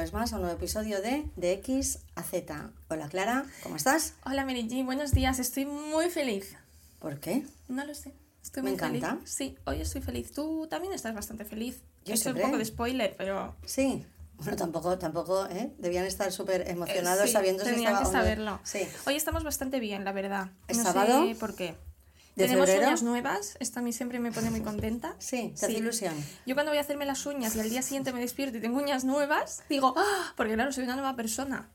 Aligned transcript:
vez 0.00 0.12
más 0.12 0.32
a 0.32 0.36
un 0.36 0.42
nuevo 0.42 0.56
episodio 0.56 1.00
de 1.02 1.24
De 1.36 1.52
X 1.52 1.98
a 2.14 2.22
Z. 2.22 2.70
Hola 2.88 3.08
Clara, 3.08 3.44
¿cómo 3.62 3.76
estás? 3.76 4.14
Hola 4.24 4.44
Mary 4.44 4.66
G, 4.68 4.84
buenos 4.84 5.12
días. 5.12 5.38
Estoy 5.38 5.66
muy 5.66 6.08
feliz. 6.10 6.56
¿Por 6.98 7.18
qué? 7.20 7.44
No 7.68 7.84
lo 7.84 7.94
sé. 7.94 8.12
Estoy 8.42 8.62
Me 8.62 8.70
muy 8.70 8.74
encanta. 8.76 9.16
feliz. 9.16 9.30
Sí, 9.30 9.58
hoy 9.66 9.80
estoy 9.80 10.00
feliz. 10.00 10.32
Tú 10.32 10.66
también 10.68 10.92
estás 10.94 11.14
bastante 11.14 11.44
feliz. 11.44 11.82
Yo 12.04 12.14
He 12.14 12.16
hecho 12.16 12.30
un 12.30 12.40
poco 12.40 12.56
de 12.58 12.64
spoiler, 12.64 13.14
pero 13.16 13.54
Sí. 13.66 14.04
Bueno, 14.38 14.56
tampoco, 14.56 14.98
tampoco, 14.98 15.46
¿eh? 15.50 15.70
Debían 15.78 16.06
estar 16.06 16.32
súper 16.32 16.66
emocionados 16.70 17.24
eh, 17.24 17.26
sí, 17.26 17.32
sabiendo 17.34 17.62
si 17.62 17.70
estaba 17.74 17.98
que 17.98 18.06
saberlo. 18.06 18.58
Sí. 18.64 18.88
Hoy 19.06 19.16
estamos 19.16 19.44
bastante 19.44 19.80
bien, 19.80 20.04
la 20.04 20.12
verdad. 20.12 20.48
¿Es 20.66 20.78
no 20.78 20.84
sábado? 20.84 21.26
sé 21.26 21.34
por 21.34 21.54
qué. 21.54 21.76
¿De 22.40 22.46
Tenemos 22.46 22.66
febrero? 22.68 22.88
uñas 22.88 23.02
nuevas. 23.02 23.56
Esto 23.60 23.80
a 23.80 23.82
mí 23.82 23.92
siempre 23.92 24.18
me 24.18 24.32
pone 24.32 24.50
muy 24.50 24.60
contenta. 24.62 25.14
Sí, 25.18 25.52
te 25.58 25.66
hace 25.66 25.74
Sí. 25.74 25.78
ilusión. 25.78 26.14
Yo 26.46 26.54
cuando 26.54 26.70
voy 26.72 26.78
a 26.78 26.80
hacerme 26.80 27.04
las 27.06 27.24
uñas 27.26 27.54
y 27.56 27.60
al 27.60 27.70
día 27.70 27.82
siguiente 27.82 28.12
me 28.12 28.20
despierto 28.20 28.58
y 28.58 28.60
tengo 28.60 28.78
uñas 28.78 29.04
nuevas, 29.04 29.62
digo, 29.68 29.94
¡ah! 29.96 30.32
Porque 30.36 30.54
claro, 30.54 30.72
soy 30.72 30.84
una 30.84 30.94
nueva 30.96 31.16
persona. 31.16 31.68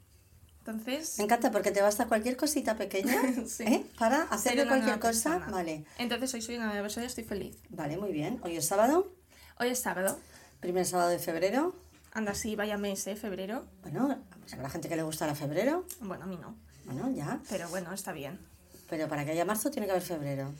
Entonces, 0.59 1.19
Me 1.19 1.25
encanta 1.25 1.51
porque 1.51 1.69
te 1.71 1.81
basta 1.83 2.07
cualquier 2.07 2.35
cosita 2.37 2.75
pequeña 2.75 3.21
Sí. 3.47 3.63
¿eh? 3.63 3.85
para 3.99 4.23
hacerle 4.23 4.65
cualquier 4.67 4.99
cosa. 4.99 5.33
persona. 5.37 5.51
Vale, 5.51 5.85
Entonces 5.99 6.33
hoy 6.33 6.41
soy 6.41 6.55
una 6.57 6.65
nueva 6.67 6.81
persona 6.81 7.03
y 7.05 7.07
estoy 7.07 7.23
feliz. 7.23 7.57
vale, 7.69 7.97
muy 7.97 8.11
bien. 8.11 8.39
Hoy 8.43 8.57
es 8.57 8.65
sábado, 8.65 9.11
Hoy 9.59 9.67
es 9.69 9.79
sábado. 9.79 10.19
primer 10.59 10.85
sábado 10.85 11.09
de 11.11 11.19
febrero. 11.19 11.75
Anda 12.13 12.31
así, 12.31 12.55
vaya 12.55 12.77
mes, 12.77 13.05
¿eh? 13.07 13.15
Febrero. 13.15 13.65
Bueno, 13.83 14.17
pues 14.39 14.53
habrá 14.55 14.69
gente 14.69 14.89
que 14.89 14.95
le 14.95 15.03
gustará 15.03 15.35
febrero. 15.35 15.85
Bueno, 15.99 16.23
a 16.23 16.27
mí 16.27 16.37
no. 16.37 16.55
Bueno, 16.85 17.11
ya. 17.11 17.39
Pero 17.49 17.69
bueno, 17.69 17.93
está 17.93 18.11
bien. 18.13 18.39
Pero 18.89 19.07
para 19.07 19.25
que 19.25 19.31
haya 19.31 19.45
marzo 19.45 19.69
tiene 19.71 19.85
que 19.87 19.91
haber 19.91 20.03
febrero. 20.03 20.51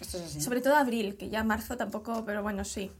Esto 0.00 0.18
es 0.18 0.24
así. 0.24 0.40
Sobre 0.40 0.60
todo 0.60 0.76
abril, 0.76 1.16
que 1.16 1.28
ya 1.28 1.44
marzo 1.44 1.76
tampoco, 1.76 2.24
pero 2.24 2.42
bueno, 2.42 2.64
sí. 2.64 2.90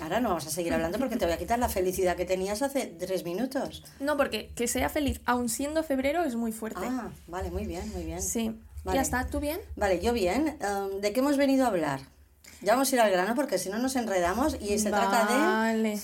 Ahora 0.00 0.20
no 0.20 0.30
vamos 0.30 0.46
a 0.46 0.50
seguir 0.50 0.72
hablando 0.74 0.98
porque 0.98 1.16
te 1.16 1.24
voy 1.24 1.34
a 1.34 1.38
quitar 1.38 1.58
la 1.58 1.68
felicidad 1.68 2.16
que 2.16 2.24
tenías 2.24 2.62
hace 2.62 2.86
tres 2.86 3.24
minutos. 3.24 3.84
No, 4.00 4.16
porque 4.16 4.50
que 4.56 4.66
sea 4.66 4.88
feliz, 4.88 5.20
aun 5.24 5.48
siendo 5.48 5.82
febrero, 5.84 6.24
es 6.24 6.34
muy 6.34 6.50
fuerte. 6.50 6.80
Ah, 6.84 7.10
vale, 7.28 7.50
muy 7.50 7.64
bien, 7.66 7.90
muy 7.92 8.02
bien. 8.04 8.20
sí. 8.20 8.58
Vale. 8.82 8.96
¿Ya 8.98 9.02
está? 9.02 9.26
¿Tú 9.26 9.40
bien? 9.40 9.58
Vale, 9.76 9.98
yo 9.98 10.12
bien. 10.12 10.58
Em, 10.60 11.00
¿De 11.00 11.14
qué 11.14 11.20
hemos 11.20 11.38
venido 11.38 11.64
a 11.64 11.68
hablar? 11.68 12.00
Ya 12.60 12.72
vamos 12.72 12.92
a 12.92 12.94
ir 12.94 13.00
al 13.00 13.10
grano 13.10 13.34
porque 13.34 13.56
si 13.56 13.70
no 13.70 13.78
nos 13.78 13.96
enredamos 13.96 14.58
y 14.60 14.78
se 14.78 14.90
trata 14.90 15.24
de 15.24 15.38
Vale. 15.38 16.00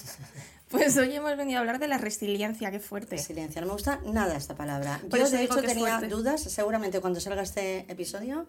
Pues 0.71 0.97
hoy 0.97 1.13
hemos 1.15 1.37
venido 1.37 1.59
a 1.59 1.61
hablar 1.61 1.81
de 1.81 1.89
la 1.89 1.99
resiliencia, 1.99 2.71
qué 2.71 2.79
fuerte. 2.79 3.17
resiliencia. 3.17 3.61
No 3.61 3.67
me 3.67 3.73
gusta 3.73 4.01
nada 4.05 4.37
esta 4.37 4.55
palabra. 4.55 5.01
Por 5.11 5.19
yo, 5.19 5.29
de 5.29 5.43
hecho, 5.43 5.61
tenía 5.63 5.99
fuerte. 5.99 6.09
dudas. 6.09 6.41
Seguramente 6.43 7.01
cuando 7.01 7.19
salga 7.21 7.43
este 7.43 7.81
episodio, 7.91 8.47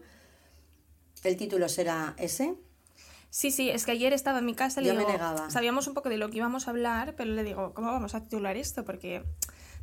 el 1.23 1.35
título 1.35 1.67
será 1.67 2.13
ese. 2.17 2.53
Sí, 3.31 3.49
sí, 3.49 3.69
es 3.69 3.85
que 3.85 3.91
ayer 3.93 4.13
estaba 4.13 4.39
en 4.39 4.45
mi 4.45 4.53
casa 4.53 4.81
y 4.81 4.83
le 4.83 4.89
Yo 4.89 4.95
me 4.95 5.05
negaba. 5.05 5.49
sabíamos 5.49 5.87
un 5.87 5.93
poco 5.95 6.09
de 6.09 6.17
lo 6.17 6.29
que 6.29 6.37
íbamos 6.37 6.67
a 6.67 6.71
hablar, 6.71 7.15
pero 7.15 7.31
le 7.31 7.43
digo, 7.43 7.73
¿cómo 7.73 7.91
vamos 7.91 8.13
a 8.13 8.21
titular 8.21 8.55
esto? 8.57 8.83
Porque 8.85 9.23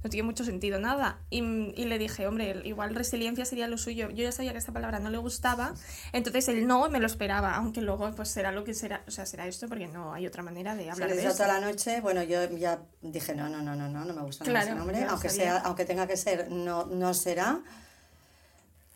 no 0.02 0.10
tiene 0.10 0.24
mucho 0.27 0.44
sentido 0.44 0.78
nada. 0.78 1.18
Y, 1.30 1.38
y 1.41 1.84
le 1.86 1.98
dije, 1.98 2.27
hombre, 2.27 2.60
igual 2.64 2.94
resiliencia 2.94 3.44
sería 3.44 3.66
lo 3.68 3.78
suyo. 3.78 4.10
Yo 4.10 4.22
ya 4.24 4.32
sabía 4.32 4.52
que 4.52 4.58
esta 4.58 4.72
palabra 4.72 5.00
no 5.00 5.10
le 5.10 5.18
gustaba, 5.18 5.74
entonces 6.12 6.48
el 6.48 6.66
no 6.66 6.88
me 6.88 7.00
lo 7.00 7.06
esperaba, 7.06 7.54
aunque 7.56 7.80
luego 7.80 8.10
pues 8.14 8.28
será 8.28 8.52
lo 8.52 8.64
que 8.64 8.74
será, 8.74 9.02
o 9.08 9.10
sea, 9.10 9.26
será 9.26 9.46
esto 9.46 9.69
porque 9.69 9.88
no 9.88 10.12
hay 10.14 10.26
otra 10.26 10.42
manera 10.42 10.74
de 10.76 10.84
Se 10.84 10.91
hablar 10.91 11.08
le 11.10 11.16
de 11.16 11.22
esto. 11.26 11.42
toda 11.44 11.60
la 11.60 11.66
noche. 11.66 12.00
Bueno, 12.00 12.22
yo 12.22 12.48
ya 12.56 12.80
dije, 13.02 13.34
no, 13.34 13.48
no, 13.48 13.60
no, 13.62 13.74
no, 13.74 13.88
no, 13.88 14.04
no 14.04 14.14
me 14.14 14.22
gusta 14.22 14.44
Claro, 14.44 14.66
ese 14.69 14.74
nombre. 14.76 15.04
Aunque, 15.04 15.28
sabía. 15.28 15.44
sea, 15.54 15.58
aunque 15.62 15.84
tenga 15.84 16.06
que 16.06 16.16
ser, 16.16 16.50
no, 16.50 16.86
no 16.86 17.12
será. 17.14 17.60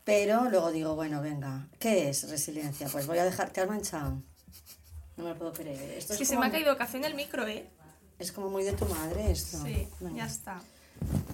Pero 0.05 0.49
luego 0.51 0.73
digo, 0.73 0.95
bueno, 0.97 1.23
venga, 1.23 1.69
¿qué 1.79 2.09
es 2.11 2.29
resiliencia? 2.29 2.89
Pues 2.91 3.07
voy 3.07 3.19
a 3.19 3.25
dejar, 3.25 3.51
te 3.51 3.61
has 3.61 3.69
manchado. 3.69 4.21
No 5.17 5.25
me 5.25 5.31
lo 5.31 5.37
puedo 5.39 5.53
creer. 5.53 5.79
Esto 5.99 6.15
Es 6.15 6.17
que 6.19 6.23
es 6.25 6.29
se 6.29 6.35
como, 6.35 6.41
me 6.41 6.49
ha 6.49 6.51
caído 6.53 6.77
café 6.77 6.97
en 6.97 7.05
el 7.05 7.15
micro, 7.15 7.47
¿eh? 7.47 7.69
es 8.19 8.33
como 8.33 8.49
muy 8.51 8.65
de 8.65 8.73
tu 8.73 8.85
madre 8.87 9.31
esto. 9.31 9.59
Sí, 9.65 9.89
Venga. 10.01 10.17
ya 10.17 10.27
está. 10.27 10.61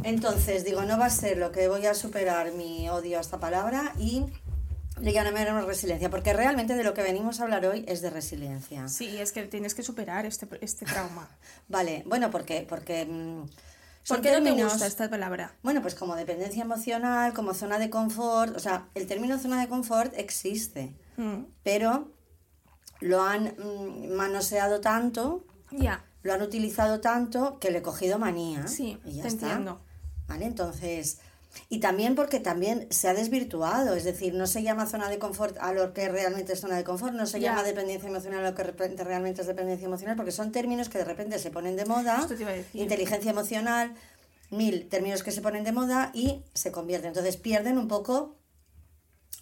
Entonces, 0.04 0.64
digo, 0.64 0.82
no 0.82 0.98
va 0.98 1.06
a 1.06 1.10
ser 1.10 1.36
lo 1.38 1.52
que 1.52 1.68
voy 1.68 1.86
a 1.86 1.94
superar 1.94 2.52
mi 2.52 2.88
odio 2.88 3.18
a 3.18 3.20
esta 3.20 3.38
palabra 3.38 3.92
y 3.98 4.24
le 5.00 5.12
llamaremos 5.12 5.64
resiliencia, 5.64 6.10
porque 6.10 6.32
realmente 6.32 6.74
de 6.74 6.82
lo 6.84 6.94
que 6.94 7.02
venimos 7.02 7.40
a 7.40 7.44
hablar 7.44 7.64
hoy 7.66 7.84
es 7.86 8.00
de 8.00 8.10
resiliencia. 8.10 8.88
Sí, 8.88 9.18
es 9.18 9.32
que 9.32 9.44
tienes 9.44 9.74
que 9.74 9.82
superar 9.82 10.26
este, 10.26 10.48
este 10.60 10.86
trauma. 10.86 11.28
Vale, 11.68 12.02
bueno, 12.06 12.30
porque, 12.30 12.66
porque 12.68 13.06
mm, 13.06 13.42
¿Por 14.08 14.20
qué 14.22 14.28
no 14.30 14.34
términos- 14.42 14.72
gusta 14.72 14.86
esta 14.86 15.08
palabra? 15.10 15.54
Bueno, 15.62 15.82
pues 15.82 15.94
como 15.94 16.16
dependencia 16.16 16.62
emocional, 16.62 17.32
como 17.34 17.54
zona 17.54 17.78
de 17.78 17.90
confort, 17.90 18.56
o 18.56 18.60
sea, 18.60 18.86
el 18.94 19.06
término 19.06 19.38
zona 19.38 19.60
de 19.60 19.68
confort 19.68 20.12
existe, 20.16 20.94
Mm, 21.16 21.46
pero 21.64 22.12
lo 23.00 23.22
han 23.22 23.54
mm, 23.58 24.14
manoseado 24.14 24.80
tanto, 24.80 25.44
Ya, 25.72 26.02
lo 26.22 26.32
han 26.32 26.42
utilizado 26.42 27.00
tanto 27.00 27.58
que 27.58 27.70
le 27.70 27.78
he 27.78 27.82
cogido 27.82 28.18
manía. 28.18 28.66
sí, 28.66 28.98
y 29.04 29.16
ya 29.16 29.22
te 29.22 29.28
está. 29.28 29.46
entiendo. 29.46 29.80
¿Vale? 30.26 30.44
Entonces, 30.44 31.18
y 31.68 31.80
también 31.80 32.14
porque 32.14 32.40
también 32.40 32.86
se 32.90 33.08
ha 33.08 33.14
desvirtuado, 33.14 33.94
es 33.94 34.04
decir, 34.04 34.34
no 34.34 34.46
se 34.46 34.62
llama 34.62 34.86
zona 34.86 35.08
de 35.08 35.18
confort 35.18 35.56
a 35.58 35.72
lo 35.72 35.92
que 35.92 36.08
realmente 36.08 36.52
es 36.52 36.60
zona 36.60 36.76
de 36.76 36.84
confort, 36.84 37.14
no 37.14 37.26
se 37.26 37.40
llama 37.40 37.62
dependencia 37.62 38.08
emocional 38.08 38.44
a 38.44 38.50
lo 38.50 38.54
que 38.54 38.62
realmente 38.64 39.40
es 39.40 39.46
dependencia 39.46 39.86
emocional, 39.86 40.16
porque 40.16 40.32
son 40.32 40.52
términos 40.52 40.88
que 40.88 40.98
de 40.98 41.04
repente 41.04 41.38
se 41.38 41.50
ponen 41.50 41.76
de 41.76 41.84
moda, 41.84 42.26
inteligencia 42.74 43.30
emocional, 43.30 43.94
mil 44.50 44.88
términos 44.88 45.22
que 45.22 45.30
se 45.30 45.40
ponen 45.42 45.64
de 45.64 45.72
moda 45.72 46.10
y 46.14 46.42
se 46.54 46.72
convierten, 46.72 47.08
entonces 47.08 47.36
pierden 47.36 47.78
un 47.78 47.88
poco, 47.88 48.36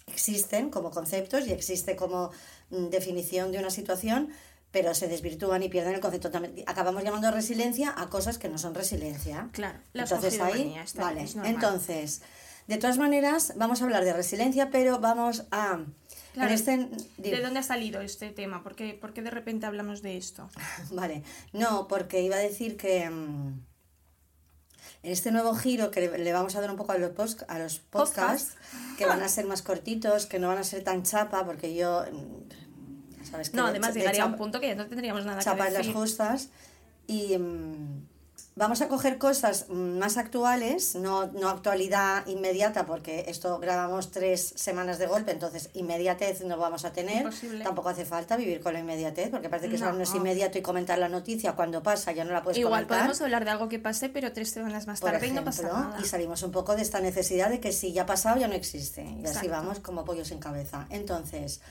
existen 0.07 0.69
como 0.69 0.91
conceptos 0.91 1.47
y 1.47 1.51
existe 1.51 1.95
como 1.95 2.31
mm, 2.69 2.87
definición 2.87 3.51
de 3.51 3.59
una 3.59 3.69
situación, 3.69 4.29
pero 4.71 4.93
se 4.93 5.07
desvirtúan 5.07 5.63
y 5.63 5.69
pierden 5.69 5.95
el 5.95 6.01
concepto. 6.01 6.29
También 6.29 6.63
acabamos 6.67 7.03
llamando 7.03 7.31
resiliencia 7.31 7.93
a 7.97 8.09
cosas 8.09 8.37
que 8.37 8.49
no 8.49 8.57
son 8.57 8.75
resiliencia. 8.75 9.49
Claro, 9.53 9.79
has 9.95 10.11
Entonces 10.11 10.39
ahí, 10.41 10.65
manía, 10.65 10.83
está- 10.83 11.01
vale. 11.03 11.23
es. 11.23 11.35
Entonces, 11.35 12.21
de 12.67 12.77
todas 12.77 12.97
maneras, 12.97 13.53
vamos 13.55 13.81
a 13.81 13.85
hablar 13.85 14.03
de 14.03 14.13
resiliencia, 14.13 14.69
pero 14.69 14.99
vamos 14.99 15.45
a... 15.51 15.79
Claro, 16.33 16.53
este, 16.53 16.89
¿De 17.17 17.41
dónde 17.41 17.61
ha 17.61 17.63
salido 17.63 18.01
este 18.01 18.29
tema? 18.29 18.61
¿Por 18.61 18.75
qué, 18.75 18.93
por 18.93 19.11
qué 19.13 19.23
de 19.23 19.31
repente 19.31 19.65
hablamos 19.65 20.01
de 20.03 20.17
esto? 20.17 20.49
Vale, 20.91 21.23
no, 21.53 21.87
porque 21.87 22.21
iba 22.21 22.35
a 22.35 22.39
decir 22.39 22.77
que 22.77 23.09
mm, 23.09 23.59
en 25.03 25.11
este 25.11 25.31
nuevo 25.31 25.55
giro 25.55 25.89
que 25.89 26.01
le, 26.01 26.33
vamos 26.33 26.55
a 26.55 26.61
dar 26.61 26.69
un 26.69 26.77
poco 26.77 26.91
a 26.91 26.97
los, 26.99 27.11
pos- 27.11 27.45
a 27.47 27.57
los 27.57 27.79
podcasts, 27.79 28.55
que 28.99 29.05
van 29.07 29.23
a 29.23 29.29
ser 29.29 29.45
más 29.45 29.63
cortitos, 29.63 30.27
que 30.27 30.37
no 30.37 30.49
van 30.49 30.57
a 30.59 30.63
ser 30.63 30.83
tan 30.83 31.01
chapa, 31.03 31.43
porque 31.45 31.73
yo... 31.73 32.03
Sabes 33.29 33.49
que 33.49 33.57
No, 33.57 33.63
de- 33.65 33.69
además 33.71 33.93
de 33.93 33.99
llegaría 34.01 34.23
a 34.23 34.27
un 34.27 34.35
punto 34.37 34.59
que 34.59 34.67
ya 34.67 34.75
no 34.75 34.87
tendríamos 34.87 35.25
nada 35.25 35.41
chapa 35.41 35.63
que 35.63 35.67
en 35.69 35.73
las 35.73 35.81
decir. 35.83 35.93
justas 35.95 36.49
y 37.07 37.37
mm, 37.37 38.05
vamos 38.55 38.81
a 38.81 38.87
coger 38.87 39.17
cosas 39.17 39.65
mm, 39.69 39.97
más 39.99 40.17
actuales, 40.17 40.95
no, 40.95 41.27
no 41.27 41.49
actualidad 41.49 42.25
inmediata, 42.27 42.85
porque 42.85 43.25
esto 43.27 43.59
grabamos 43.59 44.11
tres 44.11 44.53
semanas 44.55 44.97
de 44.97 45.05
golpe, 45.07 45.31
entonces 45.31 45.69
inmediatez 45.73 46.41
no 46.41 46.57
vamos 46.57 46.83
a 46.85 46.91
tener. 46.91 47.21
Imposible. 47.23 47.63
Tampoco 47.63 47.89
hace 47.89 48.03
falta 48.05 48.35
vivir 48.35 48.59
con 48.59 48.73
la 48.73 48.79
inmediatez, 48.79 49.29
porque 49.29 49.47
parece 49.49 49.69
que 49.69 49.75
eso 49.75 49.85
No. 49.85 49.93
no 49.93 50.01
es 50.03 50.13
inmediato 50.15 50.57
y 50.57 50.61
comentar 50.61 50.97
la 50.97 51.07
noticia 51.09 51.53
cuando 51.53 51.81
pasa 51.83 52.11
ya 52.13 52.23
no 52.25 52.31
la 52.33 52.41
puedes 52.43 52.57
Igual 52.57 52.83
comentar. 52.87 52.97
podemos 52.97 53.21
hablar 53.21 53.45
de 53.45 53.51
algo 53.51 53.69
que 53.69 53.79
pase, 53.79 54.09
pero 54.09 54.33
tres 54.33 54.49
semanas 54.49 54.87
más 54.87 54.99
por 55.01 55.11
tarde 55.11 55.25
ejemplo, 55.27 55.41
y 55.41 55.45
no 55.45 55.51
pasa 55.51 55.63
nada. 55.63 55.97
y 56.01 56.05
salimos 56.05 56.41
un 56.43 56.51
poco 56.51 56.75
de 56.75 56.81
esta 56.81 56.99
necesidad 56.99 57.49
de 57.49 57.59
que 57.59 57.71
si 57.71 57.93
ya 57.93 58.03
ha 58.03 58.05
pasado 58.05 58.39
ya 58.39 58.47
no 58.47 58.55
existe. 58.55 59.01
Y 59.03 59.05
así 59.23 59.27
Exacto. 59.27 59.49
vamos 59.51 59.79
como 59.79 60.03
pollos 60.03 60.27
sin 60.29 60.39
cabeza. 60.39 60.87
Entonces, 60.89 61.61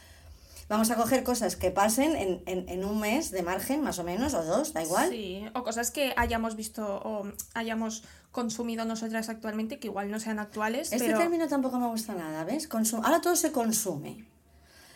vamos 0.68 0.90
a 0.90 0.96
coger 0.96 1.22
cosas 1.22 1.56
que 1.56 1.70
pasen 1.70 2.16
en, 2.16 2.42
en, 2.46 2.68
en 2.68 2.84
un 2.84 2.98
mes 3.00 3.30
de 3.30 3.42
margen, 3.42 3.82
más 3.82 3.98
o 3.98 4.04
menos, 4.04 4.34
o 4.34 4.42
dos, 4.44 4.72
da 4.72 4.82
igual. 4.82 5.10
Sí, 5.10 5.44
o 5.54 5.62
cosas 5.62 5.90
que 5.90 6.12
hayamos 6.16 6.56
visto 6.56 6.82
o 7.04 7.26
hayamos 7.54 8.02
consumido 8.32 8.84
nosotras 8.84 9.28
actualmente 9.28 9.78
que 9.78 9.86
igual 9.88 10.10
no 10.10 10.20
sean 10.20 10.38
actuales, 10.38 10.92
Este 10.92 11.06
pero 11.06 11.18
término 11.18 11.48
tampoco 11.48 11.78
me 11.78 11.86
gusta 11.88 12.14
nada, 12.14 12.44
¿ves? 12.44 12.68
Consum- 12.68 13.00
Ahora 13.04 13.20
todo 13.20 13.36
se 13.36 13.52
consume. 13.52 14.26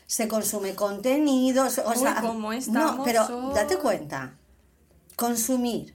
Se 0.06 0.26
consume 0.26 0.74
contenido, 0.74 1.62
o 1.64 1.90
Uy, 1.90 1.96
sea, 1.96 2.20
cómo 2.20 2.48
no, 2.48 2.52
estamos 2.52 3.00
pero 3.04 3.24
hoy. 3.26 3.54
date 3.54 3.76
cuenta. 3.78 4.34
Consumir. 5.16 5.94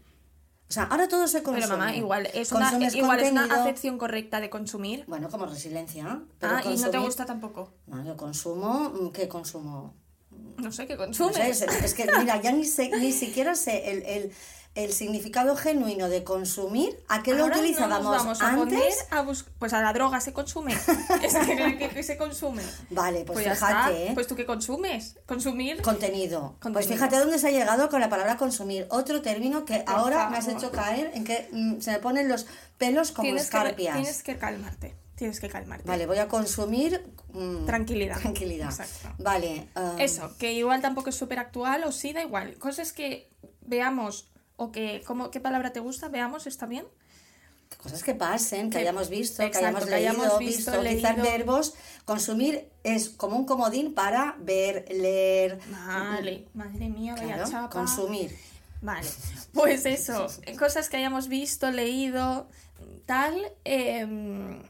O 0.68 0.74
sea, 0.74 0.84
ahora 0.84 1.08
todo 1.08 1.28
se 1.28 1.44
consume. 1.44 1.66
pero 1.68 1.78
mamá, 1.78 1.96
igual 1.96 2.28
es 2.34 2.52
una 2.52 2.72
igual 2.92 3.20
es 3.20 3.32
una 3.32 3.46
acepción 3.46 3.98
correcta 3.98 4.40
de 4.42 4.50
consumir. 4.50 5.04
Bueno, 5.08 5.30
como 5.30 5.46
resiliencia. 5.46 6.22
Pero 6.40 6.56
Ah, 6.56 6.64
y 6.66 6.76
no 6.78 6.90
te 6.90 6.98
gusta 6.98 7.26
tampoco. 7.26 7.74
No, 7.86 8.04
yo 8.04 8.18
consumo, 8.18 8.90
mm, 8.90 9.12
¿qué 9.12 9.28
consumo? 9.28 9.94
No 10.58 10.72
sé 10.72 10.88
qué 10.88 10.94
No 10.96 11.06
consumes. 11.06 11.58
sé, 11.60 11.66
es, 11.66 11.84
es 11.84 11.94
que, 11.94 12.08
mira, 12.20 12.42
ya 12.42 12.52
ni, 12.52 12.66
sé, 12.66 12.90
ni 12.90 13.12
siquiera 13.12 13.56
sé 13.56 13.92
el, 13.92 14.04
el, 14.04 14.32
el 14.75 14.92
significado 14.92 15.56
genuino 15.56 16.10
de 16.10 16.24
consumir, 16.25 16.98
a 17.07 17.24
qué 17.24 17.33
lo 17.33 17.44
Ahora 17.44 17.56
no 17.56 17.62
nos 17.62 17.69
utilizábamos 17.72 18.18
vamos 18.18 18.42
a 18.42 18.56
poner 18.56 18.75
antes. 18.83 19.07
a 19.10 19.25
pues 19.57 19.74
a 19.74 19.81
la 19.81 19.94
droga 19.94 20.19
se 20.19 20.33
consume. 20.33 20.74
es 21.24 21.33
que, 21.33 21.77
que- 21.77 21.89
que 21.89 22.04
se 22.04 22.18
consume. 22.18 22.62
Vale, 22.89 23.24
pues, 23.24 23.45
ya 23.45 23.56
fíjate. 23.56 24.07
¿eh? 24.07 24.12
Pues 24.13 24.27
tú 24.27 24.36
qué 24.36 24.45
consumes? 24.45 25.18
Consumir. 25.25 25.81
Contenido. 25.81 26.57
Pues 26.74 26.88
fíjate 26.88 27.18
dónde 27.18 27.39
se 27.39 27.48
ha 27.48 27.51
llegado 27.51 27.89
con 27.89 28.01
la 28.01 28.10
palabra 28.10 28.36
consumir. 28.36 28.86
Otro 28.89 29.22
término 29.22 29.63
que 29.63 29.80
Por 29.80 29.95
ahora 29.95 30.30
me 30.30 30.38
has 30.38 30.48
hecho 30.50 30.72
caer 30.72 31.12
en 31.13 31.24
que 31.24 31.48
mm, 31.54 31.80
se 31.80 31.92
me 31.92 32.00
ponen 32.00 32.28
los 32.28 32.45
pelos 32.78 33.12
como 33.12 33.24
tienes, 33.24 33.44
que, 33.50 33.57
escarpias. 33.57 33.95
tienes 33.95 34.24
que 34.24 34.38
calmarte. 34.38 34.95
Tienes 35.16 35.39
que 35.39 35.48
calmarte. 35.48 35.88
Vale, 35.88 36.06
voy 36.06 36.18
a 36.18 36.28
consumir 36.28 37.01
mm, 37.31 37.66
Tranquilidad. 37.66 38.19
Tranquilidad. 38.19 38.69
Exacto. 38.71 39.16
Vale. 39.19 39.69
um, 39.78 39.98
Eso, 40.00 40.36
que 40.38 40.51
igual 40.51 40.81
tampoco 40.81 41.10
es 41.12 41.16
súper 41.16 41.39
actual 41.39 41.86
o 41.86 41.94
sí, 41.94 42.12
da 42.12 42.21
igual. 42.21 42.57
Cosas 42.57 42.92
que 42.92 43.31
veamos 43.62 44.30
o 44.57 44.72
que, 44.72 45.04
¿cómo, 45.06 45.31
¿qué 45.31 45.40
palabra 45.40 45.72
te 45.74 45.80
gusta? 45.80 46.07
Veamos, 46.10 46.48
¿está 46.48 46.66
bien? 46.66 46.86
Cosas 47.81 48.04
que 48.04 48.16
pasen, 48.16 48.69
que, 48.69 48.78
Que- 48.78 48.81
hayamos 48.84 49.10
visto, 49.10 49.42
exacto, 49.44 49.60
que 49.60 49.66
hayamos 49.66 49.86
que 49.86 49.92
leído, 49.92 50.10
hayamos 50.12 50.40
visto, 50.40 50.81
visto, 50.81 51.16
verbos. 51.22 51.74
Consumir 52.06 52.69
es 52.84 53.10
como 53.10 53.38
un 53.38 53.46
comodín 53.46 53.94
para 53.94 54.36
ver, 54.40 54.86
leer. 54.90 55.60
Vale, 55.69 56.48
madre 56.54 56.90
mía, 56.90 57.16
vaya 57.16 57.36
Claro, 57.36 57.50
chapa. 57.52 57.69
consumir. 57.69 58.36
Vale, 58.81 59.07
pues 59.54 59.86
eso, 59.86 60.28
cosas 60.60 60.90
que 60.90 60.98
hayamos 60.98 61.28
visto, 61.28 61.72
leído, 61.72 62.48
tal, 63.07 63.36
eh, 63.66 64.62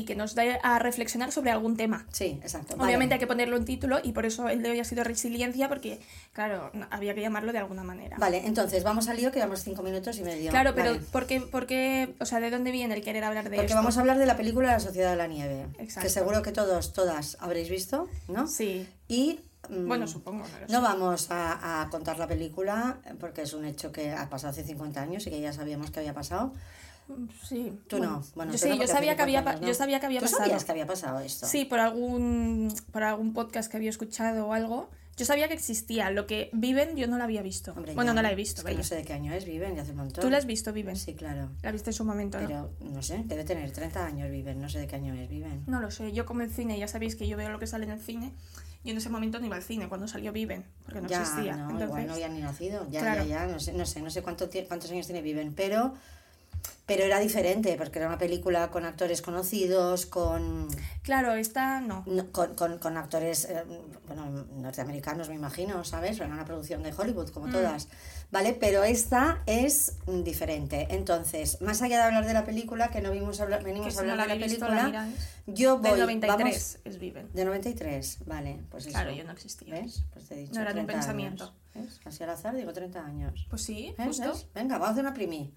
y 0.00 0.04
que 0.04 0.14
nos 0.16 0.34
dé 0.34 0.58
a 0.62 0.78
reflexionar 0.78 1.32
sobre 1.32 1.50
algún 1.50 1.76
tema. 1.76 2.06
Sí, 2.12 2.38
exacto. 2.42 2.74
Obviamente 2.76 2.96
vale. 3.06 3.14
hay 3.14 3.18
que 3.20 3.26
ponerlo 3.26 3.56
en 3.56 3.64
título 3.64 3.98
y 4.02 4.12
por 4.12 4.26
eso 4.26 4.48
el 4.48 4.62
de 4.62 4.70
hoy 4.70 4.80
ha 4.80 4.84
sido 4.84 5.04
resiliencia, 5.04 5.68
porque, 5.68 6.00
claro, 6.32 6.70
había 6.90 7.14
que 7.14 7.20
llamarlo 7.20 7.52
de 7.52 7.58
alguna 7.58 7.84
manera. 7.84 8.16
Vale, 8.18 8.46
entonces 8.46 8.82
vamos 8.82 9.08
al 9.08 9.16
lío 9.16 9.30
que 9.30 9.38
llevamos 9.38 9.62
cinco 9.62 9.82
minutos 9.82 10.18
y 10.18 10.22
medio. 10.22 10.50
Claro, 10.50 10.74
pero 10.74 10.90
Vale. 10.92 11.02
¿por 11.12 11.26
qué, 11.26 11.40
por 11.40 11.66
qué- 11.66 12.14
o 12.18 12.24
sea, 12.24 12.40
¿de 12.40 12.50
dónde 12.50 12.70
viene 12.70 12.94
el 12.94 13.02
querer 13.02 13.24
hablar 13.24 13.44
de 13.44 13.50
Porque 13.56 13.66
esto? 13.66 13.76
vamos 13.76 13.96
a 13.96 14.00
hablar 14.00 14.18
de 14.18 14.26
la 14.26 14.36
película 14.36 14.68
La 14.72 14.80
Sociedad 14.80 15.10
de 15.10 15.16
la 15.16 15.26
Nieve. 15.26 15.66
Exacto. 15.78 16.00
Que 16.06 16.08
seguro 16.08 16.42
que 16.42 16.52
todos, 16.52 16.92
todas 16.92 17.36
habréis 17.40 17.68
visto, 17.68 18.08
¿no? 18.28 18.46
Sí, 18.46 18.88
Y. 19.08 19.40
mm, 19.68 19.86
bueno, 19.88 20.06
supongo. 20.06 20.44
No 20.68 20.80
vamos 20.80 21.30
a, 21.30 21.82
a 21.82 21.88
contar 21.90 22.18
la 22.18 22.26
película 22.26 22.98
porque 23.18 23.42
es 23.42 23.52
un 23.52 23.64
hecho 23.64 23.92
que 23.92 24.12
ha 24.12 24.28
pasado 24.30 24.50
hace 24.52 24.64
50 24.64 25.00
años 25.02 25.26
y 25.26 25.30
que 25.30 25.40
ya 25.40 25.52
sabíamos 25.52 25.90
que 25.90 26.00
había 26.00 26.14
pasado. 26.14 26.52
Sí. 27.44 27.72
Tú 27.88 27.98
bueno, 27.98 28.12
no. 28.12 28.24
Bueno, 28.34 28.52
yo 28.52 28.58
sí, 28.58 28.68
no, 28.70 28.74
yo 28.76 28.86
sabía 28.86 29.16
que 29.16 29.22
había, 29.22 29.40
50 29.40 29.44
pa- 29.44 29.50
años, 29.50 29.60
¿no? 29.62 29.68
yo 29.68 29.74
sabía 29.74 30.00
que 30.00 30.06
había 30.06 30.20
¿Tú 30.20 30.24
pasado. 30.26 30.42
sabías 30.44 30.64
que 30.64 30.70
había 30.72 30.86
pasado 30.86 31.20
esto? 31.20 31.46
Sí, 31.46 31.64
por 31.64 31.80
algún, 31.80 32.72
por 32.92 33.02
algún 33.02 33.32
podcast 33.32 33.70
que 33.70 33.76
había 33.76 33.90
escuchado 33.90 34.46
o 34.46 34.52
algo. 34.52 34.88
Yo 35.16 35.26
sabía 35.26 35.48
que 35.48 35.54
existía. 35.54 36.10
Lo 36.10 36.26
que 36.26 36.48
Viven 36.54 36.96
yo 36.96 37.06
no 37.06 37.18
la 37.18 37.24
había 37.24 37.42
visto. 37.42 37.72
Hombre, 37.76 37.94
bueno, 37.94 38.12
ya, 38.12 38.14
no 38.14 38.22
la 38.22 38.32
he 38.32 38.34
visto, 38.34 38.62
es 38.62 38.66
que 38.66 38.74
no 38.74 38.82
sé 38.82 38.94
de 38.96 39.04
qué 39.04 39.12
año 39.12 39.34
es, 39.34 39.44
Viven, 39.44 39.74
ya 39.76 39.82
hace 39.82 39.90
un 39.90 39.98
montón. 39.98 40.22
¿Tú 40.24 40.30
la 40.30 40.38
has 40.38 40.46
visto, 40.46 40.72
Viven? 40.72 40.96
Sí, 40.96 41.12
claro. 41.14 41.50
La 41.62 41.72
viste 41.72 41.90
en 41.90 41.94
su 41.94 42.04
momento, 42.06 42.40
¿no? 42.40 42.46
Pero 42.46 42.70
no 42.80 43.02
sé, 43.02 43.22
debe 43.26 43.44
tener 43.44 43.70
30 43.70 44.06
años 44.06 44.30
Viven, 44.30 44.62
no 44.62 44.68
sé 44.70 44.78
de 44.78 44.86
qué 44.86 44.96
año 44.96 45.12
es 45.12 45.28
Viven. 45.28 45.64
No 45.66 45.80
lo 45.80 45.90
sé. 45.90 46.12
Yo 46.12 46.24
como 46.24 46.40
el 46.40 46.50
cine, 46.50 46.78
ya 46.78 46.88
sabéis 46.88 47.16
que 47.16 47.28
yo 47.28 47.36
veo 47.36 47.50
lo 47.50 47.58
que 47.58 47.66
sale 47.66 47.84
en 47.84 47.90
el 47.90 48.00
cine. 48.00 48.32
Yo 48.82 48.92
en 48.92 48.96
ese 48.96 49.10
momento 49.10 49.38
no 49.40 49.44
iba 49.44 49.56
al 49.56 49.62
cine 49.62 49.90
cuando 49.90 50.08
salió 50.08 50.32
Viven, 50.32 50.64
porque 50.86 51.02
no 51.02 51.08
ya, 51.08 51.20
existía. 51.20 51.54
no, 51.54 51.64
Entonces, 51.64 51.88
igual 51.88 52.06
no 52.06 52.12
había 52.14 52.28
ni 52.30 52.40
nacido. 52.40 52.86
Ya, 52.90 53.00
Claro. 53.00 53.24
ya, 53.24 53.28
ya, 53.44 53.46
no 53.46 53.60
sé, 53.60 53.74
no 53.74 53.84
sé, 53.84 54.00
no 54.00 54.08
sé 54.08 54.22
cuánto 54.22 54.48
cuántos 54.68 54.90
años 54.90 55.04
tiene 55.04 55.20
Viven, 55.20 55.52
pero, 55.54 55.92
pero 56.86 57.04
era 57.04 57.20
diferente, 57.20 57.76
porque 57.76 57.98
era 58.00 58.08
una 58.08 58.18
película 58.18 58.70
con 58.70 58.84
actores 58.84 59.22
conocidos, 59.22 60.06
con, 60.06 60.66
Claro, 61.02 61.34
esta 61.34 61.80
no. 61.80 62.02
no- 62.06 62.32
con, 62.32 62.54
con, 62.56 62.78
con 62.78 62.96
actores, 62.96 63.44
eh, 63.44 63.62
bueno, 64.06 64.26
norteamericanos 64.56 65.28
me 65.28 65.36
imagino, 65.36 65.84
¿sabes? 65.84 66.16
Era 66.18 66.26
una 66.26 66.44
producción 66.44 66.82
de 66.82 66.92
Hollywood, 66.92 67.30
como 67.30 67.46
Mm. 67.46 67.52
todas, 67.52 67.88
¿vale? 68.32 68.56
Pero 68.58 68.82
esta 68.82 69.42
es 69.46 69.94
diferente. 70.24 70.88
Entonces, 70.90 71.60
más 71.60 71.80
allá 71.82 71.98
de 71.98 72.02
hablar 72.04 72.26
de 72.26 72.34
la 72.34 72.44
película, 72.44 72.88
que 72.88 73.00
no 73.00 73.12
vimos 73.12 73.40
hablar, 73.40 73.62
venimos 73.62 73.88
a 73.88 73.90
si 73.90 73.96
no 74.06 74.12
hablar 74.12 74.16
la 74.16 74.34
de 74.34 74.40
la 74.40 74.46
película, 74.46 74.88
la 74.88 75.08
yo 75.46 75.78
voy, 75.78 75.90
Del 75.90 76.00
93 76.00 76.38
vamos, 76.38 76.78
es 76.84 76.98
Viven. 76.98 77.28
de 77.32 77.44
93, 77.44 78.18
vale, 78.26 78.60
pues 78.68 78.84
eso. 78.86 78.92
Claro, 78.94 79.12
yo 79.12 79.22
no 79.24 79.32
existía. 79.32 79.74
¿Ves? 79.74 80.02
Pues 80.12 80.26
te 80.26 80.34
he 80.34 80.38
dicho 80.38 80.54
No 80.54 80.62
era 80.62 80.72
de 80.72 80.80
un 80.80 80.86
30 80.86 81.00
pensamiento. 81.06 81.44
años. 81.44 81.56
¿Ves? 81.74 82.00
Así 82.04 82.22
al 82.24 82.30
azar 82.30 82.56
digo 82.56 82.72
30 82.72 83.04
años. 83.06 83.46
Pues 83.48 83.62
sí, 83.62 83.94
justo. 83.96 84.32
¿Ves? 84.32 84.46
Venga, 84.54 84.74
vamos 84.74 84.88
a 84.88 84.92
hacer 84.92 85.04
una 85.04 85.14
primi. 85.14 85.52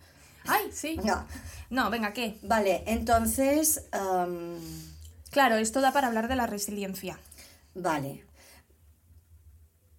Ay, 0.46 0.72
sí. 0.72 0.96
Venga. 0.98 1.26
No, 1.70 1.90
venga, 1.90 2.14
¿qué? 2.14 2.38
Vale, 2.44 2.84
entonces, 2.86 3.86
am, 3.92 4.58
Claro, 5.32 5.56
esto 5.56 5.82
da 5.82 5.92
para 5.92 6.08
hablar 6.08 6.28
de 6.28 6.36
la 6.36 6.48
resiliencia. 6.48 7.20
vale. 7.74 8.24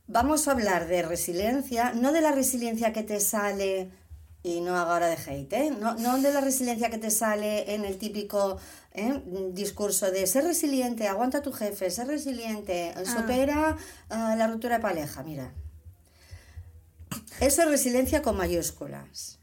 Vamos 0.07 0.47
a 0.47 0.51
hablar 0.53 0.87
de 0.87 1.01
resiliencia, 1.03 1.95
no 1.95 2.13
de 2.13 2.21
la 2.21 2.31
resiliencia 2.31 2.93
que 2.93 3.03
te 3.03 3.21
sale, 3.21 3.91
y 4.45 4.61
no 4.61 4.77
hago 4.77 4.93
ahora 4.93 5.09
de 5.09 5.17
hate, 5.17 5.53
¿eh? 5.55 5.71
no, 5.71 5.95
no 5.95 6.19
de 6.21 6.31
la 6.31 6.43
resiliencia 6.43 6.91
que 6.91 6.99
te 6.99 7.11
sale 7.11 7.75
en 7.75 7.87
el 7.87 7.97
típico 7.97 8.59
¿eh? 8.93 9.23
discurso 9.53 10.11
de 10.11 10.27
ser 10.27 10.45
resiliente, 10.45 11.09
aguanta 11.09 11.39
a 11.39 11.43
tu 11.43 11.53
jefe, 11.53 11.91
ser 11.91 12.09
resiliente, 12.09 12.93
supera 13.07 13.79
ah, 14.11 14.37
la 14.37 14.47
ruptura 14.47 14.77
de 14.77 14.83
pareja. 14.83 15.23
Mira, 15.23 15.51
eso 17.41 17.63
es 17.63 17.69
resiliencia 17.69 18.21
con 18.21 18.37
mayúsculas. 18.37 19.39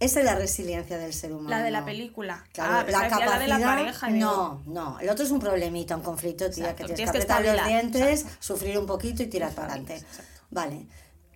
Esa 0.00 0.20
es 0.20 0.24
la 0.24 0.34
resiliencia 0.34 0.96
del 0.98 1.12
ser 1.12 1.32
humano. 1.32 1.50
La 1.50 1.62
de 1.62 1.70
la 1.70 1.84
película. 1.84 2.44
Claro, 2.52 2.72
ah, 2.72 2.76
la 2.78 2.84
de 2.86 2.92
la 2.92 3.08
capacidad- 3.08 3.76
pareja. 3.76 4.08
No, 4.10 4.62
no. 4.66 4.98
El 4.98 5.10
otro 5.10 5.24
es 5.24 5.30
un 5.30 5.38
problemita, 5.40 5.94
un 5.94 6.02
conflicto, 6.02 6.48
tía, 6.50 6.70
que 6.74 6.84
tienes, 6.84 6.96
tienes 6.96 7.12
que 7.12 7.18
apretar 7.18 7.44
los 7.56 7.66
dientes, 7.66 8.20
exacto. 8.22 8.36
sufrir 8.40 8.78
un 8.78 8.86
poquito 8.86 9.22
y 9.22 9.26
tirar 9.26 9.52
para 9.52 9.74
adelante. 9.74 10.02
Vale. 10.50 10.86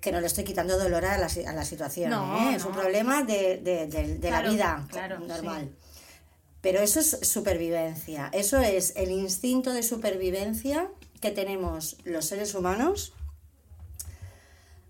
Que 0.01 0.11
no 0.13 0.21
le 0.21 0.27
estoy 0.27 0.45
quitando 0.45 0.79
dolor 0.79 1.05
a 1.05 1.19
la, 1.19 1.27
a 1.47 1.53
la 1.53 1.65
situación, 1.65 2.11
No, 2.11 2.51
¿eh? 2.51 2.57
Es 2.57 2.65
un 2.65 2.73
problema 2.73 3.23
de, 3.23 3.59
de- 3.59 3.87
de- 3.87 4.19
de 4.19 4.29
Claro, 4.29 4.47
la 4.49 4.53
vida 4.53 4.87
claro, 4.91 5.19
normal. 5.21 5.71
Pero 6.63 6.81
eso 6.81 7.01
es 7.01 7.19
supervivencia. 7.23 8.31
Eso 8.33 8.59
es 8.61 8.95
el 8.97 9.11
instinto 9.11 9.73
de 9.75 9.83
supervivencia 9.83 10.89
que 11.21 11.31
tenemos 11.31 11.99
los 12.05 12.25
seres 12.25 12.55
humanos 12.55 13.13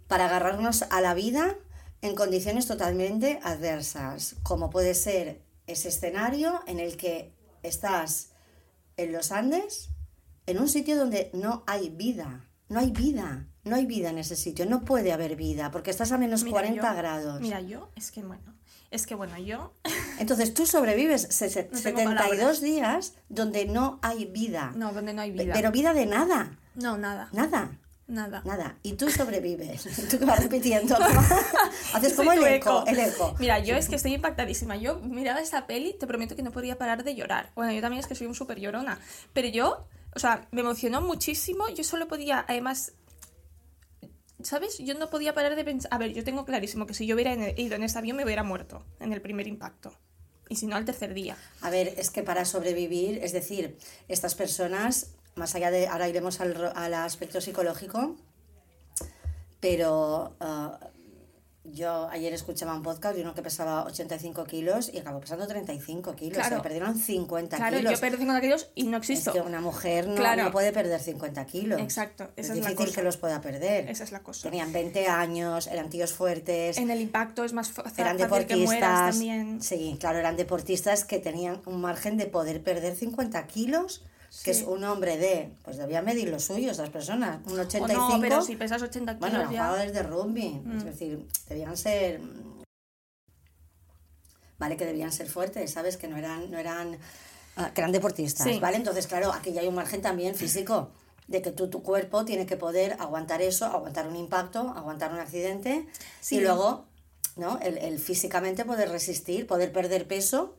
para 0.06 0.26
agarrarnos 0.26 0.82
a 0.90 1.00
la 1.00 1.14
vida 1.14 1.56
en 2.04 2.14
condiciones 2.14 2.66
totalmente 2.66 3.40
adversas, 3.42 4.36
como 4.42 4.68
puede 4.68 4.94
ser 4.94 5.40
ese 5.66 5.88
escenario 5.88 6.60
en 6.66 6.78
el 6.78 6.98
que 6.98 7.32
estás 7.62 8.28
en 8.98 9.10
los 9.12 9.32
Andes, 9.32 9.88
en 10.46 10.58
un 10.60 10.68
sitio 10.68 10.96
donde 10.98 11.30
no 11.32 11.64
hay 11.66 11.88
vida, 11.88 12.44
no 12.68 12.78
hay 12.80 12.90
vida, 12.90 13.46
no 13.64 13.76
hay 13.76 13.86
vida 13.86 14.10
en 14.10 14.18
ese 14.18 14.36
sitio, 14.36 14.66
no 14.66 14.84
puede 14.84 15.12
haber 15.12 15.34
vida, 15.34 15.70
porque 15.70 15.90
estás 15.90 16.12
a 16.12 16.18
menos 16.18 16.42
mira, 16.44 16.52
40 16.52 16.90
yo- 16.90 16.96
grados. 16.98 17.40
Mira, 17.40 17.60
yo, 17.62 17.88
es 17.96 18.10
que 18.10 18.22
bueno, 18.22 18.54
es 18.90 19.06
que 19.06 19.14
bueno, 19.14 19.38
yo 19.38 19.72
Entonces 20.18 20.52
tú 20.52 20.66
sobrevives 20.66 21.22
No 21.22 21.48
tengo 21.48 21.76
72 21.78 22.14
palabras. 22.14 22.60
días 22.60 23.14
donde 23.30 23.64
no 23.64 23.98
hay 24.02 24.26
vida, 24.26 24.72
no, 24.76 24.92
donde 24.92 25.14
no 25.14 25.22
hay 25.22 25.30
vida. 25.30 25.54
pero 25.54 25.72
vida 25.72 25.94
de 25.94 26.04
nada, 26.04 26.58
No, 26.74 26.98
nada, 26.98 27.30
nada. 27.32 27.78
Nada. 28.06 28.42
Nada, 28.44 28.78
y 28.82 28.94
tú 28.94 29.10
sobrevives. 29.10 29.82
Tú 30.10 30.18
que 30.18 30.24
vas 30.24 30.42
repitiendo. 30.42 30.96
Haces 31.94 32.14
como 32.14 32.32
el 32.32 32.44
eco, 32.44 32.84
el 32.86 32.98
eco. 32.98 33.34
Mira, 33.38 33.58
yo 33.58 33.76
es 33.76 33.88
que 33.88 33.96
estoy 33.96 34.14
impactadísima. 34.14 34.76
Yo 34.76 34.98
miraba 35.00 35.40
esa 35.40 35.66
peli, 35.66 35.94
te 35.94 36.06
prometo 36.06 36.36
que 36.36 36.42
no 36.42 36.50
podía 36.50 36.78
parar 36.78 37.04
de 37.04 37.14
llorar. 37.14 37.52
Bueno, 37.54 37.72
yo 37.72 37.80
también 37.80 38.00
es 38.00 38.06
que 38.06 38.14
soy 38.14 38.26
un 38.26 38.34
súper 38.34 38.60
llorona. 38.60 38.98
Pero 39.32 39.48
yo, 39.48 39.86
o 40.14 40.18
sea, 40.18 40.48
me 40.50 40.60
emocionó 40.60 41.00
muchísimo. 41.00 41.68
Yo 41.68 41.84
solo 41.84 42.08
podía, 42.08 42.44
además, 42.48 42.92
¿sabes? 44.42 44.78
Yo 44.78 44.94
no 44.94 45.10
podía 45.10 45.34
parar 45.34 45.56
de 45.56 45.64
pensar. 45.64 45.92
A 45.92 45.98
ver, 45.98 46.12
yo 46.12 46.24
tengo 46.24 46.44
clarísimo 46.44 46.86
que 46.86 46.94
si 46.94 47.06
yo 47.06 47.14
hubiera 47.14 47.34
ido 47.58 47.76
en 47.76 47.82
ese 47.82 47.98
avión 47.98 48.16
me 48.16 48.24
hubiera 48.24 48.42
muerto 48.42 48.84
en 49.00 49.12
el 49.12 49.20
primer 49.20 49.46
impacto. 49.46 49.92
Y 50.48 50.56
si 50.56 50.66
no, 50.66 50.76
al 50.76 50.84
tercer 50.84 51.14
día. 51.14 51.36
A 51.62 51.70
ver, 51.70 51.94
es 51.96 52.10
que 52.10 52.22
para 52.22 52.44
sobrevivir, 52.44 53.18
es 53.22 53.32
decir, 53.32 53.78
estas 54.08 54.34
personas, 54.34 55.14
más 55.36 55.54
allá 55.54 55.70
de, 55.70 55.88
ahora 55.88 56.08
iremos 56.08 56.40
al, 56.40 56.72
al 56.74 56.94
aspecto 56.94 57.40
psicológico, 57.40 58.16
pero 59.60 60.34
ah, 60.40 60.78
yo 61.66 62.08
ayer 62.10 62.34
escuchaba 62.34 62.74
un 62.74 62.82
podcast 62.82 63.16
de 63.16 63.22
uno 63.22 63.34
que 63.34 63.40
pesaba 63.40 63.84
85 63.86 64.44
kilos 64.44 64.90
y 64.92 64.98
acabó 64.98 65.20
pesando 65.20 65.46
35 65.46 66.14
kilos, 66.14 66.34
Claro. 66.34 66.46
o 66.46 66.50
sea, 66.58 66.62
perdieron 66.62 66.94
50 66.98 67.56
Claro, 67.56 67.78
kilos. 67.78 67.94
yo 67.94 68.00
perdí 68.00 68.18
50 68.18 68.40
kilos 68.42 68.70
y 68.74 68.82
no 68.84 68.98
es 68.98 69.08
existo. 69.10 69.32
que 69.32 69.40
una 69.40 69.62
mujer 69.62 70.06
no, 70.06 70.14
Claro. 70.16 70.44
no 70.44 70.52
puede 70.52 70.72
perder 70.72 71.00
50 71.00 71.46
kilos. 71.46 71.80
Exacto, 71.80 72.24
Es 72.36 72.44
esa 72.46 72.52
es 72.52 72.60
la 72.60 72.66
difícil 72.68 72.86
cosa. 72.88 73.00
que 73.00 73.02
los 73.04 73.16
pueda 73.16 73.40
perder. 73.40 73.88
Esa 73.88 74.04
es 74.04 74.12
la 74.12 74.20
cosa. 74.20 74.42
Tenían 74.50 74.72
20 74.74 75.08
años, 75.08 75.66
eran 75.66 75.88
tíos 75.88 76.12
fuertes, 76.12 76.76
En 76.76 76.90
el 76.90 77.00
impacto 77.00 77.44
es 77.44 77.54
más 77.54 77.70
fa- 77.72 77.84
eran 77.96 78.18
fácil 78.18 78.46
que 78.46 78.56
mueras 78.56 78.68
deportistas. 78.68 79.10
también. 79.14 79.62
Sí, 79.62 79.96
claro, 79.98 80.18
eran 80.18 80.36
deportistas 80.36 81.04
que 81.06 81.18
tenían 81.18 81.62
un 81.64 81.80
margen 81.80 82.18
de 82.18 82.26
poder 82.26 82.62
perder 82.62 82.94
50 82.94 83.46
kilos, 83.46 84.04
que 84.42 84.50
es 84.50 84.62
un 84.62 84.82
hombre 84.84 85.16
de, 85.16 85.50
pues 85.62 85.76
debía 85.76 86.02
medir 86.02 86.28
lo 86.28 86.38
suyo 86.40 86.70
estas 86.70 86.90
personas, 86.90 87.40
un 87.46 87.58
O 87.58 87.62
85. 87.62 88.08
no, 88.14 88.20
pero 88.20 88.42
si 88.42 88.56
pesas 88.56 88.82
80 88.82 89.16
kilos 89.16 89.20
bueno, 89.30 89.38
ya... 89.44 89.46
Mm. 89.46 89.50
jugadores 89.50 89.92
de 89.92 90.02
rugby, 90.02 90.62
es 90.76 90.84
decir, 90.84 91.26
debían 91.48 91.76
ser 91.76 92.20
vale 94.58 94.76
que 94.76 94.86
debían 94.86 95.12
ser 95.12 95.28
fuertes, 95.28 95.70
¿sabes? 95.72 95.96
Que 95.96 96.08
no 96.08 96.16
eran 96.16 96.50
no 96.50 96.58
eran 96.58 96.98
ah, 97.56 97.70
que 97.74 97.80
eran 97.80 97.92
deportistas, 97.92 98.46
Sí. 98.46 98.58
¿vale? 98.60 98.76
Entonces, 98.76 99.06
claro, 99.06 99.32
aquí 99.32 99.52
ya 99.52 99.60
hay 99.60 99.68
un 99.68 99.74
margen 99.74 100.00
también 100.02 100.34
físico 100.34 100.90
de 101.26 101.40
que 101.42 101.50
tú, 101.50 101.68
tu 101.68 101.82
cuerpo 101.82 102.24
tiene 102.24 102.46
que 102.46 102.56
poder 102.56 102.96
aguantar 103.00 103.40
eso, 103.42 103.64
aguantar 103.66 104.06
un 104.06 104.16
impacto, 104.16 104.72
aguantar 104.76 105.12
un 105.12 105.18
accidente 105.18 105.86
Sí. 106.20 106.36
y 106.36 106.40
luego, 106.40 106.84
¿no? 107.36 107.58
El, 107.60 107.78
el 107.78 107.98
físicamente 107.98 108.64
poder 108.64 108.90
resistir, 108.90 109.46
poder 109.46 109.72
perder 109.72 110.06
peso. 110.06 110.58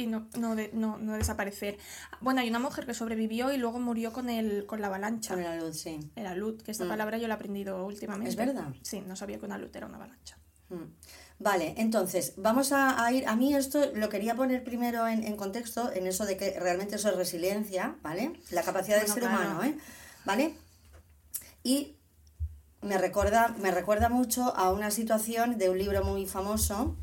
Y 0.00 0.06
no, 0.06 0.26
no, 0.38 0.56
de- 0.56 0.70
no, 0.72 0.98
no 0.98 1.14
desaparecer. 1.14 1.78
Bueno, 2.20 2.40
hay 2.40 2.48
una 2.48 2.58
mujer 2.58 2.86
que 2.86 2.94
sobrevivió 2.94 3.52
y 3.52 3.56
luego 3.58 3.78
murió 3.78 4.12
con 4.12 4.28
el 4.28 4.66
con 4.66 4.80
la 4.80 4.88
avalancha. 4.88 5.34
Con 5.34 5.44
la 5.44 5.56
luz, 5.56 5.78
sí. 5.78 6.00
Era 6.16 6.34
lut, 6.34 6.62
que 6.62 6.70
esta 6.70 6.88
palabra 6.88 7.18
yo 7.18 7.28
la 7.28 7.34
he 7.34 7.36
aprendido 7.36 7.86
últimamente. 7.86 8.30
¿Es 8.30 8.36
verdad? 8.36 8.68
Sí, 8.82 9.02
no 9.06 9.14
sabía 9.16 9.38
que 9.38 9.46
una 9.46 9.58
lut 9.58 9.74
era 9.76 9.86
una 9.86 9.96
avalancha. 9.96 10.36
Mm. 10.70 10.84
Vale, 11.38 11.74
entonces, 11.78 12.34
vamos 12.36 12.70
a, 12.72 13.02
a 13.02 13.12
ir, 13.12 13.26
a 13.26 13.34
mí 13.34 13.54
esto 13.54 13.92
lo 13.94 14.08
quería 14.10 14.34
poner 14.34 14.62
primero 14.62 15.08
en, 15.08 15.24
en 15.24 15.36
contexto, 15.36 15.90
en 15.90 16.06
eso 16.06 16.26
de 16.26 16.36
que 16.36 16.58
realmente 16.60 16.96
eso 16.96 17.08
es 17.08 17.16
resiliencia, 17.16 17.96
¿vale? 18.02 18.32
La 18.50 18.62
capacidad 18.62 18.98
del 18.98 19.08
ser 19.08 19.20
claro. 19.20 19.36
humano, 19.36 19.64
¿eh? 19.64 19.78
¿Vale? 20.26 20.54
Y 21.62 21.96
me 22.82 22.98
recuerda, 22.98 23.54
me 23.58 23.70
recuerda 23.70 24.08
mucho 24.10 24.54
a 24.54 24.70
una 24.70 24.90
situación 24.90 25.58
de 25.58 25.70
un 25.70 25.78
libro 25.78 26.04
muy 26.04 26.26
famoso. 26.26 26.94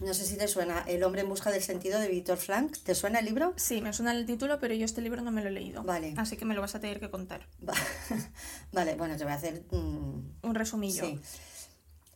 No 0.00 0.14
sé 0.14 0.24
si 0.24 0.36
te 0.36 0.46
suena, 0.46 0.82
El 0.86 1.02
hombre 1.02 1.22
en 1.22 1.28
busca 1.28 1.50
del 1.50 1.62
sentido 1.62 1.98
de 1.98 2.08
Víctor 2.08 2.36
Frank. 2.38 2.76
¿Te 2.84 2.94
suena 2.94 3.18
el 3.18 3.24
libro? 3.24 3.52
Sí, 3.56 3.80
me 3.80 3.92
suena 3.92 4.12
el 4.12 4.26
título, 4.26 4.60
pero 4.60 4.72
yo 4.74 4.84
este 4.84 5.00
libro 5.00 5.22
no 5.22 5.32
me 5.32 5.42
lo 5.42 5.48
he 5.48 5.52
leído. 5.52 5.82
Vale. 5.82 6.14
Así 6.16 6.36
que 6.36 6.44
me 6.44 6.54
lo 6.54 6.60
vas 6.60 6.74
a 6.76 6.80
tener 6.80 7.00
que 7.00 7.10
contar. 7.10 7.46
Va- 7.68 7.74
vale, 8.72 8.94
bueno, 8.94 9.16
te 9.16 9.24
voy 9.24 9.32
a 9.32 9.36
hacer... 9.36 9.64
mm, 9.72 10.46
Un 10.46 10.54
resumillo. 10.54 11.04
Sí. 11.04 11.20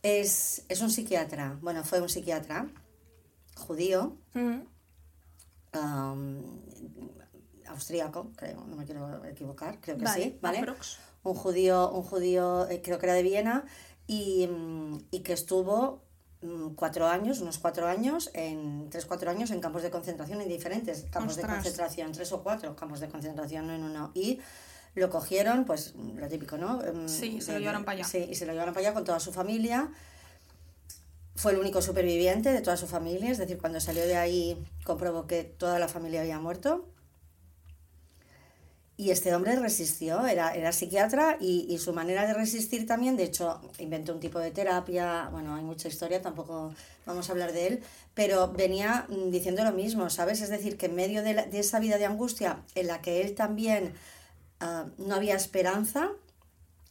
Es, 0.01 0.63
es 0.69 0.81
un 0.81 0.91
psiquiatra, 0.91 1.57
bueno, 1.61 1.83
fue 1.83 2.01
un 2.01 2.09
psiquiatra 2.09 2.67
judío, 3.55 4.17
Mm, 4.33 4.61
am, 5.73 6.61
austríaco, 7.67 8.31
creo, 8.35 8.65
no 8.65 8.75
me 8.75 8.85
quiero 8.85 9.23
equivocar, 9.25 9.79
creo 9.79 9.97
que 9.97 10.03
Vale, 10.03 10.23
sí, 10.23 10.37
¿vale? 10.41 10.59
aprox. 10.59 10.97
Un 11.23 11.35
judío, 11.35 11.89
un 11.91 12.03
judío, 12.03 12.67
eh, 12.69 12.81
creo 12.83 12.99
que 12.99 13.05
era 13.05 13.13
de 13.15 13.23
Viena, 13.23 13.63
y, 14.07 14.47
mm, 14.47 14.97
y 15.11 15.19
que 15.21 15.31
estuvo 15.33 16.03
mm, 16.03 16.12
cuatro 16.75 17.07
años, 17.07 17.39
unos 17.41 17.57
cuatro 17.57 17.87
años, 17.87 18.29
en 18.33 18.89
tres, 18.89 19.05
cuatro 19.05 19.29
años 19.29 19.51
en 19.51 19.59
campos 19.59 19.83
de 19.83 19.91
concentración, 19.91 20.41
en 20.41 20.49
diferentes 20.49 21.05
campos 21.09 21.35
de 21.35 21.43
concentración, 21.43 22.11
tres 22.11 22.31
o 22.31 22.43
cuatro 22.43 22.75
campos 22.75 22.99
de 22.99 23.09
concentración, 23.09 23.67
no 23.67 23.73
en 23.73 23.83
uno. 23.83 24.11
Y 24.13 24.39
lo 24.95 25.09
cogieron, 25.09 25.65
pues 25.65 25.95
lo 25.95 26.27
típico, 26.27 26.57
¿no? 26.57 26.83
Em, 26.83 27.07
Sí, 27.07 27.41
se 27.41 27.53
lo 27.53 27.59
llevaron 27.59 27.83
para 27.83 27.99
allá. 27.99 28.05
Sí, 28.07 28.27
y 28.29 28.35
se 28.35 28.45
lo 28.45 28.53
llevaron 28.53 28.73
para 28.73 28.87
allá 28.87 28.93
con 28.93 29.03
toda 29.03 29.19
su 29.19 29.31
familia. 29.31 29.89
Fue 31.35 31.51
el 31.51 31.57
único 31.57 31.81
superviviente 31.81 32.51
de 32.51 32.61
toda 32.61 32.77
su 32.77 32.85
familia, 32.87 33.31
es 33.31 33.39
decir, 33.39 33.57
cuando 33.57 33.79
salió 33.79 34.05
de 34.05 34.17
ahí 34.17 34.63
comprobó 34.83 35.25
que 35.25 35.43
toda 35.43 35.79
la 35.79 35.87
familia 35.87 36.21
había 36.21 36.39
muerto. 36.39 36.87
Y 38.95 39.09
este 39.09 39.33
hombre 39.33 39.55
resistió, 39.55 40.27
era, 40.27 40.53
era 40.53 40.71
psiquiatra 40.71 41.37
y, 41.39 41.65
y 41.67 41.79
su 41.79 41.93
manera 41.93 42.27
de 42.27 42.33
resistir 42.35 42.85
también, 42.85 43.17
de 43.17 43.23
hecho, 43.23 43.59
inventó 43.79 44.13
un 44.13 44.19
tipo 44.19 44.37
de 44.37 44.51
terapia, 44.51 45.29
bueno, 45.31 45.55
hay 45.55 45.63
mucha 45.63 45.87
historia, 45.87 46.21
tampoco 46.21 46.71
vamos 47.07 47.27
a 47.27 47.31
hablar 47.31 47.53
de 47.53 47.67
él, 47.67 47.83
pero 48.13 48.51
venía 48.51 49.07
mm, 49.09 49.31
diciendo 49.31 49.63
lo 49.63 49.71
mismo, 49.71 50.11
¿sabes? 50.11 50.41
Es 50.41 50.49
decir, 50.49 50.77
que 50.77 50.85
en 50.85 50.95
medio 50.95 51.23
de, 51.23 51.33
la- 51.33 51.45
de 51.47 51.57
esa 51.59 51.79
vida 51.79 51.97
de 51.97 52.05
angustia 52.05 52.59
en 52.75 52.85
la 52.85 53.01
que 53.01 53.21
él 53.21 53.33
también 53.33 53.93
ah, 54.59 54.85
no 54.99 55.15
había 55.15 55.35
esperanza, 55.35 56.11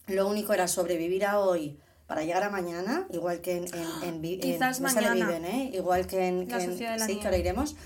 lo 0.09 0.27
único 0.29 0.53
era 0.53 0.67
sobrevivir 0.67 1.25
a 1.25 1.39
hoy 1.39 1.79
para 2.09 2.25
llegar 2.25 2.43
a 2.43 2.51
mañana, 2.51 3.07
igual 3.13 3.41
que 3.41 3.59
en... 3.59 3.65
en, 3.67 3.87
en, 4.03 4.25
en- 4.25 4.41
Quizás 4.41 4.79
sale 4.79 5.07
mañana. 5.09 5.27
Viven, 5.39 5.45
¿eh? 5.45 5.71
Igual 5.73 6.09
que 6.09 6.27
en... 6.27 6.49
Que 6.49 6.57
en- 6.57 6.81
la 6.99 7.07
sí, 7.07 7.13
que 7.21 7.27
ahora 7.27 7.39
iremos. 7.39 7.77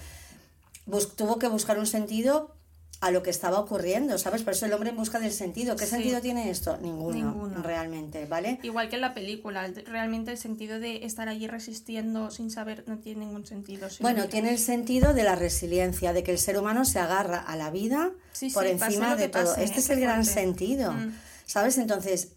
Bus- 0.86 1.14
tuvo 1.16 1.38
que 1.38 1.48
buscar 1.48 1.78
un 1.78 1.86
sentido 1.86 2.55
a 3.00 3.10
lo 3.10 3.22
que 3.22 3.28
estaba 3.30 3.60
ocurriendo, 3.60 4.16
¿sabes? 4.16 4.42
Por 4.42 4.54
eso 4.54 4.64
el 4.64 4.72
hombre 4.72 4.88
en 4.90 4.96
busca 4.96 5.20
del 5.20 5.30
sentido. 5.32 5.76
¿Qué 5.76 5.84
Sí. 5.84 5.90
sentido 5.90 6.20
tiene 6.22 6.48
esto? 6.50 6.78
Ninguno, 6.78 7.14
Ninguno. 7.14 7.62
realmente, 7.62 8.24
¿vale? 8.24 8.58
Igual 8.62 8.88
que 8.88 8.94
en 8.96 9.02
la 9.02 9.12
película, 9.12 9.66
el- 9.66 9.84
realmente 9.84 10.30
el 10.32 10.38
sentido 10.38 10.80
de 10.80 11.04
estar 11.04 11.28
allí 11.28 11.46
resistiendo 11.46 12.30
sin 12.30 12.50
saber 12.50 12.84
no 12.86 12.98
tiene 12.98 13.26
ningún 13.26 13.44
sentido. 13.46 13.86
Bueno, 14.00 14.28
tiene 14.28 14.50
el 14.50 14.58
sentido 14.58 15.12
de 15.12 15.24
la 15.24 15.34
resiliencia, 15.36 16.14
de 16.14 16.22
que 16.22 16.32
el 16.32 16.38
ser 16.38 16.58
humano 16.58 16.86
se 16.86 16.98
agarra 16.98 17.38
a 17.38 17.54
la 17.56 17.70
vida 17.70 18.12
Sí, 18.32 18.48
por 18.50 18.64
sí, 18.64 18.70
encima 18.70 19.14
de 19.14 19.28
todo. 19.28 19.44
pase, 19.44 19.64
este 19.64 19.80
es 19.80 19.90
el 19.90 20.00
gran 20.00 20.24
sentido, 20.24 20.92
Mm. 20.92 21.12
¿sabes? 21.44 21.76
Entonces, 21.76 22.32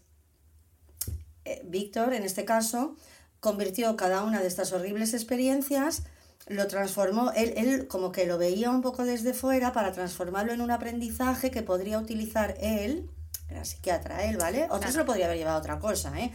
eh, 1.46 1.62
Víctor, 1.64 2.12
en 2.12 2.22
este 2.22 2.44
caso, 2.44 2.96
convirtió 3.40 3.96
cada 3.96 4.22
una 4.24 4.40
de 4.40 4.46
estas 4.48 4.72
horribles 4.72 5.14
experiencias, 5.14 6.02
lo 6.46 6.66
transformó, 6.66 7.30
él, 7.32 7.52
él 7.56 7.86
como 7.88 8.10
que 8.12 8.26
lo 8.26 8.38
veía 8.38 8.70
un 8.70 8.82
poco 8.82 9.04
desde 9.04 9.34
fuera 9.34 9.72
para 9.72 9.92
transformarlo 9.92 10.52
en 10.52 10.60
un 10.60 10.70
aprendizaje 10.70 11.50
que 11.50 11.62
podría 11.62 11.98
utilizar 11.98 12.56
él, 12.60 13.08
era 13.48 13.64
psiquiatra 13.64 14.24
él, 14.24 14.36
¿vale? 14.36 14.64
Otro 14.64 14.78
Claro. 14.78 14.92
se 14.92 14.98
lo 14.98 15.04
podría 15.06 15.26
haber 15.26 15.38
llevado 15.38 15.56
a 15.56 15.60
otra 15.60 15.78
cosa, 15.78 16.18
¿eh? 16.18 16.32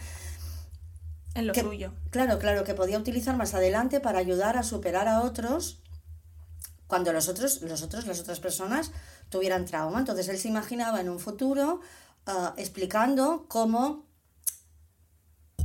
En 1.34 1.46
lo 1.46 1.52
que- 1.52 1.60
suyo. 1.60 1.92
Claro, 2.10 2.38
claro, 2.38 2.64
que 2.64 2.74
podía 2.74 2.98
utilizar 2.98 3.36
más 3.36 3.52
adelante 3.54 4.00
para 4.00 4.18
ayudar 4.18 4.56
a 4.56 4.62
superar 4.62 5.06
a 5.08 5.20
otros 5.20 5.80
cuando 6.86 7.12
los 7.12 7.28
otros, 7.28 7.60
los 7.62 7.82
otros, 7.82 8.06
las 8.06 8.20
otras 8.20 8.40
personas 8.40 8.92
tuvieran 9.28 9.64
trauma. 9.66 9.98
Entonces 9.98 10.28
él 10.28 10.38
se 10.38 10.48
imaginaba 10.48 11.00
en 11.00 11.08
un 11.10 11.18
futuro 11.18 11.80
ah, 12.26 12.54
explicando 12.56 13.44
cómo 13.48 14.06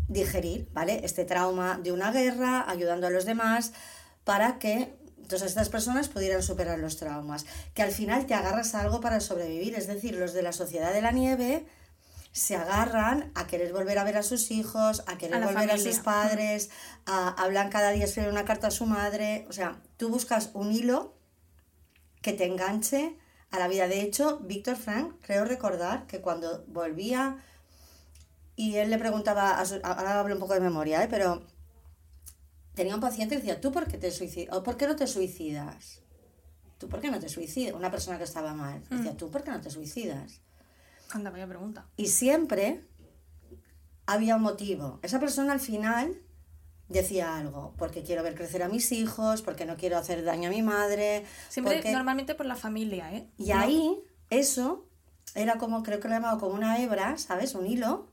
digerir, 0.07 0.67
¿vale? 0.73 1.01
Este 1.05 1.23
trauma 1.25 1.77
de 1.81 1.91
una 1.91 2.11
guerra, 2.11 2.69
ayudando 2.69 3.07
a 3.07 3.09
los 3.09 3.25
demás 3.25 3.71
para 4.23 4.59
que 4.59 4.95
todas 5.27 5.43
estas 5.43 5.69
personas 5.69 6.09
pudieran 6.09 6.43
superar 6.43 6.79
los 6.79 6.97
traumas. 6.97 7.45
Que 7.73 7.81
al 7.83 7.91
final 7.91 8.25
te 8.25 8.33
agarras 8.33 8.75
a 8.75 8.81
algo 8.81 8.99
para 9.01 9.19
sobrevivir, 9.19 9.75
es 9.75 9.87
decir, 9.87 10.15
los 10.15 10.33
de 10.33 10.41
la 10.43 10.51
sociedad 10.53 10.93
de 10.93 11.01
la 11.01 11.11
nieve 11.11 11.65
se 12.33 12.55
agarran 12.55 13.29
a 13.35 13.45
querer 13.45 13.73
volver 13.73 13.99
a 13.99 14.05
ver 14.05 14.15
a 14.17 14.23
sus 14.23 14.51
hijos, 14.51 15.03
a 15.05 15.17
querer 15.17 15.35
A 15.35 15.45
volver 15.47 15.69
a 15.71 15.77
sus 15.77 15.99
padres, 15.99 16.69
a, 17.05 17.29
hablan 17.29 17.69
cada 17.69 17.91
día, 17.91 18.05
escriben 18.05 18.31
una 18.31 18.45
carta 18.45 18.67
a 18.67 18.71
su 18.71 18.85
madre. 18.85 19.45
O 19.49 19.53
sea, 19.53 19.81
tú 19.97 20.07
buscas 20.09 20.49
un 20.53 20.71
hilo 20.71 21.13
que 22.21 22.31
te 22.33 22.45
enganche 22.45 23.17
a 23.51 23.59
la 23.59 23.67
vida. 23.67 23.87
De 23.89 24.01
hecho, 24.01 24.39
Víctor 24.43 24.77
Frank, 24.77 25.15
creo 25.21 25.43
recordar 25.43 26.07
que 26.07 26.21
cuando 26.21 26.63
volvía 26.67 27.37
y 28.55 28.75
él 28.77 28.89
le 28.91 28.97
preguntaba, 28.97 29.59
a 29.59 29.65
su- 29.65 29.81
ahora 29.83 30.19
hablo 30.19 30.33
un 30.35 30.39
poco 30.39 30.53
de 30.53 30.59
memoria, 30.61 31.03
¿eh? 31.03 31.07
pero 31.09 31.45
tenía 32.73 32.95
un 32.95 33.01
paciente 33.01 33.35
que 33.35 33.41
decía, 33.41 33.59
¿tú 33.61 33.71
por 33.71 33.87
qué 33.87 33.97
te 33.97 34.11
suicidas? 34.11 34.55
¿O 34.57 34.63
por 34.63 34.77
qué 34.77 34.87
no 34.87 34.95
te 34.95 35.07
suicidas? 35.07 36.01
¿Tú 36.77 36.89
por 36.89 36.99
qué 37.01 37.11
no 37.11 37.19
te 37.19 37.29
suicidas? 37.29 37.75
Una 37.75 37.91
persona 37.91 38.17
que 38.17 38.23
estaba 38.23 38.53
mal. 38.53 38.81
Decía, 38.89 39.15
¿tú 39.15 39.29
por 39.29 39.43
qué 39.43 39.51
no 39.51 39.61
te 39.61 39.69
suicidas? 39.69 40.41
Anda, 41.11 41.29
vaya 41.29 41.47
pregunta. 41.47 41.85
Y 41.97 42.07
siempre 42.07 42.85
había 44.05 44.35
un 44.35 44.41
motivo. 44.41 44.99
Esa 45.03 45.19
persona 45.19 45.53
al 45.53 45.59
final 45.59 46.15
decía 46.89 47.37
algo, 47.37 47.73
porque 47.77 48.03
quiero 48.03 48.23
ver 48.23 48.35
crecer 48.35 48.63
a 48.63 48.67
mis 48.69 48.91
hijos, 48.91 49.41
porque 49.41 49.65
no 49.65 49.77
quiero 49.77 49.97
hacer 49.97 50.23
daño 50.23 50.49
a 50.49 50.51
mi 50.51 50.61
madre. 50.61 51.25
Siempre, 51.49 51.75
porque- 51.75 51.91
normalmente 51.91 52.35
por 52.35 52.45
la 52.45 52.55
familia, 52.55 53.13
¿eh? 53.13 53.29
Y 53.37 53.49
No- 53.49 53.59
ahí, 53.59 54.03
eso 54.29 54.85
era 55.35 55.57
como, 55.57 55.83
creo 55.83 55.99
que 55.99 56.07
lo 56.09 56.15
he 56.15 56.17
llamado 56.17 56.39
como 56.39 56.55
una 56.55 56.81
hebra, 56.81 57.17
¿sabes? 57.17 57.55
Un 57.55 57.65
hilo, 57.67 58.09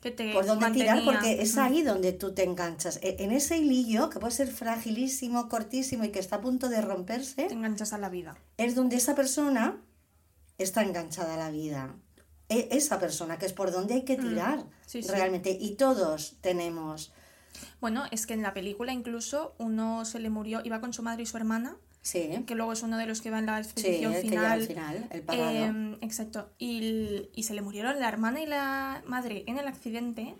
que 0.00 0.10
te 0.12 0.32
por 0.32 0.46
donde 0.46 0.70
tirar, 0.70 0.96
mantenía- 0.96 1.12
porque 1.12 1.42
es 1.42 1.56
ahí 1.58 1.82
donde 1.82 2.12
tú 2.12 2.32
te 2.32 2.44
enganchas. 2.44 2.98
E- 3.02 3.16
En 3.20 3.32
ese 3.32 3.58
hilillo, 3.58 4.10
que 4.10 4.20
puede 4.20 4.32
ser 4.32 4.48
fragilísimo, 4.48 5.48
cortísimo 5.48 6.04
y 6.04 6.10
que 6.10 6.18
está 6.20 6.36
a 6.36 6.40
punto 6.40 6.68
de 6.68 6.80
romperse, 6.80 7.46
Te 7.48 7.54
enganchas 7.54 7.92
a 7.92 7.98
la 7.98 8.08
vida. 8.08 8.36
es 8.58 8.74
donde 8.74 8.96
esa 8.96 9.14
persona 9.14 9.80
está 10.58 10.82
enganchada 10.82 11.34
a 11.34 11.36
la 11.36 11.50
vida. 11.50 11.94
E- 12.48 12.68
Esa 12.70 12.98
persona, 12.98 13.38
que 13.38 13.46
es 13.46 13.52
por 13.52 13.70
donde 13.72 13.94
hay 13.94 14.02
que 14.04 14.16
tirar 14.16 14.58
Mm. 14.58 14.70
sí, 14.86 15.02
sí. 15.02 15.08
realmente. 15.10 15.50
Y 15.60 15.74
todos 15.74 16.36
tenemos, 16.40 17.12
Bueno, 17.80 18.04
es 18.12 18.26
que 18.26 18.34
en 18.34 18.42
la 18.42 18.54
película 18.54 18.92
incluso 18.92 19.54
uno 19.58 20.04
se 20.04 20.20
le 20.20 20.30
murió, 20.30 20.60
iba 20.64 20.80
con 20.80 20.92
su 20.92 21.02
madre 21.02 21.24
y 21.24 21.26
su 21.26 21.36
hermana, 21.36 21.76
sí, 22.08 22.44
que 22.46 22.54
luego 22.54 22.72
es 22.72 22.82
uno 22.82 22.96
de 22.96 23.06
los 23.06 23.20
que 23.20 23.30
va 23.30 23.38
en 23.38 23.46
la 23.46 23.62
sí, 23.62 23.70
expedición 23.70 24.12
que 24.12 24.20
final. 24.22 24.44
al 24.46 24.62
final, 24.62 25.06
el 25.10 25.22
pagado. 25.22 25.50
Em, 25.50 25.94
exacto. 26.00 26.50
Y, 26.58 27.28
y 27.34 27.42
se 27.44 27.54
le 27.54 27.62
murieron 27.62 27.98
la 28.00 28.08
hermana 28.08 28.40
y 28.40 28.46
la 28.46 29.02
madre 29.06 29.44
en 29.46 29.58
el 29.58 29.66
accidente 29.68 30.34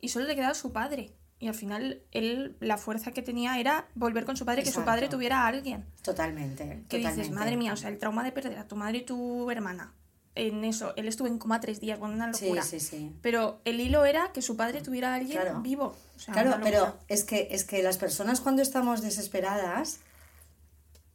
y 0.00 0.08
solo 0.08 0.26
le 0.26 0.34
quedaba 0.34 0.54
su 0.54 0.72
padre. 0.72 1.12
Y 1.38 1.48
al 1.48 1.54
final 1.54 2.02
él, 2.12 2.56
la 2.60 2.78
fuerza 2.78 3.10
que 3.10 3.20
tenía 3.20 3.58
era 3.58 3.88
volver 3.96 4.24
con 4.24 4.36
su 4.36 4.44
padre, 4.44 4.62
que 4.62 4.70
su 4.70 4.84
padre 4.84 5.06
Exacto. 5.06 5.16
tuviera 5.16 5.42
a 5.42 5.46
alguien. 5.48 5.84
totalmente. 6.02 6.84
Que 6.88 6.98
dices, 6.98 7.12
totalmente. 7.14 7.34
madre 7.34 7.56
mía, 7.56 7.72
o 7.72 7.76
sea, 7.76 7.90
el 7.90 7.98
trauma 7.98 8.22
de 8.22 8.30
perder 8.30 8.58
a 8.58 8.68
tu 8.68 8.76
madre 8.76 8.98
y 8.98 9.02
tu 9.04 9.50
hermana. 9.50 9.92
En 10.34 10.64
eso, 10.64 10.94
él 10.96 11.08
estuvo 11.08 11.26
en 11.28 11.38
coma 11.38 11.60
tres 11.60 11.78
días, 11.80 11.98
bueno, 11.98 12.14
una 12.14 12.28
locura. 12.28 12.62
sí, 12.62 12.78
sí. 12.80 13.12
Pero 13.22 13.60
el 13.64 13.80
hilo 13.80 14.04
era 14.06 14.30
que 14.32 14.40
su 14.40 14.56
padre 14.56 14.80
tuviera 14.82 15.12
a 15.12 15.16
alguien 15.16 15.40
Claro. 15.40 15.60
vivo. 15.62 15.94
O 16.16 16.18
sea, 16.20 16.32
Claro, 16.32 16.56
pero 16.62 16.96
es 17.08 17.24
que, 17.24 17.48
es 17.50 17.64
que 17.64 17.82
las 17.82 17.98
personas 17.98 18.40
cuando 18.40 18.62
estamos 18.62 19.02
desesperadas, 19.02 19.98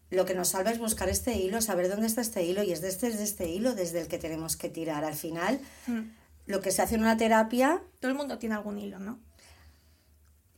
lo 0.10 0.26
que 0.26 0.34
nos 0.36 0.50
salva 0.50 0.72
es 0.72 0.80
buscar 0.80 1.10
este 1.10 1.34
hilo, 1.36 1.62
saber 1.62 1.90
dónde 1.90 2.08
está 2.08 2.22
este 2.22 2.44
hilo, 2.44 2.64
y 2.64 2.72
es 2.72 2.82
desde 2.82 3.08
este, 3.10 3.24
este 3.24 3.50
hilo 3.50 3.76
desde 3.76 4.00
el 4.02 4.08
que 4.08 4.18
tenemos 4.18 4.56
que 4.56 4.70
tirar. 4.70 5.04
Al 5.04 5.16
final, 5.16 5.60
Mm. 5.88 6.02
lo 6.46 6.62
que 6.62 6.72
se 6.72 6.82
hace 6.82 6.96
en 6.96 7.02
una 7.02 7.18
terapia, 7.18 7.82
Todo 8.00 8.12
el 8.12 8.18
mundo 8.18 8.38
tiene 8.38 8.56
algún 8.56 8.78
hilo, 8.80 9.00
¿no? 9.00 9.20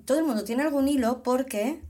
todo 0.06 0.18
el 0.20 0.26
mundo 0.26 0.44
tiene 0.44 0.64
algún 0.64 0.88
hilo 0.88 1.22
porque 1.22 1.82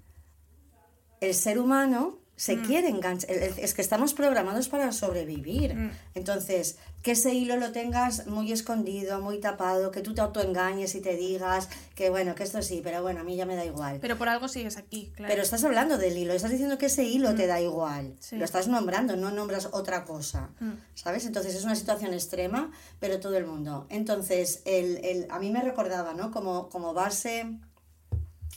el 1.22 1.34
ser 1.34 1.58
humano 1.58 2.18
se 2.40 2.56
Mm. 2.56 2.66
quiere 2.66 2.88
enganchar. 2.88 3.30
Es 3.32 3.74
que 3.74 3.82
estamos 3.82 4.14
programados 4.14 4.70
para 4.70 4.94
sobrevivir. 4.94 5.76
Mm. 5.76 5.92
Entonces, 6.16 6.78
que 7.04 7.12
ese 7.12 7.34
hilo 7.34 7.58
lo 7.58 7.74
tengas 7.74 8.28
muy 8.28 8.54
escondido, 8.54 9.20
muy 9.20 9.40
tapado, 9.42 9.92
que 9.92 10.00
tú 10.00 10.14
te 10.14 10.22
autoengañes 10.22 10.96
y 10.96 11.02
te 11.02 11.18
digas 11.18 11.68
que 11.96 12.10
bueno, 12.10 12.36
que 12.36 12.44
esto 12.44 12.62
sí, 12.62 12.80
pero 12.82 13.02
bueno, 13.02 13.20
a 13.20 13.24
mí 13.26 13.36
ya 13.36 13.46
me 13.46 13.58
da 13.58 13.66
igual. 13.66 13.98
Pero 14.00 14.18
por 14.18 14.30
algo 14.30 14.48
sigues 14.48 14.78
aquí, 14.78 15.12
claro. 15.18 15.30
Pero 15.32 15.44
estás 15.44 15.66
hablando 15.66 15.98
del 15.98 16.18
hilo, 16.18 16.34
estás 16.34 16.52
diciendo 16.52 16.78
que 16.78 16.86
ese 16.86 17.04
hilo 17.04 17.36
te 17.36 17.46
da 17.46 17.60
igual. 17.60 18.16
Sí. 18.22 18.38
Lo 18.38 18.46
estás 18.46 18.70
nombrando, 18.70 19.18
no 19.18 19.32
nombras 19.32 19.68
otra 19.74 20.06
cosa. 20.06 20.50
Mm. 20.62 20.72
¿Sabes? 20.96 21.26
Entonces 21.26 21.56
es 21.56 21.66
una 21.66 21.76
situación 21.76 22.14
extrema, 22.14 22.72
pero 23.02 23.20
todo 23.20 23.36
el 23.36 23.46
mundo. 23.46 23.86
Entonces, 23.90 24.62
el, 24.64 25.04
el- 25.04 25.28
a 25.30 25.40
mí 25.40 25.52
me 25.52 25.62
recordaba, 25.62 26.14
¿no? 26.14 26.32
Como, 26.32 26.70
como 26.70 26.94
base 26.94 27.48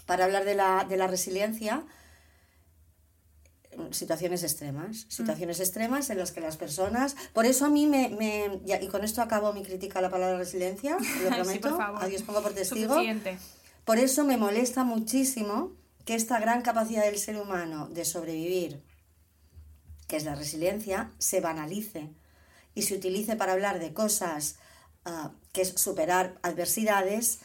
para 0.07 0.25
hablar 0.25 0.45
de 0.45 0.55
la, 0.55 0.87
de 0.89 0.97
la 0.97 1.07
resiliencia, 1.09 1.85
situaciones 3.91 4.43
extremas, 4.43 5.07
situaciones 5.09 5.61
extremas 5.61 6.11
en 6.11 6.19
las 6.19 6.33
que 6.33 6.41
las 6.41 6.57
personas, 6.57 7.17
por 7.33 7.47
eso 7.47 7.65
a 7.67 7.69
mí 7.71 7.87
me, 7.87 8.09
me 8.11 8.61
y 8.81 8.87
con 8.89 9.05
esto 9.05 9.23
acabo 9.23 9.53
mi 9.53 9.63
crítica 9.63 9.99
a 9.99 10.03
la 10.03 10.11
palabra 10.11 10.37
resiliencia, 10.39 10.97
lo 10.99 11.05
Sí, 11.05 11.35
prometo, 11.35 11.69
por 11.71 11.79
favor. 11.79 12.05
a 12.05 12.07
Dios 12.07 12.23
pongo 12.23 12.43
por 12.43 12.53
testigo, 12.53 12.95
Suficiente. 12.95 13.39
por 13.85 13.99
eso 13.99 14.25
me 14.25 14.37
molesta 14.37 14.85
muchísimo 14.85 15.73
que 16.05 16.15
esta 16.15 16.39
gran 16.41 16.63
capacidad 16.63 17.05
del 17.05 17.19
ser 17.19 17.37
humano 17.37 17.89
de 17.89 18.05
sobrevivir, 18.05 18.83
que 20.09 20.17
es 20.17 20.25
la 20.25 20.35
resiliencia, 20.35 21.11
se 21.19 21.41
banalice 21.41 22.11
y 22.75 22.83
se 22.83 22.95
utilice 22.95 23.37
para 23.37 23.53
hablar 23.53 23.79
de 23.79 23.93
cosas 23.93 24.57
ah, 25.05 25.31
que 25.53 25.63
es 25.63 25.69
superar 25.77 26.39
adversidades, 26.43 27.41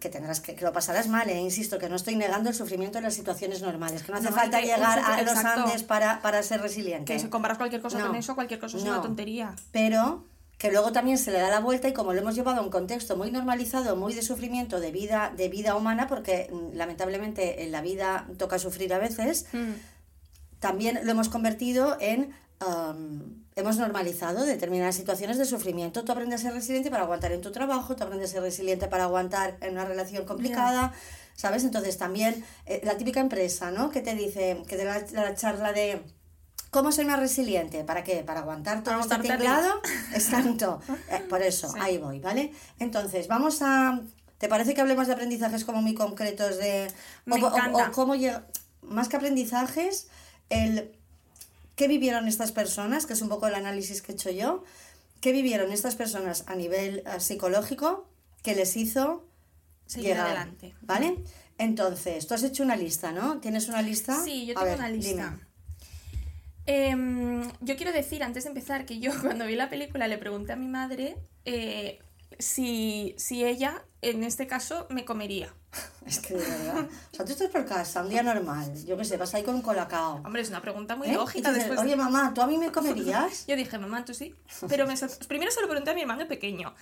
que 0.00 0.08
tendrás 0.08 0.40
que, 0.40 0.54
que 0.56 0.64
lo 0.64 0.72
pasarás 0.72 1.06
mal, 1.08 1.28
eh, 1.30 1.38
insisto, 1.40 1.78
que 1.78 1.88
no 1.88 1.94
estoy 1.96 2.16
negando 2.16 2.48
el 2.50 2.56
sufrimiento 2.56 2.98
en 2.98 3.04
las 3.04 3.14
situaciones 3.14 3.62
normales, 3.62 4.02
que 4.02 4.10
no 4.10 4.18
hace 4.18 4.30
No, 4.30 4.34
falta 4.34 4.60
llegar 4.60 4.98
a 4.98 5.22
los 5.22 5.32
exacto. 5.32 5.62
Andes 5.62 5.82
para, 5.84 6.20
para 6.22 6.42
ser 6.42 6.60
resiliente. 6.60 7.12
Que 7.12 7.18
si 7.20 7.28
comparas 7.28 7.56
cualquier 7.56 7.80
cosa 7.80 7.98
No. 7.98 8.08
con 8.08 8.16
eso, 8.16 8.34
cualquier 8.34 8.58
cosa 8.58 8.78
es 8.78 8.84
No. 8.84 8.92
una 8.92 9.02
tontería. 9.02 9.54
pero 9.70 10.24
que 10.58 10.70
luego 10.70 10.92
también 10.92 11.16
se 11.16 11.30
le 11.30 11.38
da 11.38 11.48
la 11.48 11.60
vuelta 11.60 11.88
y 11.88 11.92
como 11.94 12.12
lo 12.12 12.20
hemos 12.20 12.34
llevado 12.34 12.60
a 12.60 12.62
un 12.62 12.68
contexto 12.70 13.16
muy 13.16 13.30
normalizado, 13.30 13.96
muy 13.96 14.12
de 14.12 14.20
sufrimiento, 14.22 14.78
de 14.80 14.90
vida, 14.92 15.32
de 15.34 15.48
vida 15.48 15.74
humana, 15.76 16.06
porque 16.08 16.50
mm, 16.52 16.76
lamentablemente 16.76 17.62
en 17.64 17.70
la 17.72 17.80
vida 17.80 18.26
toca 18.38 18.58
sufrir 18.58 18.92
a 18.92 18.98
veces, 18.98 19.46
Mm. 19.52 19.70
también 20.58 21.00
lo 21.04 21.12
hemos 21.12 21.28
convertido 21.28 21.96
en... 22.00 22.34
hemos 23.56 23.76
normalizado 23.78 24.44
determinadas 24.44 24.94
situaciones 24.94 25.38
de 25.38 25.44
sufrimiento. 25.44 26.04
Tú 26.04 26.12
aprendes 26.12 26.40
a 26.40 26.44
ser 26.44 26.52
resiliente 26.54 26.90
para 26.90 27.04
aguantar 27.04 27.32
en 27.32 27.40
tu 27.40 27.52
trabajo, 27.52 27.96
tú 27.96 28.04
aprendes 28.04 28.30
a 28.30 28.32
ser 28.34 28.42
resiliente 28.42 28.86
para 28.88 29.04
aguantar 29.04 29.56
en 29.60 29.72
una 29.72 29.84
relación 29.84 30.24
complicada, 30.24 30.92
¿sabes? 31.36 31.64
Entonces 31.64 31.96
también 31.98 32.44
eh, 32.66 32.80
la 32.84 32.96
típica 32.96 33.20
empresa, 33.20 33.70
¿no? 33.70 33.90
Que 33.90 34.00
te 34.00 34.14
dice, 34.14 34.62
que 34.68 34.76
te 34.76 34.84
da 34.84 34.98
la, 35.12 35.22
la 35.28 35.34
charla 35.34 35.72
de... 35.72 36.02
¿Cómo 36.70 36.92
soy 36.92 37.04
más 37.04 37.18
resiliente? 37.18 37.82
¿Para 37.82 38.04
qué? 38.04 38.22
¿Para 38.22 38.40
aguantar 38.40 38.84
todo 38.84 39.00
este 39.00 39.16
tinglado? 39.18 39.80
Exacto. 40.14 40.80
Eh, 41.10 41.18
por 41.28 41.42
eso, 41.42 41.68
Sí. 41.68 41.78
ahí 41.80 41.98
voy, 41.98 42.20
¿vale? 42.20 42.52
Entonces, 42.78 43.26
vamos 43.26 43.60
a... 43.62 44.00
¿Te 44.38 44.48
parece 44.48 44.72
que 44.72 44.80
hablemos 44.80 45.06
de 45.08 45.14
aprendizajes 45.14 45.64
como 45.64 45.82
muy 45.82 45.94
concretos 45.94 46.58
de... 46.58 46.86
Me 47.24 47.42
o, 47.42 47.46
o- 47.46 47.48
encanta. 47.56 47.88
o 47.88 47.92
cómo 47.92 48.14
llega... 48.14 48.46
Más 48.82 49.08
que 49.08 49.16
aprendizajes, 49.16 50.08
el... 50.48 50.96
¿Qué 51.80 51.88
vivieron 51.88 52.28
estas 52.28 52.52
personas? 52.52 53.06
Que 53.06 53.14
es 53.14 53.22
un 53.22 53.30
poco 53.30 53.46
el 53.46 53.54
análisis 53.54 54.02
que 54.02 54.12
he 54.12 54.14
hecho 54.14 54.30
yo. 54.30 54.64
¿Qué 55.22 55.32
vivieron 55.32 55.72
estas 55.72 55.96
personas 55.96 56.44
a 56.46 56.54
nivel 56.54 57.02
eh, 57.06 57.20
psicológico 57.20 58.06
que 58.42 58.54
les 58.54 58.76
hizo 58.76 59.26
Seguir 59.86 60.08
llegar? 60.08 60.26
adelante. 60.26 60.74
¿Vale? 60.82 61.16
Entonces, 61.56 62.26
tú 62.26 62.34
has 62.34 62.42
hecho 62.42 62.64
una 62.64 62.76
lista, 62.76 63.12
¿no? 63.12 63.40
¿Tienes 63.40 63.66
una 63.70 63.80
lista? 63.80 64.22
Sí, 64.22 64.44
yo 64.44 64.52
tengo 64.52 64.66
ver, 64.66 64.76
una 64.76 64.90
lista. 64.90 65.40
Em, 66.66 67.50
yo 67.62 67.76
quiero 67.76 67.92
decir, 67.92 68.22
antes 68.24 68.44
de 68.44 68.50
empezar, 68.50 68.84
que 68.84 68.98
yo 68.98 69.12
cuando 69.22 69.46
vi 69.46 69.56
la 69.56 69.70
película 69.70 70.06
le 70.06 70.18
pregunté 70.18 70.52
a 70.52 70.56
mi 70.56 70.68
madre 70.68 71.16
eh, 71.46 71.98
si, 72.40 73.14
si 73.18 73.44
ella, 73.44 73.84
en 74.02 74.24
este 74.24 74.46
caso, 74.46 74.86
me 74.90 75.04
comería. 75.04 75.54
Es 76.06 76.18
que 76.18 76.34
de 76.34 76.40
verdad. 76.40 76.88
O 77.12 77.16
sea, 77.16 77.24
tú 77.24 77.32
estás 77.32 77.50
por 77.50 77.64
casa, 77.66 78.02
un 78.02 78.08
día 78.08 78.22
normal. 78.22 78.72
Yo 78.84 78.96
qué 78.96 79.04
sé, 79.04 79.16
vas 79.16 79.32
ahí 79.34 79.42
con 79.44 79.54
un 79.54 79.62
colacao. 79.62 80.16
Hombre, 80.24 80.42
es 80.42 80.48
una 80.48 80.60
pregunta 80.62 80.96
muy 80.96 81.08
¿eh? 81.08 81.12
Lógica. 81.14 81.52
Después... 81.52 81.78
Oye, 81.78 81.94
mamá, 81.94 82.32
¿tú 82.34 82.40
a 82.42 82.46
mí 82.46 82.58
me 82.58 82.72
comerías? 82.72 83.46
Yo 83.46 83.54
dije, 83.54 83.78
mamá, 83.78 84.04
tú 84.04 84.12
sí. 84.14 84.34
Pero 84.68 84.86
me 84.86 84.96
sor- 84.96 85.10
primero 85.28 85.50
se 85.52 85.60
lo 85.60 85.68
pregunté 85.68 85.90
a 85.90 85.94
mi 85.94 86.00
hermano 86.00 86.26
pequeño. 86.26 86.74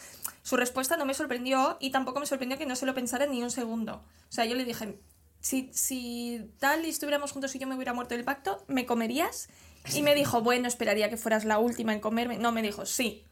Su 0.43 0.57
respuesta 0.57 0.97
no 0.97 1.05
me 1.05 1.12
sorprendió 1.15 1.77
y 1.81 1.91
tampoco 1.91 2.21
me 2.21 2.27
sorprendió 2.27 2.57
que 2.57 2.65
no 2.65 2.77
se 2.77 2.87
lo 2.87 2.95
pensara 2.95 3.27
ni 3.27 3.43
un 3.43 3.50
segundo. 3.50 3.97
O 3.97 4.33
sea, 4.33 4.47
yo 4.47 4.55
le 4.55 4.65
dije, 4.65 4.99
si, 5.41 5.69
si 5.75 6.50
tal 6.59 6.87
y 6.87 6.88
estuviéramos 6.88 7.33
juntos 7.33 7.55
y 7.55 7.59
yo 7.59 7.67
me 7.67 7.75
hubiera 7.75 7.93
muerto 7.93 8.15
del 8.15 8.25
pacto, 8.25 8.65
¿me 8.69 8.87
comerías? 8.87 9.49
Y 9.95 10.03
me 10.03 10.15
dijo, 10.15 10.41
bueno, 10.43 10.69
esperaría 10.69 11.11
que 11.11 11.17
fueras 11.17 11.45
la 11.45 11.59
última 11.59 11.93
en 11.93 12.00
comerme. 12.00 12.38
No, 12.38 12.53
me 12.53 12.62
dijo, 12.62 12.87
sí. 12.87 13.25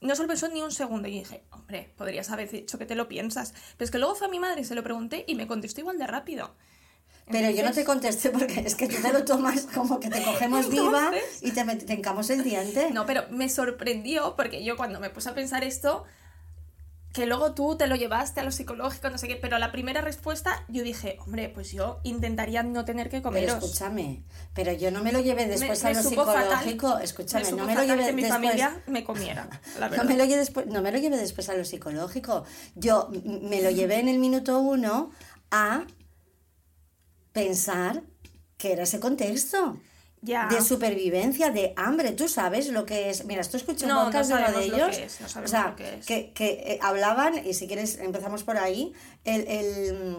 No 0.00 0.14
se 0.14 0.22
lo 0.22 0.28
pensó 0.28 0.48
ni 0.48 0.62
un 0.62 0.72
segundo 0.72 1.08
y 1.08 1.12
dije, 1.18 1.42
hombre, 1.50 1.92
podrías 1.96 2.30
haber 2.30 2.50
dicho 2.50 2.78
que 2.78 2.86
te 2.86 2.94
lo 2.94 3.06
piensas. 3.08 3.52
Pero 3.76 3.84
es 3.84 3.90
que 3.90 3.98
luego 3.98 4.14
fue 4.14 4.28
a 4.28 4.30
mi 4.30 4.38
madre, 4.38 4.64
se 4.64 4.74
lo 4.74 4.82
pregunté 4.82 5.24
y 5.26 5.34
me 5.34 5.46
contestó 5.46 5.80
igual 5.80 5.98
de 5.98 6.06
rápido. 6.06 6.54
Pero 7.30 7.50
yo 7.50 7.62
no 7.62 7.70
te 7.72 7.84
contesté 7.84 8.30
porque 8.30 8.60
es 8.60 8.74
que 8.74 8.88
tú 8.88 8.96
te 9.00 9.12
lo 9.12 9.24
tomas 9.24 9.62
como 9.74 10.00
que 10.00 10.08
te 10.10 10.22
cogemos 10.22 10.68
viva 10.70 11.10
Entonces- 11.12 11.42
y 11.42 11.52
te, 11.52 11.64
te 11.64 11.92
encamos 11.92 12.28
el 12.30 12.42
diente. 12.42 12.90
No, 12.90 13.06
pero 13.06 13.24
me 13.30 13.48
sorprendió 13.48 14.34
porque 14.36 14.64
yo 14.64 14.76
cuando 14.76 14.98
me 15.00 15.10
puse 15.10 15.28
a 15.28 15.34
pensar 15.34 15.62
esto, 15.62 16.04
que 17.12 17.26
luego 17.26 17.54
tú 17.54 17.76
te 17.76 17.88
lo 17.88 17.96
llevaste 17.96 18.38
a 18.38 18.44
lo 18.44 18.52
psicológico, 18.52 19.10
no 19.10 19.18
sé 19.18 19.26
qué, 19.26 19.34
pero 19.34 19.58
la 19.58 19.72
primera 19.72 20.00
respuesta 20.00 20.64
yo 20.68 20.84
dije, 20.84 21.16
hombre, 21.26 21.48
pues 21.48 21.72
yo 21.72 21.98
intentaría 22.04 22.62
no 22.62 22.84
tener 22.84 23.06
que 23.08 23.16
Pero 23.16 23.22
comeros. 23.24 23.64
escúchame, 23.64 24.22
pero 24.54 24.72
yo 24.72 24.92
no 24.92 25.02
me 25.02 25.10
lo 25.10 25.18
llevé 25.20 25.46
después 25.46 25.82
Me- 25.82 25.90
a 25.90 25.92
lo 25.94 26.02
fatal- 26.02 26.44
psicológico. 26.64 26.98
Escúchame, 26.98 27.44
me 27.46 27.50
no 27.52 27.66
me 27.66 27.74
lo 27.74 27.82
llevé 27.82 28.06
que 28.06 28.12
mi 28.12 28.22
después. 28.22 28.40
familia 28.42 28.82
me 28.86 29.02
comiera, 29.02 29.48
la 29.80 29.88
No 29.88 30.04
me, 30.04 30.16
lo 30.16 30.24
llevé 30.24 30.36
después, 30.38 30.66
no 30.66 30.82
me 30.82 30.92
lo 30.92 30.98
llevé 30.98 31.16
después 31.16 31.48
a 31.48 31.54
lo 31.54 31.64
psicológico. 31.64 32.44
Yo 32.76 33.08
me 33.24 33.60
lo 33.60 33.70
llevé 33.70 33.98
en 33.98 34.08
el 34.08 34.18
minuto 34.20 34.60
uno 34.60 35.10
a 35.50 35.84
pensar 37.32 38.02
que 38.56 38.72
era 38.72 38.84
ese 38.84 39.00
contexto. 39.00 39.78
Ya. 40.22 40.46
De 40.48 40.60
supervivencia, 40.60 41.50
de 41.50 41.72
hambre. 41.76 42.12
Tú 42.12 42.28
sabes 42.28 42.68
lo 42.68 42.84
que 42.84 43.08
es. 43.10 43.24
Mira, 43.24 43.40
esto 43.40 43.56
escuché 43.56 43.86
un 43.86 43.90
No, 43.90 44.10
de 44.10 44.18
uno 44.18 44.36
de 44.52 44.64
ellos. 44.64 44.96
que 44.96 45.04
es, 45.04 45.20
no 45.20 45.42
o 45.42 45.48
sea, 45.48 45.68
lo 45.68 45.76
que 45.76 45.94
es. 45.94 46.06
que, 46.06 46.32
que, 46.32 46.48
eh, 46.74 46.78
hablaban, 46.82 47.46
y 47.46 47.54
si 47.54 47.66
quieres 47.66 47.98
empezamos 47.98 48.42
por 48.44 48.58
ahí, 48.58 48.92
el, 49.24 49.46
el, 49.48 50.16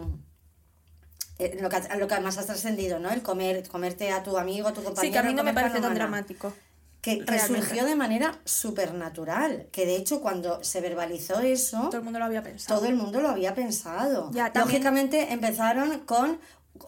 eh, 1.38 1.58
lo, 1.60 1.68
que, 1.68 1.80
lo 1.98 2.08
que 2.08 2.20
más 2.20 2.36
has 2.38 2.46
trascendido, 2.46 2.98
¿no? 2.98 3.10
El 3.10 3.22
comer, 3.22 3.66
comerte 3.68 4.10
a 4.10 4.22
tu 4.22 4.36
amigo, 4.38 4.68
a 4.68 4.72
tu 4.72 4.82
compañero. 4.82 5.02
Sí, 5.02 5.12
que 5.12 5.18
a 5.18 5.22
mí 5.22 5.34
no 5.34 5.44
me 5.44 5.54
parece 5.54 5.80
tan 5.80 5.94
dramático. 5.94 6.52
que, 7.00 7.24
que 7.24 7.38
surgió 7.38 7.84
de 7.84 7.94
manera 7.96 8.40
supernatural, 8.44 9.66
que 9.72 9.86
de 9.86 9.96
hecho 9.96 10.20
cuando 10.20 10.62
se 10.62 10.80
verbalizó 10.80 11.40
eso, 11.40 11.88
Todo 11.90 11.98
el 11.98 12.02
mundo 12.04 12.18
lo 12.18 12.24
había 12.26 12.42
pensado. 12.42 12.78
todo 12.80 12.88
el 12.88 12.96
mundo 12.96 13.20
lo 13.20 13.28
había 13.28 13.54
pensado. 13.54 14.30
Ya, 14.32 14.52
Lógicamente 14.54 15.32
empezaron 15.32 16.00
con 16.00 16.38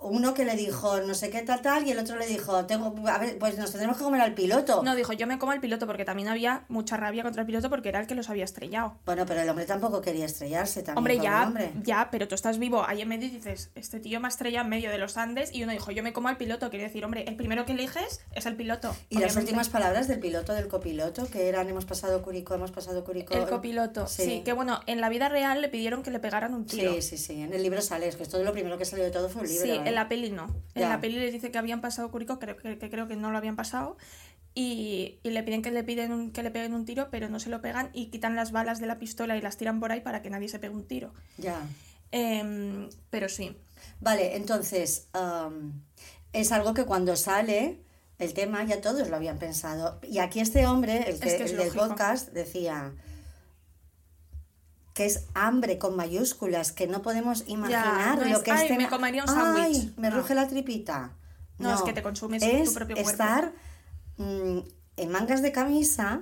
uno 0.00 0.34
que 0.34 0.44
le 0.44 0.56
dijo 0.56 1.00
no 1.00 1.14
sé 1.14 1.30
qué 1.30 1.42
tal 1.42 1.60
tal 1.60 1.86
y 1.86 1.90
el 1.90 1.98
otro 1.98 2.16
le 2.16 2.26
dijo, 2.26 2.64
tengo, 2.66 2.94
a 3.06 3.18
ver, 3.18 3.38
pues 3.38 3.58
nos 3.58 3.70
tendremos 3.70 3.96
que 3.98 4.04
comer 4.04 4.20
al 4.20 4.34
piloto. 4.34 4.82
No, 4.82 4.94
dijo, 4.94 5.12
yo 5.12 5.26
me 5.26 5.38
como 5.38 5.52
al 5.52 5.60
piloto 5.60 5.86
porque 5.86 6.04
también 6.04 6.28
había 6.28 6.64
mucha 6.68 6.96
rabia 6.96 7.22
contra 7.22 7.42
el 7.42 7.46
piloto 7.46 7.68
porque 7.68 7.90
era 7.90 8.00
el 8.00 8.06
que 8.06 8.14
los 8.14 8.30
había 8.30 8.44
estrellado. 8.44 8.96
Bueno, 9.04 9.26
pero 9.26 9.40
el 9.40 9.48
hombre 9.48 9.66
tampoco 9.66 10.00
quería 10.00 10.24
estrellarse 10.24 10.82
también. 10.82 10.98
Hombre, 10.98 11.18
ya, 11.18 11.46
hombre. 11.46 11.72
ya, 11.82 12.08
pero 12.10 12.28
tú 12.28 12.34
estás 12.34 12.58
vivo 12.58 12.84
ahí 12.86 13.02
en 13.02 13.08
medio 13.08 13.28
y 13.28 13.30
dices, 13.30 13.70
este 13.74 14.00
tío 14.00 14.20
me 14.20 14.26
ha 14.26 14.30
estrellado 14.30 14.64
en 14.64 14.70
medio 14.70 14.90
de 14.90 14.98
los 14.98 15.16
Andes 15.16 15.54
y 15.54 15.62
uno 15.62 15.72
dijo, 15.72 15.90
yo 15.90 16.02
me 16.02 16.12
como 16.12 16.28
al 16.28 16.36
piloto. 16.36 16.70
Quiere 16.70 16.86
decir, 16.86 17.04
hombre, 17.04 17.24
el 17.28 17.36
primero 17.36 17.66
que 17.66 17.72
eliges 17.72 18.20
es 18.34 18.46
el 18.46 18.56
piloto. 18.56 18.94
Y 19.10 19.18
las 19.18 19.36
últimas 19.36 19.68
palabras 19.68 20.08
del 20.08 20.18
piloto, 20.18 20.54
del 20.54 20.68
copiloto, 20.68 21.26
que 21.26 21.48
eran 21.48 21.68
hemos 21.68 21.84
pasado 21.84 22.22
Curicó, 22.22 22.54
hemos 22.54 22.70
pasado 22.70 23.04
Curicó. 23.04 23.34
El 23.34 23.46
copiloto, 23.46 24.06
sí. 24.06 24.42
que 24.44 24.52
bueno, 24.52 24.80
en 24.86 25.00
la 25.00 25.08
vida 25.08 25.28
real 25.28 25.60
le 25.60 25.68
pidieron 25.68 26.02
que 26.02 26.10
le 26.10 26.20
pegaran 26.20 26.54
un 26.54 26.64
tiro. 26.66 26.94
Sí, 26.94 27.02
sí, 27.02 27.18
sí. 27.18 27.42
En 27.42 27.52
el 27.52 27.62
libro 27.62 27.80
sale, 27.82 28.08
es 28.08 28.16
que 28.16 28.22
esto 28.22 28.38
es 28.38 28.44
lo 28.44 28.52
primero 28.52 28.78
que 28.78 28.84
salió 28.84 29.04
de 29.04 29.10
todo 29.10 29.28
fue 29.28 29.42
un 29.42 29.48
libro. 29.48 29.64
Sí. 29.64 29.73
En 29.76 29.94
la 29.94 30.08
peli 30.08 30.30
no. 30.30 30.44
En 30.74 30.82
Ya. 30.82 30.88
la 30.88 31.00
peli 31.00 31.18
les 31.18 31.32
dice 31.32 31.50
que 31.50 31.58
habían 31.58 31.80
pasado 31.80 32.10
Curicó, 32.10 32.38
creo 32.38 32.56
que, 32.56 32.78
que 32.78 32.90
creo 32.90 33.08
que 33.08 33.16
no 33.16 33.30
lo 33.30 33.38
habían 33.38 33.56
pasado. 33.56 33.96
Y, 34.56 35.18
y 35.24 35.30
le 35.30 35.42
piden 35.42 35.62
que 35.62 35.70
le 35.72 35.82
piden 35.82 36.12
un- 36.12 36.30
que 36.30 36.42
le 36.44 36.50
peguen 36.52 36.74
un 36.74 36.84
tiro, 36.84 37.08
pero 37.10 37.28
no 37.28 37.40
se 37.40 37.50
lo 37.50 37.60
pegan 37.60 37.90
y 37.92 38.06
quitan 38.06 38.36
las 38.36 38.52
balas 38.52 38.78
de 38.78 38.86
la 38.86 38.98
pistola 39.00 39.36
y 39.36 39.40
las 39.40 39.56
tiran 39.56 39.80
por 39.80 39.90
ahí 39.90 40.00
para 40.00 40.22
que 40.22 40.30
nadie 40.30 40.48
se 40.48 40.58
pegue 40.60 40.74
un 40.74 40.86
tiro. 40.86 41.12
Ya. 41.38 41.60
Em, 42.12 42.88
pero 43.10 43.28
sí. 43.28 43.56
Vale, 44.00 44.36
entonces, 44.36 45.08
es 46.32 46.52
algo 46.52 46.72
que 46.74 46.84
cuando 46.84 47.16
sale 47.16 47.80
el 48.20 48.32
tema 48.34 48.62
ya 48.64 48.80
todos 48.80 49.08
lo 49.08 49.16
habían 49.16 49.38
pensado. 49.38 49.98
Y 50.02 50.18
aquí 50.18 50.38
este 50.40 50.66
hombre, 50.66 50.98
el, 51.10 51.18
que, 51.18 51.28
Es 51.28 51.34
que 51.34 51.44
es 51.44 51.50
el 51.50 51.56
del 51.58 51.72
podcast, 51.72 52.28
decía 52.30 52.92
que 54.94 55.04
es 55.06 55.24
hambre 55.34 55.76
con 55.76 55.96
mayúsculas, 55.96 56.72
que 56.72 56.86
no 56.86 57.02
podemos 57.02 57.44
imaginar 57.48 58.16
no 58.18 58.24
lo 58.24 58.36
es, 58.38 58.42
que 58.42 58.52
"Ay, 58.52 58.68
es 58.70 58.78
me 58.78 58.88
comería 58.88 59.24
un 59.24 59.28
Ay, 59.30 59.74
sándwich". 59.74 59.96
me 59.96 60.08
No. 60.10 60.16
ruge 60.16 60.34
la 60.34 60.48
tripita. 60.48 61.10
No, 61.58 61.74
es 61.74 61.82
que 61.82 61.92
te 61.92 62.02
consumes 62.02 62.42
tu 62.42 62.48
es 62.48 62.72
propio 62.72 62.94
cuerpo. 62.96 63.10
estar 63.10 63.52
mm, 64.16 64.58
en 64.96 65.10
mangas 65.10 65.42
de 65.42 65.50
camisa 65.52 66.20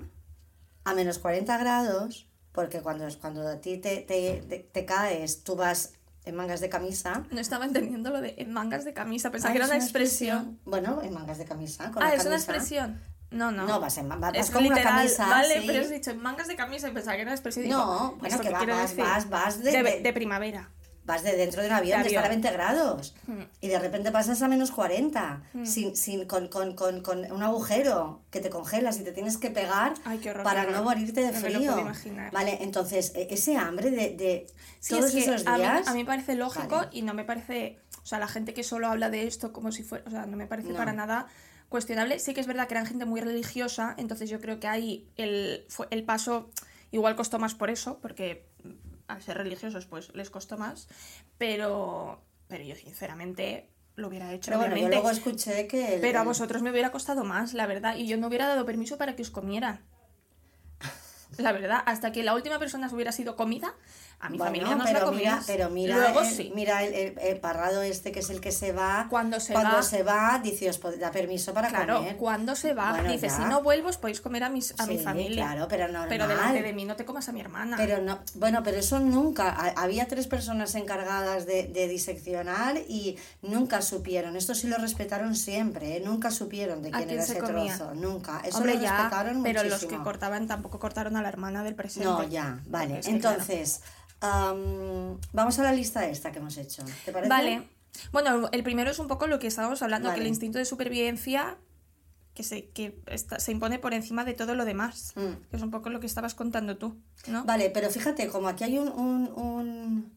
a 0.84 0.94
menos 0.94 1.18
40 1.18 1.56
grados, 1.58 2.26
porque 2.52 2.80
cuando, 2.80 3.06
cuando 3.20 3.46
a 3.46 3.56
ti 3.60 3.76
te, 3.78 3.98
te, 3.98 4.42
te- 4.48 4.58
te 4.72 4.84
caes, 4.86 5.44
tú 5.44 5.54
vas 5.56 5.92
en 6.24 6.34
mangas 6.34 6.60
de 6.60 6.68
camisa. 6.70 7.24
No 7.30 7.40
estaba 7.40 7.64
entendiendo 7.66 8.10
lo 8.10 8.20
de 8.22 8.34
en 8.38 8.52
mangas 8.52 8.84
de 8.86 8.92
camisa, 8.94 9.30
pensaba 9.30 9.50
Ah, 9.50 9.52
que 9.52 9.58
era 9.58 9.66
una 9.66 9.76
expresión. 9.76 10.58
Bueno, 10.64 11.00
en 11.02 11.12
mangas 11.12 11.36
de 11.38 11.44
camisa. 11.44 11.90
Con 11.92 12.02
Ah, 12.02 12.08
la 12.08 12.14
es 12.14 12.20
una 12.22 12.30
camisa. 12.30 12.52
expresión. 12.52 13.00
No, 13.32 13.50
no. 13.50 13.66
No, 13.66 13.80
vas 13.80 13.96
en 13.98 14.08
vas, 14.08 14.20
vas 14.20 14.36
es 14.36 14.50
con 14.50 14.64
una 14.66 14.80
camisa. 14.82 15.26
vale, 15.26 15.60
sí. 15.60 15.64
pero 15.66 15.80
has 15.80 15.90
dicho 15.90 16.10
en 16.10 16.20
mangas 16.20 16.48
de 16.48 16.56
camisa 16.56 16.88
y 16.88 16.92
pensaba 16.92 17.16
que 17.16 17.22
era 17.22 17.34
digo, 17.34 17.68
No, 17.68 18.12
bueno, 18.18 18.26
¿esto 18.28 18.42
que 18.42 18.50
va- 18.50 18.58
quiere 18.58 18.72
vas, 18.74 18.90
decir? 18.90 19.04
vas, 19.04 19.28
vas 19.28 19.62
de, 19.62 19.72
de, 19.72 19.82
de- 19.82 20.00
de 20.00 20.12
primavera. 20.12 20.70
vas 21.04 21.24
de 21.24 21.34
dentro 21.36 21.62
de 21.62 21.66
un 21.68 21.74
avión 21.74 22.00
De 22.02 22.08
estar 22.08 22.22
a 22.22 22.26
avión. 22.26 22.42
20 22.42 22.56
grados 22.56 23.14
Mm. 23.26 23.40
y 23.60 23.68
de 23.68 23.78
repente 23.80 24.12
pasas 24.12 24.40
a 24.42 24.46
menos 24.48 24.70
40 24.70 25.42
sin, 25.64 25.96
sin, 25.96 26.26
con, 26.28 26.46
con, 26.48 26.76
con, 26.76 27.00
con 27.02 27.30
un 27.32 27.42
agujero 27.42 28.22
que 28.30 28.38
te 28.40 28.50
congelas 28.50 28.98
y 29.00 29.02
te 29.04 29.10
tienes 29.12 29.36
que 29.38 29.50
pegar 29.50 29.94
Ay, 30.04 30.18
qué 30.18 30.30
horror, 30.30 30.44
para 30.44 30.64
no 30.64 30.82
morirte 30.84 31.22
de 31.22 31.32
No 31.32 31.40
frío. 31.40 31.58
puedo 31.72 31.80
imaginar. 31.80 32.30
Vale, 32.32 32.58
entonces 32.60 33.12
e- 33.16 33.26
ese 33.30 33.56
hambre 33.56 33.90
de, 33.90 34.46
Sí, 34.78 34.90
todos 34.94 35.06
es 35.06 35.12
que 35.12 35.20
esos 35.20 35.46
a 35.46 35.52
mí, 35.54 35.58
días. 35.58 35.88
a 35.88 35.92
mí 35.92 36.00
me 36.00 36.06
parece 36.06 36.34
lógico 36.36 36.76
Vale. 36.76 36.88
y 36.92 37.02
no 37.02 37.14
me 37.14 37.24
parece, 37.24 37.80
o 38.02 38.06
sea, 38.06 38.18
la 38.20 38.28
gente 38.28 38.54
que 38.54 38.62
solo 38.62 38.86
habla 38.88 39.10
de 39.10 39.26
esto 39.26 39.52
como 39.52 39.72
si 39.72 39.82
fuera, 39.82 40.04
o 40.06 40.10
sea, 40.10 40.26
no 40.26 40.36
me 40.36 40.46
parece 40.46 40.68
No. 40.68 40.76
para 40.76 40.92
nada 40.92 41.26
cuestionable. 41.72 42.20
Sí 42.20 42.32
que 42.34 42.40
es 42.40 42.46
verdad 42.46 42.68
que 42.68 42.74
eran 42.74 42.86
gente 42.86 43.04
muy 43.04 43.20
religiosa, 43.20 43.94
entonces 43.98 44.30
yo 44.30 44.40
creo 44.40 44.60
que 44.60 44.68
ahí 44.68 45.08
el, 45.16 45.66
el 45.90 46.04
paso 46.04 46.50
igual 46.92 47.16
costó 47.16 47.40
más 47.40 47.54
por 47.56 47.68
eso, 47.70 47.98
porque 48.00 48.46
al 49.08 49.20
ser 49.20 49.36
religiosos 49.38 49.86
pues 49.86 50.14
les 50.14 50.30
costó 50.30 50.56
más, 50.56 50.86
pero, 51.38 52.22
pero 52.46 52.62
yo 52.62 52.76
sinceramente 52.76 53.68
lo 53.96 54.08
hubiera 54.08 54.32
hecho. 54.32 54.46
Pero 54.50 54.58
bueno, 54.58 54.76
yo 54.76 54.86
obviamente. 54.86 55.02
luego 55.02 55.10
escuché 55.10 55.66
que... 55.66 55.96
el- 55.96 56.00
Pero 56.00 56.20
a 56.20 56.24
vosotros 56.24 56.62
me 56.62 56.70
hubiera 56.70 56.92
costado 56.92 57.24
más, 57.24 57.52
la 57.54 57.66
verdad, 57.66 57.96
y 57.96 58.06
yo 58.06 58.16
no 58.16 58.28
hubiera 58.28 58.46
dado 58.46 58.64
permiso 58.64 58.96
para 58.98 59.16
que 59.16 59.22
os 59.22 59.30
comiera. 59.30 59.80
La 61.38 61.52
verdad, 61.52 61.82
hasta 61.86 62.12
que 62.12 62.22
la 62.22 62.34
última 62.34 62.58
persona 62.58 62.90
hubiera 62.92 63.10
sido 63.10 63.36
comida, 63.36 63.74
a 64.24 64.28
mi 64.28 64.38
Bueno, 64.38 64.52
familia 64.52 64.76
no 64.76 64.84
os 64.84 64.90
la 64.92 64.98
pero 65.00 65.12
mira, 65.12 65.42
pero 65.48 65.68
mira, 65.68 65.96
Luego 65.96 66.20
el, 66.20 66.26
sí. 66.26 66.52
mira 66.54 66.84
el, 66.84 66.94
el- 66.94 67.18
el 67.18 67.40
parrado 67.40 67.82
este 67.82 68.12
que 68.12 68.20
es 68.20 68.30
el 68.30 68.40
que 68.40 68.52
se 68.52 68.70
va. 68.70 69.08
Cuando 69.10 69.40
se 69.40 69.52
cuando 69.52 69.78
va- 69.78 69.82
se 69.82 70.04
va, 70.04 70.40
dice, 70.40 70.70
os 70.70 70.80
da 71.00 71.10
permiso 71.10 71.52
para 71.52 71.68
Claro, 71.70 71.96
comer. 71.96 72.16
cuando 72.18 72.54
se 72.54 72.72
va, 72.72 72.92
Bueno, 72.92 73.10
dice, 73.10 73.26
ya. 73.26 73.36
si 73.36 73.42
no 73.46 73.62
vuelvo, 73.64 73.88
os 73.88 73.98
podéis 73.98 74.20
comer 74.20 74.44
a, 74.44 74.48
mis, 74.48 74.78
a 74.78 74.86
mi 74.86 74.96
Sí, 74.98 75.02
familia. 75.04 75.44
claro, 75.46 75.66
pero 75.68 75.88
normal. 75.88 76.06
Pero 76.08 76.28
delante 76.28 76.62
de 76.62 76.72
mí 76.72 76.84
no 76.84 76.94
te 76.94 77.04
comas 77.04 77.28
a 77.28 77.32
mi 77.32 77.40
hermana. 77.40 77.76
Pero 77.76 78.00
no, 78.00 78.20
bueno, 78.36 78.62
pero 78.62 78.76
eso 78.78 79.00
nunca. 79.00 79.50
ha- 79.50 79.82
Había 79.82 80.06
tres 80.06 80.28
personas 80.28 80.76
encargadas 80.76 81.44
de, 81.44 81.64
de 81.64 81.88
diseccionar 81.88 82.76
y 82.88 83.16
nunca 83.42 83.82
supieron. 83.82 84.36
Esto 84.36 84.54
sí 84.54 84.68
lo 84.68 84.78
respetaron 84.78 85.34
siempre, 85.34 85.96
¿eh? 85.96 86.00
nunca 86.04 86.30
supieron 86.30 86.80
de 86.82 86.90
¿A 86.90 86.92
quién 86.92 87.04
quién 87.08 87.18
era 87.18 87.26
se 87.26 87.32
ese 87.32 87.40
comía? 87.40 87.76
trozo. 87.76 87.94
Nunca. 87.96 88.40
Eso 88.44 88.58
Hombre, 88.58 88.74
lo 88.76 88.80
ya, 88.82 88.90
respetaron 88.98 89.42
pero 89.42 89.64
los 89.64 89.72
muchísimo. 89.72 89.98
que 89.98 90.04
cortaban 90.04 90.46
tampoco 90.46 90.78
cortaron 90.78 91.16
a 91.16 91.22
la 91.22 91.28
hermana 91.28 91.64
del 91.64 91.74
presente. 91.74 92.08
No, 92.08 92.22
ya, 92.22 92.60
vale. 92.68 93.00
Es 93.00 93.06
que, 93.06 93.18
claro. 93.18 93.42
Vamos 94.22 95.58
a 95.58 95.62
la 95.62 95.72
lista 95.72 96.08
esta 96.08 96.32
que 96.32 96.38
hemos 96.38 96.56
hecho. 96.56 96.82
¿Te 97.04 97.12
parece? 97.12 97.28
Vale. 97.28 97.68
Bueno, 98.12 98.48
el 98.52 98.62
primero 98.62 98.90
es 98.90 98.98
un 98.98 99.08
poco 99.08 99.26
lo 99.26 99.38
que 99.38 99.46
estábamos 99.48 99.82
hablando, 99.82 100.12
que 100.14 100.20
el 100.20 100.26
instinto 100.26 100.58
de 100.58 100.64
supervivencia 100.64 101.56
que 102.34 102.42
se, 102.42 102.64
que 102.70 102.98
está- 103.06 103.38
se 103.38 103.52
impone 103.52 103.78
por 103.78 103.92
encima 103.92 104.24
de 104.24 104.32
todo 104.32 104.54
lo 104.54 104.64
demás. 104.64 105.12
Mm. 105.16 105.50
Que 105.50 105.56
es 105.56 105.62
un 105.62 105.70
poco 105.70 105.90
lo 105.90 106.00
que 106.00 106.06
estabas 106.06 106.34
contando 106.34 106.78
tú, 106.78 106.96
¿no? 107.26 107.44
Vale, 107.44 107.68
pero 107.68 107.90
fíjate, 107.90 108.28
como 108.28 108.48
aquí 108.48 108.64
hay 108.64 108.78
un, 108.78 108.88
un, 108.88 109.30
un- 109.34 110.12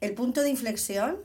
El 0.00 0.12
punto 0.14 0.42
de 0.42 0.50
inflexión 0.50 1.16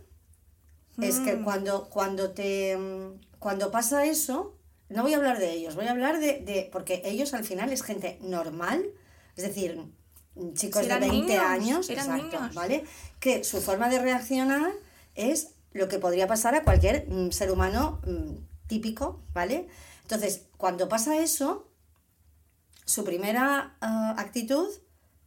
es 1.02 1.20
que 1.20 1.36
Mm. 1.36 1.44
cuando, 1.44 1.90
cuando 1.90 2.32
te... 2.32 2.78
mm, 2.78 3.20
Cuando 3.40 3.72
pasa 3.72 4.06
eso, 4.06 4.56
no 4.88 5.02
voy 5.04 5.14
a 5.14 5.18
hablar 5.18 5.38
de 5.40 5.52
ellos, 5.52 5.76
voy 5.76 5.88
a 5.88 5.92
hablar 5.92 6.20
de... 6.22 6.40
de 6.40 6.70
porque 6.72 7.02
ellos 7.04 7.34
al 7.34 7.44
final 7.44 7.74
es 7.74 7.84
gente 7.84 8.18
normal, 8.22 8.86
es 9.36 9.44
decir, 9.44 9.82
chicos 10.54 10.82
de 10.82 10.88
eran 10.88 11.02
20 11.02 11.18
niños, 11.18 11.44
años, 11.44 11.90
exacto, 11.90 12.40
niños. 12.40 12.56
¿vale? 12.56 12.86
Que 13.20 13.44
su 13.44 13.62
forma 13.62 13.90
de 13.90 14.00
reaccionar 14.00 14.72
es 15.16 15.50
lo 15.74 15.88
que 15.88 16.00
podría 16.00 16.28
pasar 16.28 16.56
a 16.56 16.64
cualquier 16.64 17.08
mm, 17.10 17.32
ser 17.32 17.52
humano 17.52 18.02
mm, 18.06 18.68
típico, 18.68 19.22
¿vale? 19.34 19.68
Entonces, 20.04 20.44
cuando 20.58 20.90
pasa 20.90 21.18
eso, 21.18 21.68
su 22.86 23.04
primera 23.04 23.76
ah, 23.82 24.16
actitud 24.18 24.68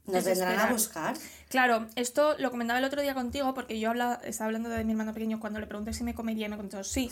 nos 0.06 0.24
vendrán 0.24 0.58
a 0.58 0.72
buscar. 0.72 1.16
Claro, 1.48 1.86
esto 1.94 2.34
lo 2.38 2.50
comentaba 2.50 2.78
el 2.80 2.84
otro 2.84 3.00
día 3.02 3.14
contigo 3.14 3.54
porque 3.54 3.78
yo 3.78 3.90
habla, 3.90 4.20
estaba 4.24 4.46
hablando 4.46 4.68
de 4.68 4.82
mi 4.84 4.92
hermano 4.92 5.14
pequeño 5.14 5.38
cuando 5.38 5.60
le 5.60 5.66
pregunté 5.66 5.92
si 5.92 6.02
me 6.02 6.12
comería 6.14 6.46
y 6.46 6.48
me 6.48 6.56
contestó 6.56 6.82
sí. 6.82 7.08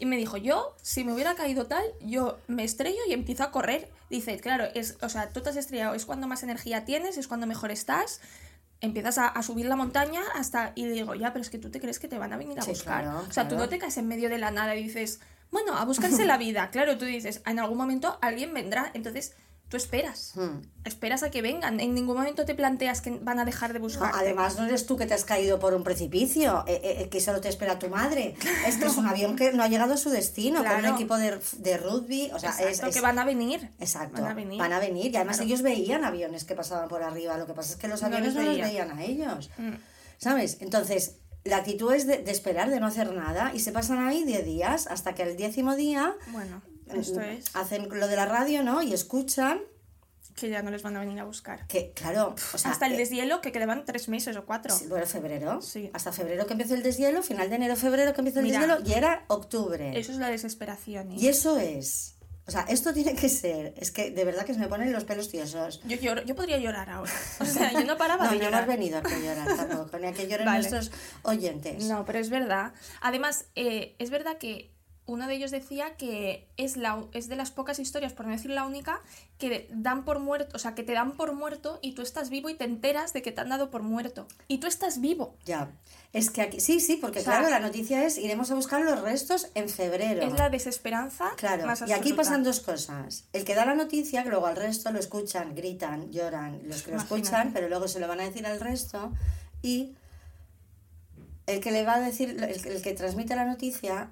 Y 0.00 0.06
me 0.06 0.16
dijo, 0.16 0.36
yo, 0.36 0.74
si 0.82 1.04
me 1.04 1.12
hubiera 1.12 1.34
caído 1.36 1.66
tal, 1.66 1.84
yo 2.00 2.38
me 2.48 2.64
estrello 2.64 2.98
y 3.08 3.12
empiezo 3.12 3.44
a 3.44 3.52
correr. 3.52 3.88
Dice, 4.10 4.38
claro, 4.40 4.64
es, 4.74 4.96
o 5.02 5.08
sea, 5.08 5.28
tú 5.30 5.40
te 5.40 5.50
has 5.50 5.56
estrellado, 5.56 5.94
es 5.94 6.04
cuando 6.04 6.26
más 6.26 6.42
energía 6.42 6.84
tienes, 6.84 7.16
es 7.16 7.28
cuando 7.28 7.46
mejor 7.46 7.70
estás. 7.70 8.20
Empiezas 8.80 9.18
a, 9.18 9.28
a 9.28 9.42
subir 9.42 9.66
la 9.66 9.76
montaña 9.76 10.20
hasta... 10.34 10.72
Y 10.74 10.84
digo, 10.86 11.14
ya, 11.14 11.32
pero 11.32 11.42
es 11.42 11.48
que 11.50 11.58
tú 11.58 11.70
te 11.70 11.80
crees 11.80 11.98
que 11.98 12.08
te 12.08 12.18
van 12.18 12.32
a 12.32 12.36
venir 12.36 12.58
a 12.58 12.62
Sí, 12.62 12.70
buscar. 12.70 13.04
claro, 13.04 13.24
o 13.28 13.32
sea, 13.32 13.48
tú 13.48 13.56
no 13.56 13.68
te 13.68 13.78
caes 13.78 13.96
en 13.98 14.06
medio 14.08 14.28
de 14.28 14.38
la 14.38 14.50
nada 14.50 14.74
y 14.76 14.82
dices, 14.82 15.20
bueno, 15.50 15.76
a 15.76 15.84
buscarse 15.84 16.26
la 16.26 16.36
vida. 16.38 16.70
Claro, 16.70 16.98
tú 16.98 17.04
dices, 17.04 17.40
en 17.46 17.58
algún 17.60 17.78
momento 17.78 18.18
alguien 18.20 18.52
vendrá. 18.52 18.90
Entonces, 18.94 19.34
tú 19.68 19.76
esperas. 19.76 20.32
Hmm. 20.36 20.60
Esperas 20.84 21.22
a 21.24 21.30
que 21.30 21.42
vengan. 21.42 21.80
En 21.80 21.94
ningún 21.94 22.16
momento 22.16 22.44
te 22.44 22.54
planteas 22.54 23.00
que 23.00 23.10
van 23.10 23.38
a 23.40 23.44
dejar 23.44 23.72
de 23.72 23.80
No, 23.80 23.84
buscar. 23.84 24.12
además, 24.14 24.56
no 24.58 24.64
eres 24.66 24.86
tú 24.86 24.96
que 24.96 25.06
te 25.06 25.14
has 25.14 25.24
caído 25.24 25.58
por 25.58 25.74
un 25.74 25.82
precipicio, 25.82 26.62
eh, 26.68 26.80
eh, 26.82 27.08
que 27.08 27.20
solo 27.20 27.40
te 27.40 27.48
espera 27.48 27.78
tu 27.78 27.88
madre. 27.88 28.36
Es 28.66 28.76
que 28.76 28.86
es 28.86 28.96
un 28.96 29.06
avión 29.06 29.34
que 29.36 29.52
no 29.52 29.62
ha 29.64 29.68
llegado 29.68 29.94
a 29.94 29.96
su 29.96 30.10
destino, 30.10 30.62
con 30.64 30.76
un 30.78 30.84
equipo 30.86 31.16
de, 31.18 31.38
de 31.58 31.76
rugby. 31.78 32.30
O 32.32 32.38
sea, 32.38 32.50
es, 32.50 32.60
Exacto, 32.60 32.86
es- 32.90 32.94
que 32.94 33.00
van 33.02 33.18
a 33.18 33.24
venir. 33.24 33.70
Exacto, 33.80 34.22
Van 34.22 34.30
a 34.72 34.78
venir. 34.80 35.12
Y 35.12 35.16
además 35.16 35.36
Claro. 35.38 35.48
ellos 35.48 35.62
veían 35.62 36.04
aviones 36.04 36.44
que 36.44 36.54
pasaban 36.54 36.88
por 36.88 37.02
arriba. 37.02 37.36
Lo 37.36 37.46
que 37.46 37.54
pasa 37.54 37.72
es 37.72 37.76
que 37.76 37.88
los 37.88 38.00
No 38.02 38.06
aviones 38.08 38.34
los 38.34 38.44
no 38.44 38.50
los 38.50 38.60
veían. 38.60 38.68
veían 38.88 38.98
a 38.98 39.04
ellos. 39.04 39.50
Mm. 39.58 39.72
¿Sabes? 40.18 40.58
Entonces, 40.60 41.16
la 41.44 41.58
actitud 41.58 41.92
es 41.92 42.06
de, 42.06 42.18
de 42.18 42.30
esperar, 42.30 42.70
de 42.70 42.80
no 42.80 42.86
hacer 42.86 43.12
nada. 43.12 43.52
Y 43.54 43.60
se 43.60 43.72
pasan 43.72 44.06
ahí 44.06 44.24
10 44.24 44.44
días 44.44 44.86
hasta 44.86 45.14
que 45.14 45.22
el 45.22 45.36
décimo 45.36 45.76
día 45.76 46.14
Bueno, 46.32 46.62
esto 46.94 47.20
es 47.20 47.44
hacen 47.54 47.88
lo 47.90 48.08
de 48.08 48.16
la 48.16 48.26
radio, 48.26 48.62
¿no? 48.62 48.82
Y 48.82 48.92
escuchan 48.92 49.60
que 50.34 50.50
ya 50.50 50.60
no 50.62 50.70
les 50.70 50.82
van 50.82 50.94
a 50.96 51.00
venir 51.00 51.18
a 51.18 51.24
buscar. 51.24 51.66
que, 51.66 51.92
claro, 51.92 52.34
o 52.52 52.58
sea, 52.58 52.70
Hasta 52.70 52.86
el 52.86 52.92
eh, 52.92 52.98
deshielo, 52.98 53.40
que 53.40 53.52
quedaban 53.52 53.86
tres 53.86 54.08
meses 54.08 54.36
o 54.36 54.44
cuatro. 54.44 54.76
Sí, 54.76 54.86
bueno, 54.86 55.06
febrero. 55.06 55.62
Sí. 55.62 55.90
Hasta 55.94 56.12
febrero 56.12 56.46
que 56.46 56.52
empezó 56.52 56.74
el 56.74 56.82
deshielo, 56.82 57.22
final 57.22 57.48
de 57.48 57.56
enero, 57.56 57.74
febrero 57.74 58.12
que 58.12 58.20
empezó 58.20 58.40
el 58.40 58.44
Mira, 58.44 58.60
deshielo, 58.60 58.86
y 58.86 58.92
era 58.92 59.24
octubre. 59.28 59.98
Eso 59.98 60.12
es 60.12 60.18
la 60.18 60.28
desesperación. 60.28 61.12
¿eh? 61.12 61.16
Y 61.18 61.28
eso 61.28 61.56
es. 61.56 62.12
O 62.48 62.50
sea, 62.52 62.60
esto 62.68 62.92
tiene 62.92 63.14
que 63.16 63.28
ser. 63.30 63.72
Es 63.78 63.90
que 63.90 64.10
de 64.10 64.24
verdad 64.24 64.44
que 64.44 64.52
se 64.54 64.60
me 64.60 64.68
ponen 64.68 64.92
los 64.92 65.04
pelos 65.04 65.30
tiesos. 65.30 65.80
Yo, 65.84 65.96
lloro- 65.96 66.22
yo 66.26 66.36
podría 66.36 66.58
llorar 66.58 66.90
ahora. 66.90 67.10
O 67.40 67.44
sea, 67.46 67.72
yo 67.72 67.84
no 67.84 67.96
paraba 67.96 68.26
No, 68.26 68.30
de 68.32 68.36
no 68.36 68.44
llorar. 68.44 68.64
hemos 68.64 68.76
venido 68.76 68.98
a 68.98 69.02
que 69.02 69.20
llorar 69.20 69.56
tampoco, 69.56 69.98
ni 69.98 70.06
a 70.06 70.12
que 70.12 70.28
lloren 70.28 70.44
Vale. 70.46 70.58
nuestros 70.58 70.92
oyentes. 71.22 71.84
No, 71.86 72.04
pero 72.04 72.18
es 72.18 72.28
verdad. 72.30 72.72
Además, 73.00 73.46
eh, 73.56 73.96
es 73.98 74.10
verdad 74.10 74.36
que 74.38 74.70
uno 75.06 75.28
de 75.28 75.34
ellos 75.34 75.52
decía 75.52 75.96
que 75.96 76.48
es, 76.56 76.76
la, 76.76 77.04
es 77.12 77.28
de 77.28 77.36
las 77.36 77.52
pocas 77.52 77.78
historias, 77.78 78.12
por 78.12 78.26
no 78.26 78.32
decir 78.32 78.50
la 78.50 78.64
única, 78.64 79.00
que 79.38 79.68
dan 79.72 80.04
por 80.04 80.18
muerto, 80.18 80.56
o 80.56 80.58
sea, 80.58 80.74
que 80.74 80.82
te 80.82 80.92
dan 80.92 81.12
por 81.12 81.32
muerto 81.32 81.78
y 81.80 81.92
tú 81.92 82.02
estás 82.02 82.28
vivo 82.28 82.48
y 82.48 82.54
te 82.54 82.64
enteras 82.64 83.12
de 83.12 83.22
que 83.22 83.30
te 83.30 83.40
han 83.40 83.48
dado 83.48 83.70
por 83.70 83.82
muerto. 83.82 84.26
Y 84.48 84.58
tú 84.58 84.66
estás 84.66 85.00
vivo. 85.00 85.36
Ya. 85.44 85.70
Es 86.12 86.30
que 86.30 86.42
aquí. 86.42 86.60
Sí, 86.60 86.80
sí, 86.80 86.96
porque 86.96 87.20
O 87.20 87.22
sea, 87.22 87.38
claro, 87.38 87.50
la 87.50 87.60
noticia 87.60 88.04
es 88.04 88.18
iremos 88.18 88.50
a 88.50 88.56
buscar 88.56 88.82
los 88.82 89.00
restos 89.00 89.48
en 89.54 89.68
febrero. 89.68 90.22
Es 90.22 90.32
la 90.38 90.50
desesperanza 90.50 91.30
Claro, 91.36 91.66
más 91.66 91.84
y 91.86 91.92
aquí 91.92 92.12
pasan 92.12 92.42
dos 92.42 92.60
cosas. 92.60 93.24
El 93.32 93.44
que 93.44 93.54
da 93.54 93.64
la 93.64 93.74
noticia, 93.74 94.24
que 94.24 94.30
luego 94.30 94.46
al 94.46 94.56
resto 94.56 94.90
lo 94.90 94.98
escuchan, 94.98 95.54
gritan, 95.54 96.10
lloran, 96.10 96.62
los 96.64 96.82
que 96.82 96.90
lo 96.90 96.96
Imagínate. 96.96 97.22
escuchan, 97.22 97.52
pero 97.52 97.68
luego 97.68 97.86
se 97.86 98.00
lo 98.00 98.08
van 98.08 98.20
a 98.20 98.24
decir 98.24 98.46
al 98.46 98.58
resto. 98.58 99.12
Y 99.62 99.94
el 101.46 101.60
que 101.60 101.70
le 101.70 101.84
va 101.84 101.94
a 101.94 102.00
decir, 102.00 102.30
el, 102.30 102.42
el 102.42 102.82
que 102.82 102.92
transmite 102.94 103.36
la 103.36 103.44
noticia, 103.44 104.10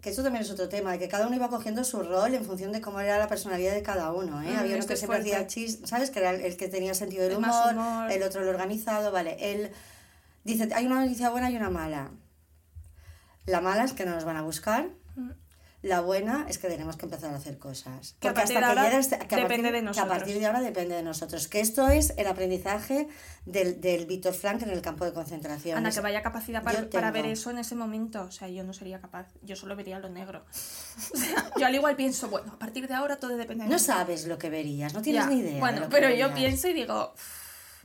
que 0.00 0.10
eso 0.10 0.22
también 0.22 0.44
es 0.44 0.50
otro 0.50 0.68
tema, 0.68 0.92
de 0.92 0.98
que 0.98 1.08
cada 1.08 1.26
uno 1.26 1.34
iba 1.36 1.48
cogiendo 1.48 1.82
su 1.84 2.02
rol 2.02 2.34
en 2.34 2.44
función 2.44 2.70
de 2.72 2.80
cómo 2.80 3.00
era 3.00 3.18
la 3.18 3.28
personalidad 3.28 3.74
de 3.74 3.82
cada 3.82 4.12
uno. 4.12 4.40
¿eh? 4.42 4.52
Mm, 4.52 4.58
Había 4.58 4.76
uno 4.76 4.86
que 4.86 4.96
siempre 4.96 5.18
hacía 5.20 5.46
chis, 5.46 5.80
¿sabes? 5.84 6.10
Que 6.10 6.20
era 6.20 6.30
el, 6.30 6.40
el 6.42 6.56
que 6.56 6.68
tenía 6.68 6.94
sentido 6.94 7.24
del 7.24 7.38
humor. 7.38 8.10
el 8.10 8.22
otro 8.22 8.42
el 8.42 8.48
organizado, 8.48 9.10
vale. 9.10 9.36
Él 9.40 9.70
dice, 10.44 10.68
hay 10.74 10.86
una 10.86 11.00
noticia 11.02 11.30
buena 11.30 11.50
y 11.50 11.56
una 11.56 11.70
mala. 11.70 12.10
La 13.46 13.60
mala 13.60 13.84
es 13.84 13.92
que 13.92 14.04
no 14.04 14.12
nos 14.14 14.24
van 14.24 14.36
a 14.36 14.42
buscar. 14.42 14.88
Mm. 15.16 15.30
La 15.80 16.00
buena 16.00 16.44
es 16.48 16.58
que 16.58 16.66
tenemos 16.66 16.96
que 16.96 17.06
empezar 17.06 17.32
a 17.32 17.36
hacer 17.36 17.56
cosas. 17.56 18.16
Que 18.18 18.26
a 18.26 18.32
Porque 18.34 18.42
hasta 18.42 18.54
de 18.54 18.58
que 18.60 18.64
ahora 18.66 18.84
llegue 18.86 18.98
este- 18.98 19.18
que 19.18 19.34
a 19.36 19.38
depende 19.38 19.46
partir- 19.48 19.62
de 19.62 19.70
Que 19.70 19.78
a 19.78 19.82
nosotros. 19.82 20.08
partir 20.18 20.38
de 20.40 20.46
ahora 20.46 20.60
depende 20.60 20.94
de 20.96 21.02
nosotros. 21.04 21.46
Que 21.46 21.60
esto 21.60 21.86
es 21.88 22.14
el 22.16 22.26
aprendizaje 22.26 23.06
del, 23.46 23.80
del 23.80 24.06
Víctor 24.06 24.34
Frank 24.34 24.62
en 24.62 24.70
el 24.70 24.82
campo 24.82 25.04
de 25.04 25.12
concentración. 25.12 25.78
Ana, 25.78 25.92
que 25.92 26.00
vaya 26.00 26.20
capacidad 26.22 26.64
para, 26.64 26.90
para 26.90 27.12
ver 27.12 27.26
eso 27.26 27.50
en 27.50 27.58
ese 27.58 27.76
momento. 27.76 28.22
O 28.22 28.30
sea, 28.32 28.48
yo 28.48 28.64
no 28.64 28.72
sería 28.72 29.00
capaz. 29.00 29.28
Yo 29.42 29.54
solo 29.54 29.76
vería 29.76 29.98
lo 30.00 30.08
negro. 30.08 30.44
O 31.14 31.16
sea, 31.16 31.50
yo 31.56 31.66
al 31.66 31.74
igual 31.76 31.94
pienso, 31.94 32.28
bueno, 32.28 32.52
a 32.52 32.58
partir 32.58 32.88
de 32.88 32.94
ahora 32.94 33.16
todo 33.16 33.36
depende 33.36 33.62
de 33.64 33.70
No 33.70 33.76
mí. 33.76 33.80
sabes 33.80 34.26
lo 34.26 34.36
que 34.36 34.50
verías, 34.50 34.94
no 34.94 35.00
tienes 35.02 35.24
Ya, 35.24 35.30
ni 35.30 35.38
idea. 35.38 35.54
de 35.54 35.60
Bueno, 35.60 35.82
que 35.82 35.88
pero 35.88 36.10
yo 36.10 36.34
pienso 36.34 36.66
y 36.68 36.72
digo, 36.72 37.14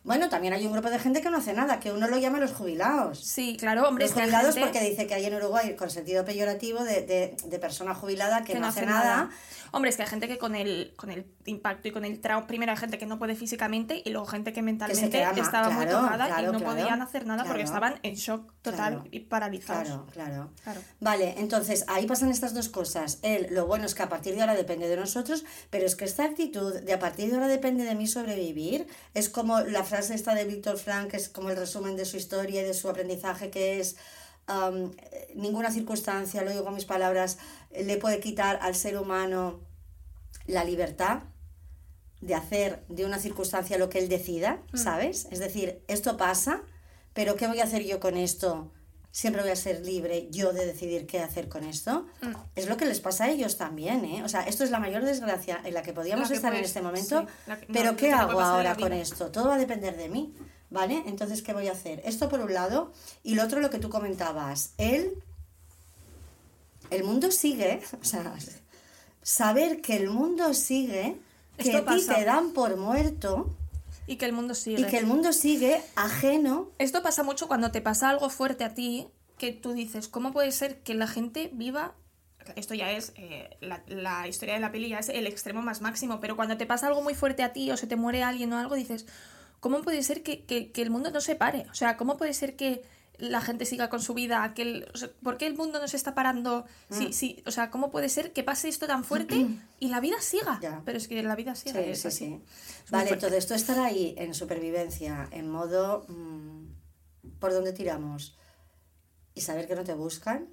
Bueno, 0.03 0.27
también 0.27 0.53
hay 0.53 0.65
un 0.65 0.73
grupo 0.73 0.89
de 0.89 0.99
gente 0.99 1.21
que 1.21 1.29
no 1.29 1.37
hace 1.37 1.53
nada, 1.53 1.79
que 1.79 1.91
uno 1.91 2.09
lo 2.09 2.17
llama 2.17 2.39
los 2.39 2.51
jubilados. 2.51 3.19
sí, 3.19 3.55
claro, 3.57 3.87
hombre, 3.87 4.03
Los 4.03 4.11
es 4.11 4.15
que 4.15 4.21
hay 4.21 4.27
jubilados 4.27 4.55
gente 4.55 4.71
porque 4.71 4.89
dice 4.89 5.07
que 5.07 5.13
hay 5.13 5.25
en 5.25 5.35
Uruguay 5.35 5.75
con 5.77 5.89
sentido 5.89 6.25
peyorativo 6.25 6.83
de, 6.83 7.03
de, 7.03 7.37
de 7.45 7.59
persona 7.59 7.95
jubilada 7.95 8.43
que, 8.43 8.59
no 8.59 8.67
hace 8.67 8.85
nada. 8.85 9.29
Hombre, 9.75 9.89
es 9.89 9.95
que 9.95 10.03
hay 10.03 10.07
gente 10.07 10.27
que 10.27 10.37
con 10.37 10.53
el, 10.53 10.93
con 10.95 11.09
el 11.09 11.25
impacto 11.45 11.87
y 11.87 11.91
con 11.91 12.05
el 12.05 12.21
trauma, 12.21 12.45
primero 12.45 12.71
hay 12.71 12.77
gente 12.77 12.99
que 12.99 13.07
no 13.07 13.17
puede 13.17 13.35
físicamente 13.35 14.03
y 14.05 14.11
luego 14.11 14.27
gente 14.27 14.53
que 14.53 14.61
mentalmente 14.61 15.09
queda 15.09 15.31
estaba 15.31 15.71
muy 15.71 15.87
claro, 15.87 16.01
tocada 16.01 16.27
y 16.41 16.45
no 16.45 16.59
claro, 16.59 16.65
podían 16.65 17.01
hacer 17.01 17.25
nada 17.25 17.43
porque 17.43 17.63
estaban 17.63 17.95
en 18.03 18.13
shock 18.13 18.53
total 18.61 19.01
y 19.09 19.21
paralizados. 19.21 20.11
Claro, 20.11 20.51
claro. 20.61 20.79
Vale, 20.99 21.33
entonces 21.39 21.85
ahí 21.87 22.05
pasan 22.05 22.29
estas 22.29 22.53
dos 22.53 22.69
cosas. 22.69 23.17
Él, 23.23 23.47
lo 23.49 23.65
bueno 23.65 23.87
es 23.87 23.95
que 23.95 24.03
a 24.03 24.09
partir 24.09 24.35
de 24.35 24.41
ahora 24.41 24.53
depende 24.53 24.87
de 24.87 24.95
nosotros, 24.95 25.43
pero 25.71 25.87
es 25.87 25.95
que 25.95 26.05
esta 26.05 26.23
actitud 26.23 26.75
de 26.79 26.93
a 26.93 26.99
partir 26.99 27.29
de 27.29 27.33
ahora 27.33 27.47
depende 27.47 27.83
de 27.83 27.95
mí 27.95 28.05
sobrevivir, 28.05 28.85
es 29.15 29.27
como 29.27 29.59
la 29.61 29.83
frase 29.83 30.13
esta 30.13 30.35
de 30.35 30.45
Víctor 30.45 30.77
Frank, 30.77 31.09
que 31.09 31.17
es 31.17 31.29
como 31.29 31.49
el 31.49 31.57
resumen 31.57 31.95
de 31.95 32.05
su 32.05 32.15
historia 32.15 32.61
y 32.61 32.65
de 32.65 32.75
su 32.75 32.89
aprendizaje, 32.89 33.49
que 33.49 33.79
es 33.79 33.95
um, 34.47 34.91
ninguna 35.35 35.71
circunstancia, 35.71 36.43
lo 36.43 36.51
digo 36.51 36.63
con 36.63 36.75
mis 36.75 36.85
palabras, 36.85 37.37
le 37.81 37.97
puede 37.97 38.19
quitar 38.19 38.59
al 38.61 38.75
ser 38.75 38.97
humano 38.97 39.59
la 40.45 40.63
libertad 40.63 41.23
de 42.21 42.35
hacer 42.35 42.83
de 42.89 43.05
una 43.05 43.19
circunstancia 43.19 43.77
lo 43.77 43.89
que 43.89 43.99
él 43.99 44.09
decida, 44.09 44.61
¿sabes? 44.73 45.27
Es 45.31 45.39
decir, 45.39 45.81
esto 45.87 46.15
pasa, 46.17 46.61
pero 47.13 47.35
¿qué 47.35 47.47
voy 47.47 47.59
a 47.59 47.63
hacer 47.65 47.83
yo 47.85 47.99
con 47.99 48.17
esto? 48.17 48.71
siempre 49.15 49.43
voy 49.43 49.51
a 49.51 49.55
ser 49.55 49.85
libre 49.85 50.27
yo 50.31 50.53
de 50.53 50.65
decidir 50.65 51.05
qué 51.05 51.19
hacer 51.19 51.47
con 51.47 51.63
esto. 51.65 52.07
Es 52.55 52.67
lo 52.67 52.77
que 52.77 52.85
les 52.85 52.99
pasa 52.99 53.25
a 53.25 53.29
ellos 53.29 53.57
también, 53.57 54.03
¿eh? 54.05 54.23
O 54.23 54.27
sea, 54.27 54.41
esto 54.41 54.63
es 54.63 54.71
la 54.71 54.79
mayor 54.79 55.05
desgracia 55.05 55.61
en 55.63 55.75
la 55.75 55.83
que 55.83 55.93
podíamos 55.93 56.23
La 56.23 56.29
que 56.29 56.35
estar 56.37 56.55
en 56.55 56.63
este 56.63 56.81
momento. 56.81 57.19
sí, 57.45 57.53
que- 57.59 57.67
pero 57.71 57.95
¿qué 57.95 58.11
hago 58.11 58.41
ahora 58.41 58.75
con 58.75 58.91
esto? 58.91 59.29
Todo 59.29 59.49
va 59.49 59.53
a 59.53 59.57
depender 59.59 59.97
de 59.97 60.09
mí, 60.09 60.33
¿vale? 60.71 61.03
Entonces, 61.05 61.43
¿qué 61.43 61.53
voy 61.53 61.67
a 61.67 61.73
hacer? 61.73 62.01
Esto 62.05 62.27
por 62.27 62.39
un 62.39 62.55
lado. 62.55 62.91
Y 63.21 63.35
lo 63.35 63.43
otro, 63.43 63.59
lo 63.61 63.69
que 63.69 63.77
tú 63.77 63.91
comentabas. 63.91 64.73
Él, 64.79 65.23
el 66.95 67.03
mundo 67.03 67.31
sigue, 67.31 67.81
o 68.01 68.05
sea, 68.05 68.33
saber 69.21 69.81
que 69.81 69.95
el 69.95 70.09
mundo 70.09 70.53
sigue, 70.53 71.17
que 71.57 71.75
a 71.77 71.85
ti 71.85 72.05
te 72.05 72.25
dan 72.25 72.51
por 72.51 72.75
muerto 72.77 73.55
Y 74.07 74.17
que 74.17 74.25
el 74.25 74.33
mundo 74.33 74.53
sigue. 74.55 74.81
y 74.81 74.85
que 74.85 74.97
el 74.97 75.05
mundo 75.05 75.31
sigue 75.33 75.81
ajeno. 75.95 76.69
Esto 76.79 77.01
pasa 77.03 77.23
mucho 77.23 77.47
cuando 77.47 77.71
te 77.71 77.81
pasa 77.81 78.09
algo 78.09 78.29
fuerte 78.29 78.63
a 78.63 78.73
ti, 78.73 79.07
que 79.37 79.51
tú 79.51 79.73
dices, 79.73 80.07
¿cómo 80.07 80.31
puede 80.33 80.51
ser 80.51 80.79
que 80.79 80.93
la 80.93 81.07
gente 81.07 81.49
viva? 81.53 81.93
Esto 82.57 82.73
ya 82.73 82.91
es 82.91 83.13
eh, 83.15 83.55
la, 83.61 83.83
la 83.87 84.27
historia 84.27 84.55
de 84.55 84.59
la 84.59 84.71
peli, 84.71 84.89
ya 84.89 84.99
es 84.99 85.07
el 85.07 85.27
extremo 85.27 85.61
más 85.61 85.79
máximo, 85.81 86.19
pero 86.19 86.35
cuando 86.35 86.57
te 86.57 86.65
pasa 86.65 86.87
algo 86.87 87.01
muy 87.01 87.13
fuerte 87.15 87.41
a 87.43 87.53
ti 87.53 87.71
o 87.71 87.77
se 87.77 87.87
te 87.87 87.95
muere 87.95 88.21
alguien 88.23 88.51
o 88.51 88.57
algo, 88.59 88.75
dices, 88.75 89.05
¿cómo 89.61 89.81
puede 89.81 90.03
ser 90.03 90.23
que, 90.23 90.43
que- 90.43 90.71
que 90.73 90.81
el 90.81 90.89
mundo 90.89 91.09
no 91.11 91.21
se 91.21 91.35
pare? 91.35 91.65
O 91.71 91.73
sea, 91.73 91.95
¿cómo 91.95 92.17
puede 92.17 92.33
ser 92.33 92.57
que 92.57 92.83
la 93.19 93.41
gente 93.41 93.65
siga 93.65 93.89
con 93.89 94.01
su 94.01 94.13
vida? 94.13 94.53
Que 94.53 94.61
el- 94.63 94.91
o 94.93 94.97
sea, 94.97 95.09
¿Por 95.21 95.37
qué 95.37 95.45
el 95.45 95.55
mundo 95.55 95.79
no 95.79 95.87
se 95.87 95.97
está 95.97 96.13
parando? 96.15 96.65
Mm. 96.89 96.93
Sí, 96.97 97.13
sí, 97.13 97.43
o 97.45 97.51
sea, 97.51 97.69
¿cómo 97.69 97.91
puede 97.91 98.09
ser 98.09 98.33
que 98.33 98.43
pase 98.43 98.67
esto 98.69 98.87
tan 98.87 99.03
fuerte 99.03 99.47
y 99.79 99.87
la 99.89 99.99
vida 99.99 100.19
siga? 100.19 100.59
Ya. 100.61 100.81
Pero 100.85 100.97
es 100.97 101.07
que 101.07 101.21
la 101.23 101.35
vida 101.35 101.55
Sí, 101.55 101.69
sigue. 101.69 101.91
es 101.91 102.01
sí, 102.01 102.07
así. 102.07 102.17
sí. 102.17 102.25
Es 102.85 102.91
muy 102.91 102.99
Vale, 103.01 103.11
entonces 103.11 103.47
tú 103.47 103.53
estar 103.53 103.79
ahí 103.79 104.15
en 104.17 104.33
supervivencia, 104.33 105.27
en 105.31 105.49
modo 105.49 106.05
mm, 106.09 106.67
por 107.39 107.51
dónde 107.53 107.71
tiramos 107.73 108.35
y 109.35 109.41
saber 109.41 109.67
que 109.67 109.75
no 109.75 109.83
te 109.83 109.93
buscan, 109.93 110.49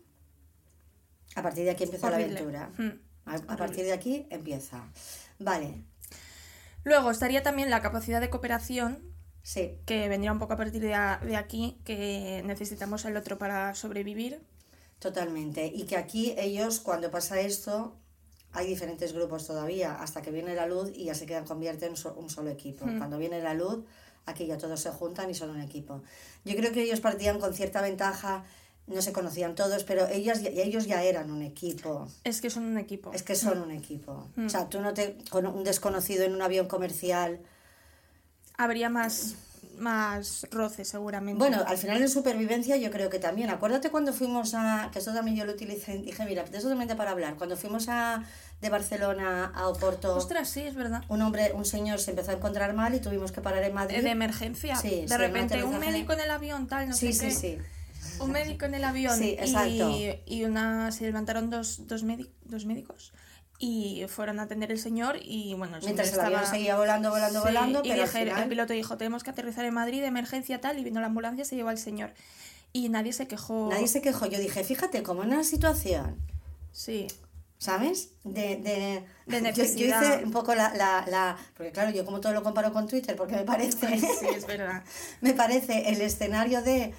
a 1.36 1.42
partir 1.42 1.64
de 1.64 1.70
aquí 1.70 1.84
empieza 1.84 2.06
Horrible. 2.08 2.26
la 2.32 2.40
aventura. 2.40 2.70
Mm. 2.78 3.00
A, 3.26 3.34
a 3.52 3.56
partir 3.56 3.84
de 3.84 3.92
aquí 3.92 4.26
empieza. 4.30 4.84
Vale, 5.38 5.84
Luego 6.82 7.10
estaría 7.10 7.42
también 7.42 7.68
la 7.68 7.82
capacidad 7.82 8.20
de 8.22 8.30
cooperación, 8.30 9.02
sí, 9.42 9.78
que 9.86 10.08
vendría 10.08 10.32
un 10.32 10.38
poco 10.38 10.52
a 10.54 10.56
partir 10.56 10.80
de, 10.82 10.94
a- 10.94 11.18
de 11.22 11.36
aquí, 11.36 11.78
que 11.84 12.42
necesitamos 12.44 13.04
el 13.04 13.16
otro 13.16 13.38
para 13.38 13.74
sobrevivir. 13.74 14.40
totalmente. 14.98 15.66
Y 15.66 15.84
que 15.84 15.96
aquí 15.96 16.34
ellos, 16.38 16.80
cuando 16.80 17.10
pasa 17.10 17.40
esto, 17.40 17.96
hay 18.52 18.66
diferentes 18.66 19.12
grupos 19.12 19.46
todavía, 19.46 19.94
hasta 19.94 20.22
que 20.22 20.30
viene 20.30 20.54
la 20.54 20.66
luz 20.66 20.90
y 20.94 21.04
ya 21.04 21.14
se 21.14 21.24
quedan, 21.26 21.44
convierten 21.46 21.90
en 21.90 21.96
so- 21.96 22.14
un 22.14 22.28
solo 22.28 22.50
equipo. 22.50 22.84
Cuando 22.98 23.16
viene 23.16 23.40
la 23.40 23.54
luz, 23.54 23.84
aquí 24.26 24.46
ya 24.46 24.58
todos 24.58 24.80
se 24.80 24.90
juntan 24.90 25.30
y 25.30 25.34
son 25.34 25.50
un 25.50 25.60
equipo. 25.60 26.02
Yo 26.44 26.54
creo 26.56 26.72
que 26.72 26.82
ellos 26.82 27.00
partían 27.00 27.38
con 27.40 27.54
cierta 27.54 27.80
ventaja, 27.80 28.44
no 28.86 29.00
se 29.02 29.12
conocían 29.12 29.54
todos, 29.54 29.84
pero 29.84 30.08
ellas, 30.08 30.42
ellos 30.44 30.84
ya 30.86 31.02
eran 31.04 31.30
un 31.30 31.42
equipo. 31.42 32.08
Es 32.24 32.40
que 32.40 32.50
son 32.50 32.64
un 32.64 32.76
equipo. 32.76 33.12
Es 33.14 33.22
que 33.22 33.36
son 33.36 33.62
un 33.62 33.70
equipo. 33.70 34.26
O 34.36 34.48
sea, 34.48 34.68
tú 34.68 34.80
no 34.80 34.92
te. 34.94 35.16
con 35.30 35.46
un 35.46 35.62
desconocido 35.64 36.24
en 36.24 36.34
un 36.34 36.42
avión 36.42 36.66
comercial. 36.66 37.40
Habría 38.60 38.90
más, 38.90 39.36
más 39.78 40.46
roce, 40.50 40.84
seguramente. 40.84 41.38
Bueno, 41.38 41.64
al 41.66 41.78
final 41.78 42.00
en 42.02 42.10
supervivencia 42.10 42.76
yo 42.76 42.90
creo 42.90 43.08
que 43.08 43.18
también. 43.18 43.48
Acuérdate 43.48 43.88
cuando 43.90 44.12
fuimos 44.12 44.52
a. 44.54 44.90
que 44.92 44.98
eso 44.98 45.14
también 45.14 45.34
yo 45.36 45.46
lo 45.46 45.52
utilicé. 45.52 45.96
Dije, 45.96 46.24
mira, 46.26 46.44
de 46.44 46.58
eso 46.58 46.68
también 46.68 46.94
para 46.94 47.12
hablar. 47.12 47.36
Cuando 47.36 47.56
fuimos 47.56 47.88
a 47.88 48.22
de 48.60 48.68
Barcelona 48.68 49.50
a 49.54 49.68
Oporto, 49.68 50.14
Ostras, 50.14 50.50
sí, 50.50 50.60
es 50.60 50.74
verdad. 50.74 51.02
un 51.08 51.22
hombre, 51.22 51.52
un 51.54 51.64
señor 51.64 52.00
se 52.00 52.10
empezó 52.10 52.32
a 52.32 52.34
encontrar 52.34 52.74
mal 52.74 52.94
y 52.94 53.00
tuvimos 53.00 53.32
que 53.32 53.40
parar 53.40 53.64
en 53.64 53.72
Madrid. 53.72 54.02
De 54.02 54.10
emergencia. 54.10 54.76
Sí, 54.76 55.02
de 55.02 55.08
sí, 55.08 55.16
repente, 55.16 55.64
un 55.64 55.78
médico 55.78 56.12
en 56.12 56.20
el 56.20 56.30
avión, 56.30 56.66
tal, 56.66 56.90
no 56.90 56.94
sí, 56.94 57.14
sé 57.14 57.30
sí, 57.30 57.40
qué. 57.40 57.58
sí. 57.58 58.22
Un 58.22 58.32
médico 58.32 58.66
en 58.66 58.74
el 58.74 58.84
avión. 58.84 59.16
Sí, 59.18 59.36
exacto. 59.38 59.90
Y, 59.90 60.20
y 60.26 60.44
una, 60.44 60.92
se 60.92 61.04
levantaron 61.04 61.48
dos, 61.48 61.86
dos, 61.86 62.04
dos 62.44 62.66
médicos 62.66 63.14
y 63.62 64.06
fueron 64.08 64.40
a 64.40 64.44
atender 64.44 64.72
el 64.72 64.78
señor 64.78 65.18
y 65.22 65.52
bueno, 65.54 65.76
el 65.76 65.84
Mientras 65.84 66.08
señor 66.08 66.24
el 66.26 66.32
estaba- 66.32 66.50
seguía 66.50 66.76
volando, 66.76 67.10
volando, 67.10 67.40
Sí, 67.42 67.46
volando, 67.46 67.80
y 67.84 67.90
pero 67.90 68.02
al 68.02 68.08
dije- 68.08 68.18
final- 68.24 68.42
el 68.42 68.48
piloto 68.48 68.72
dijo, 68.72 68.96
tenemos 68.96 69.22
que 69.22 69.30
aterrizar 69.30 69.64
en 69.66 69.74
Madrid 69.74 70.00
de 70.00 70.06
emergencia 70.06 70.60
tal, 70.62 70.78
y 70.78 70.82
vino 70.84 70.98
la 71.00 71.06
ambulancia 71.06 71.42
y 71.42 71.44
se 71.44 71.54
llevó 71.56 71.68
al 71.68 71.78
señor. 71.78 72.12
Y 72.72 72.88
nadie 72.88 73.12
se 73.12 73.28
quejó. 73.28 73.68
Nadie 73.70 73.86
se 73.88 74.00
quejó. 74.00 74.26
Yo 74.26 74.38
dije, 74.38 74.64
fíjate, 74.64 75.02
como 75.02 75.22
en 75.22 75.28
una 75.32 75.44
situación 75.44 76.16
Sí. 76.72 77.06
¿Sabes? 77.58 78.12
De, 78.24 78.56
de, 78.56 79.04
De. 79.26 79.52
Yo, 79.52 79.64
hice 79.64 80.22
un 80.24 80.30
poco 80.30 80.54
la, 80.54 80.72
la, 80.74 81.04
la... 81.06 81.36
Porque 81.54 81.72
claro, 81.72 81.90
yo 81.90 82.06
como 82.06 82.18
todo 82.20 82.32
lo 82.32 82.42
comparo 82.42 82.72
con 82.72 82.88
Twitter, 82.88 83.14
porque 83.16 83.34
me 83.36 83.42
parece... 83.44 83.98
Sí, 83.98 84.26
es 84.34 84.46
verdad. 84.46 84.82
me 85.20 85.34
parece 85.34 85.90
el 85.90 86.00
escenario 86.00 86.62
de... 86.62 86.94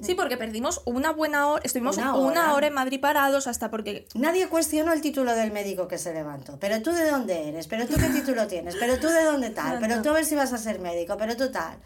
Sí, 0.00 0.14
porque 0.14 0.36
perdimos 0.36 0.80
una 0.84 1.10
buena 1.12 1.48
hora, 1.48 1.62
estuvimos 1.64 1.96
Una 1.96 2.14
una 2.14 2.42
hora. 2.44 2.54
hora. 2.54 2.66
en 2.68 2.74
Madrid 2.74 3.00
parados 3.00 3.46
hasta 3.46 3.70
porque... 3.70 4.06
Nadie 4.14 4.48
cuestionó 4.48 4.92
el 4.92 5.00
título 5.00 5.34
del 5.34 5.50
médico 5.52 5.88
que 5.88 5.98
se 5.98 6.12
levantó. 6.14 6.56
Pero 6.60 6.80
tú 6.82 6.92
de 6.92 7.10
dónde 7.10 7.48
eres, 7.48 7.66
pero 7.66 7.86
tú 7.86 7.94
qué 7.94 8.08
título 8.08 8.46
tienes, 8.46 8.76
pero 8.76 8.98
tú 8.98 9.08
de 9.08 9.24
dónde 9.24 9.50
tal, 9.50 9.78
pero 9.80 10.00
tú 10.02 10.10
a 10.10 10.12
ver 10.12 10.24
si 10.24 10.36
vas 10.36 10.52
a 10.52 10.58
ser 10.58 10.78
médico, 10.78 11.16
pero 11.18 11.36
tú 11.36 11.50
tal. 11.50 11.76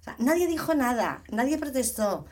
O 0.00 0.04
sea, 0.04 0.16
nadie 0.18 0.46
dijo 0.46 0.74
nada, 0.74 1.22
nadie 1.30 1.58
protestó. 1.58 2.24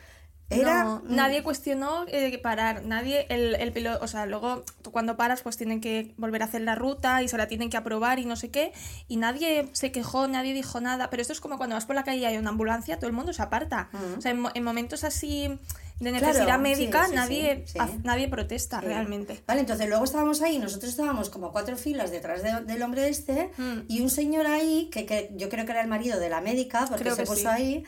Era... 0.50 0.82
No, 0.84 1.02
nadie 1.08 1.42
cuestionó 1.42 2.04
eh, 2.08 2.36
parar, 2.38 2.84
nadie, 2.84 3.26
el, 3.28 3.54
el 3.54 3.72
piloto, 3.72 4.04
o 4.04 4.08
sea, 4.08 4.26
luego 4.26 4.64
cuando 4.90 5.16
paras 5.16 5.42
pues 5.42 5.56
tienen 5.56 5.80
que 5.80 6.12
volver 6.16 6.42
a 6.42 6.46
hacer 6.46 6.62
la 6.62 6.74
ruta 6.74 7.22
y 7.22 7.28
se 7.28 7.36
la 7.38 7.46
tienen 7.46 7.70
que 7.70 7.76
aprobar 7.76 8.18
y 8.18 8.24
no 8.24 8.34
sé 8.36 8.50
qué, 8.50 8.72
y 9.08 9.16
nadie 9.16 9.68
se 9.72 9.92
quejó, 9.92 10.26
nadie 10.26 10.52
dijo 10.52 10.80
nada, 10.80 11.08
pero 11.08 11.22
esto 11.22 11.32
es 11.32 11.40
como 11.40 11.56
cuando 11.56 11.76
vas 11.76 11.86
por 11.86 11.94
la 11.94 12.02
calle 12.02 12.18
y 12.22 12.24
hay 12.24 12.36
una 12.36 12.50
ambulancia, 12.50 12.96
todo 12.98 13.06
el 13.06 13.12
mundo 13.12 13.32
se 13.32 13.42
aparta. 13.42 13.88
O 14.18 14.20
sea, 14.20 14.32
en, 14.32 14.44
en 14.54 14.64
momentos 14.64 15.04
así 15.04 15.56
de 16.00 16.12
necesidad 16.12 16.44
Claro, 16.46 16.62
médica 16.62 17.02
sí, 17.04 17.10
sí, 17.10 17.14
nadie, 17.16 17.64
sí, 17.66 17.78
haz- 17.78 18.02
nadie 18.04 18.26
protesta 18.26 18.80
realmente. 18.80 19.42
Vale, 19.46 19.60
entonces 19.60 19.86
luego 19.88 20.02
estábamos 20.04 20.40
ahí, 20.40 20.58
nosotros 20.58 20.90
estábamos 20.90 21.28
como 21.30 21.52
cuatro 21.52 21.76
filas 21.76 22.10
detrás 22.10 22.42
de- 22.42 22.64
del 22.64 22.82
hombre 22.82 23.08
este 23.08 23.50
Mm. 23.58 23.80
y 23.86 24.00
un 24.00 24.08
señor 24.10 24.46
ahí, 24.46 24.88
que, 24.90 25.04
que 25.06 25.30
yo 25.36 25.48
creo 25.50 25.66
que 25.66 25.72
era 25.72 25.82
el 25.82 25.88
marido 25.88 26.18
de 26.18 26.30
la 26.30 26.40
médica, 26.40 26.86
porque 26.88 27.04
Creo 27.04 27.16
se 27.16 27.24
puso 27.26 27.50
ahí 27.50 27.84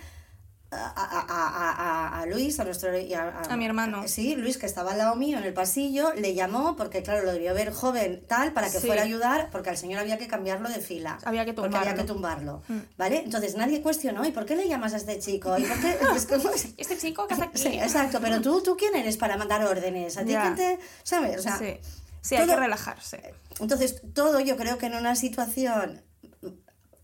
a, 0.73 0.93
a- 0.97 2.19
a- 2.19 2.21
a- 2.23 2.27
Luis, 2.27 2.59
a 2.61 2.65
nuestro... 2.65 2.91
A 2.91 3.57
mi 3.57 3.67
hermano. 3.67 4.09
Sí, 4.09 4.37
Luis, 4.37 4.57
que 4.59 4.67
estaba 4.67 4.93
al 4.93 4.99
lado 4.99 5.15
mío 5.17 5.39
en 5.39 5.45
el 5.45 5.53
pasillo, 5.53 6.13
le 6.15 6.35
llamó 6.35 6.77
porque, 6.77 7.03
claro, 7.03 7.25
lo 7.25 7.33
debió 7.33 7.53
ver 7.55 7.73
joven 7.73 8.23
tal, 8.27 8.53
para 8.53 8.71
que 8.71 8.81
Sí. 8.81 8.87
fuera 8.87 9.03
a 9.03 9.05
ayudar, 9.05 9.51
porque 9.51 9.71
al 9.71 9.77
señor 9.77 10.01
había 10.01 10.19
que 10.19 10.29
cambiarlo 10.29 10.69
de 10.69 10.81
fila. 10.81 11.19
Había 11.25 11.45
que 11.45 11.53
Porque 11.53 11.77
había 11.77 11.95
que 11.95 12.05
tumbarlo. 12.05 12.59
Mm. 12.59 12.63
tumbarlo. 12.67 12.89
¿Vale? 12.97 13.23
Entonces 13.25 13.55
nadie 13.57 13.83
cuestionó, 13.83 14.25
¿y 14.25 14.31
por 14.33 14.47
qué 14.47 14.57
le 14.57 14.69
llamas 14.69 14.95
a 14.95 14.97
este 14.97 15.19
chico? 15.19 15.57
¿Y 15.59 15.65
por 15.65 15.79
qué...? 15.81 15.97
Es 16.17 16.27
como- 16.27 16.51
Este 16.77 16.97
chico 16.99 17.27
que 17.27 17.35
hace 17.35 17.43
aquí. 17.45 17.59
Sí, 17.63 17.79
exacto, 17.79 18.19
pero 18.21 18.41
tú, 18.41 18.63
¿tú 18.63 18.77
quién 18.77 18.95
eres 18.97 19.17
para 19.17 19.37
mandar 19.37 19.65
órdenes? 19.65 20.17
¿A 20.17 20.25
ti 20.25 20.35
quién 20.35 20.55
te...? 20.57 20.79
¿Sabes? 21.03 21.39
O 21.39 21.43
sea, 21.43 21.59
sí, 21.59 21.77
sí 22.23 22.37
hay 22.37 22.47
todo- 22.47 22.55
que 22.57 22.61
relajarse. 22.61 23.35
entonces, 23.61 24.01
todo 24.15 24.41
yo 24.41 24.57
creo 24.57 24.79
que 24.79 24.87
en 24.87 24.95
una 24.95 25.15
situación, 25.17 26.01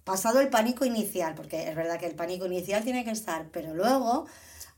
pasado 0.08 0.40
el 0.40 0.48
pánico 0.48 0.84
inicial, 0.84 1.34
porque 1.34 1.68
es 1.68 1.76
verdad 1.76 2.00
que 2.00 2.06
el 2.06 2.14
pánico 2.14 2.46
inicial 2.46 2.82
tiene 2.82 3.04
que 3.04 3.10
estar, 3.10 3.46
pero 3.52 3.74
luego, 3.74 4.26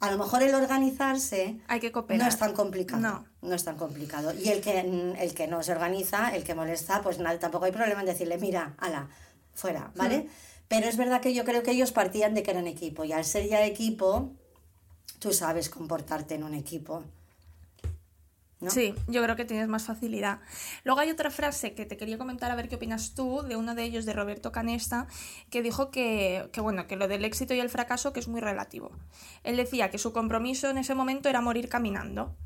a 0.00 0.10
lo 0.10 0.18
mejor 0.18 0.42
el 0.42 0.54
organizarse 0.54 1.60
Hay 1.68 1.78
que 1.78 1.92
cooperar. 1.92 2.22
no 2.22 2.28
es 2.28 2.36
tan 2.36 2.52
complicado. 2.52 3.24
No. 3.40 3.54
es 3.54 3.64
tan 3.64 3.76
complicado. 3.76 4.34
Y 4.34 4.48
el 4.48 4.60
que, 4.60 4.80
el 4.80 5.34
que 5.34 5.46
no 5.46 5.62
se 5.62 5.72
organiza, 5.72 6.34
el 6.34 6.42
que 6.42 6.54
molesta, 6.54 7.00
pues 7.00 7.18
nada, 7.18 7.38
tampoco 7.38 7.64
hay 7.66 7.72
problema 7.72 8.00
en 8.00 8.06
decirle, 8.06 8.38
mira, 8.38 8.74
ala, 8.78 9.08
fuera, 9.54 9.92
¿vale? 9.94 10.28
Pero 10.68 10.88
es 10.88 10.96
verdad 10.96 11.20
que 11.20 11.32
yo 11.32 11.44
creo 11.44 11.62
que 11.62 11.70
ellos 11.70 11.92
partían 11.92 12.34
de 12.34 12.42
que 12.42 12.50
eran 12.50 12.66
equipo, 12.66 13.04
y 13.04 13.12
al 13.12 13.24
ser 13.24 13.48
ya 13.48 13.64
equipo, 13.64 14.32
tú 15.20 15.32
sabes 15.32 15.70
comportarte 15.70 16.34
en 16.34 16.44
un 16.44 16.54
equipo. 16.54 17.04
¿No? 18.60 18.70
Sí, 18.70 18.94
yo 19.08 19.22
creo 19.22 19.36
que 19.36 19.44
tienes 19.44 19.68
más 19.68 19.84
facilidad. 19.84 20.40
Luego 20.84 21.00
hay 21.00 21.10
otra 21.10 21.30
frase 21.30 21.74
que 21.74 21.86
te 21.86 21.96
quería 21.96 22.18
comentar 22.18 22.50
a 22.50 22.54
ver 22.54 22.68
qué 22.68 22.76
opinas 22.76 23.14
tú, 23.14 23.42
de 23.42 23.56
uno 23.56 23.74
de 23.74 23.84
ellos, 23.84 24.04
de 24.04 24.12
Roberto 24.12 24.52
Canesta, 24.52 25.06
que 25.48 25.62
dijo 25.62 25.90
que, 25.90 26.48
que, 26.52 26.60
bueno, 26.60 26.86
que 26.86 26.96
lo 26.96 27.08
del 27.08 27.24
éxito 27.24 27.54
y 27.54 27.60
el 27.60 27.70
fracaso 27.70 28.12
que 28.12 28.20
es 28.20 28.28
muy 28.28 28.40
relativo. 28.40 28.90
Él 29.44 29.56
decía 29.56 29.90
que 29.90 29.98
su 29.98 30.12
compromiso 30.12 30.68
en 30.68 30.78
ese 30.78 30.94
momento 30.94 31.28
era 31.28 31.40
morir 31.40 31.68
caminando. 31.68 32.36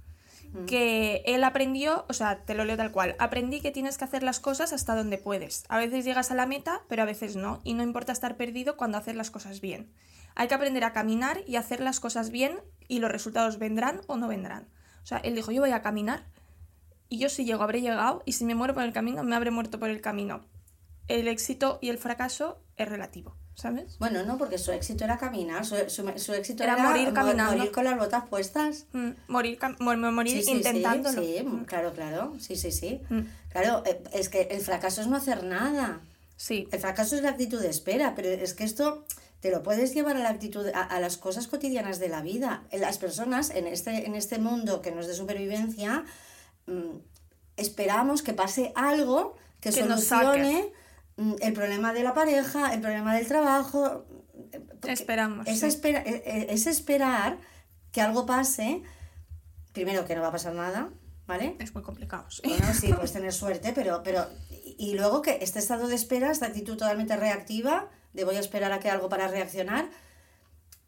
Que 0.68 1.24
él 1.26 1.42
aprendió, 1.42 2.04
o 2.08 2.12
sea, 2.12 2.44
te 2.44 2.54
lo 2.54 2.64
leo 2.64 2.76
tal 2.76 2.92
cual, 2.92 3.16
aprendí 3.18 3.60
que 3.60 3.72
tienes 3.72 3.98
que 3.98 4.04
hacer 4.04 4.22
las 4.22 4.38
cosas 4.38 4.72
hasta 4.72 4.94
donde 4.94 5.18
puedes. 5.18 5.64
A 5.68 5.78
veces 5.78 6.04
llegas 6.04 6.30
a 6.30 6.36
la 6.36 6.46
meta, 6.46 6.82
pero 6.88 7.02
a 7.02 7.06
veces 7.06 7.34
no, 7.34 7.60
y 7.64 7.74
no 7.74 7.82
importa 7.82 8.12
estar 8.12 8.36
perdido 8.36 8.76
cuando 8.76 8.96
haces 8.96 9.16
las 9.16 9.32
cosas 9.32 9.60
bien. 9.60 9.90
Hay 10.36 10.46
que 10.46 10.54
aprender 10.54 10.84
a 10.84 10.92
caminar 10.92 11.40
y 11.48 11.56
hacer 11.56 11.80
las 11.80 11.98
cosas 11.98 12.30
bien 12.30 12.60
y 12.86 13.00
los 13.00 13.10
resultados 13.10 13.58
vendrán 13.58 14.02
o 14.06 14.16
no 14.16 14.28
vendrán. 14.28 14.68
O 15.04 15.06
sea, 15.06 15.18
él 15.18 15.34
dijo, 15.36 15.52
yo 15.52 15.60
voy 15.60 15.70
a 15.70 15.82
caminar 15.82 16.24
y 17.08 17.18
yo 17.18 17.28
si 17.28 17.44
llego 17.44 17.62
habré 17.62 17.80
llegado 17.82 18.22
y 18.24 18.32
si 18.32 18.44
me 18.44 18.54
muero 18.54 18.74
por 18.74 18.82
el 18.82 18.92
camino, 18.92 19.22
me 19.22 19.36
habré 19.36 19.50
muerto 19.50 19.78
por 19.78 19.90
el 19.90 20.00
camino. 20.00 20.44
El 21.08 21.28
éxito 21.28 21.78
y 21.82 21.90
el 21.90 21.98
fracaso 21.98 22.58
es 22.76 22.88
relativo, 22.88 23.36
¿sabes? 23.54 23.98
Bueno, 23.98 24.24
no, 24.24 24.38
porque 24.38 24.56
su 24.56 24.72
éxito 24.72 25.04
era 25.04 25.18
caminar, 25.18 25.66
su, 25.66 25.76
su- 25.88 26.10
su 26.16 26.32
éxito 26.32 26.62
Era 26.64 26.72
era, 26.74 26.82
morir 26.88 27.08
mo- 27.08 27.14
caminando. 27.14 27.56
morir 27.56 27.70
con 27.70 27.84
las 27.84 27.98
botas 27.98 28.26
puestas. 28.28 28.86
Mm, 28.92 29.10
morir 29.28 29.58
morir 29.92 30.32
Sí, 30.38 30.42
sí, 30.44 30.50
intentándolo. 30.52 31.22
Sí, 31.22 31.36
sí, 31.38 31.46
claro, 31.66 31.92
claro, 31.92 32.32
sí, 32.40 32.56
sí, 32.56 32.72
sí. 32.72 33.02
Mm. 33.10 33.20
Claro, 33.50 33.82
eh, 33.84 34.02
es 34.14 34.30
que 34.30 34.48
el 34.50 34.62
fracaso 34.62 35.02
es 35.02 35.06
no 35.06 35.16
hacer 35.16 35.44
nada. 35.44 36.00
Sí, 36.36 36.66
El 36.72 36.80
fracaso 36.80 37.14
es 37.14 37.22
la 37.22 37.28
actitud 37.30 37.60
de 37.60 37.68
espera, 37.68 38.14
pero 38.16 38.28
es 38.28 38.54
que 38.54 38.64
esto 38.64 39.04
te 39.44 39.50
lo 39.50 39.62
puedes 39.62 39.92
llevar 39.92 40.16
a 40.16 40.20
la 40.20 40.30
actitud, 40.30 40.66
a, 40.72 40.80
a 40.82 41.00
las 41.00 41.18
cosas 41.18 41.48
cotidianas 41.48 41.98
de 41.98 42.08
la 42.08 42.22
vida. 42.22 42.62
Las 42.72 42.96
personas 42.96 43.50
en 43.50 43.66
este, 43.66 44.06
en 44.06 44.14
este 44.14 44.38
mundo 44.38 44.80
que 44.80 44.90
no 44.90 45.02
es 45.02 45.06
de 45.06 45.12
supervivencia, 45.12 46.06
mm, 46.64 46.96
esperamos 47.58 48.22
que 48.22 48.32
pase 48.32 48.72
algo 48.74 49.36
que, 49.60 49.70
solucione 49.70 50.72
mm, 51.18 51.34
el 51.42 51.52
problema 51.52 51.92
de 51.92 52.02
la 52.04 52.14
pareja, 52.14 52.72
el 52.72 52.80
problema 52.80 53.14
del 53.14 53.26
trabajo. 53.26 54.06
porque 54.80 54.92
Esperamos, 54.92 55.46
Es, 55.46 55.60
sí. 55.60 55.66
espera- 55.66 56.02
eh, 56.06 56.22
eh, 56.24 56.46
es 56.48 56.66
esperar 56.66 57.36
que 57.92 58.00
algo 58.00 58.24
pase, 58.24 58.82
primero 59.74 60.06
que 60.06 60.14
no 60.14 60.22
va 60.22 60.28
a 60.28 60.32
pasar 60.32 60.54
nada, 60.54 60.88
¿vale? 61.26 61.54
Es 61.58 61.74
muy 61.74 61.82
complicado, 61.82 62.24
sí. 62.30 62.40
Bueno, 62.48 62.72
sí, 62.72 62.94
puedes 62.94 63.12
tener 63.18 63.34
suerte, 63.34 63.72
pero, 63.74 64.02
pero 64.02 64.26
y 64.78 64.94
luego 64.94 65.20
que 65.20 65.36
este 65.42 65.58
estado 65.58 65.86
de 65.86 65.96
espera, 65.96 66.30
esta 66.30 66.46
actitud 66.46 66.78
totalmente 66.78 67.14
reactiva, 67.16 67.90
de 68.14 68.24
voy 68.24 68.36
a 68.36 68.40
esperar 68.40 68.72
a 68.72 68.80
que 68.80 68.88
algo 68.90 69.08
para 69.08 69.28
reaccionar, 69.28 69.90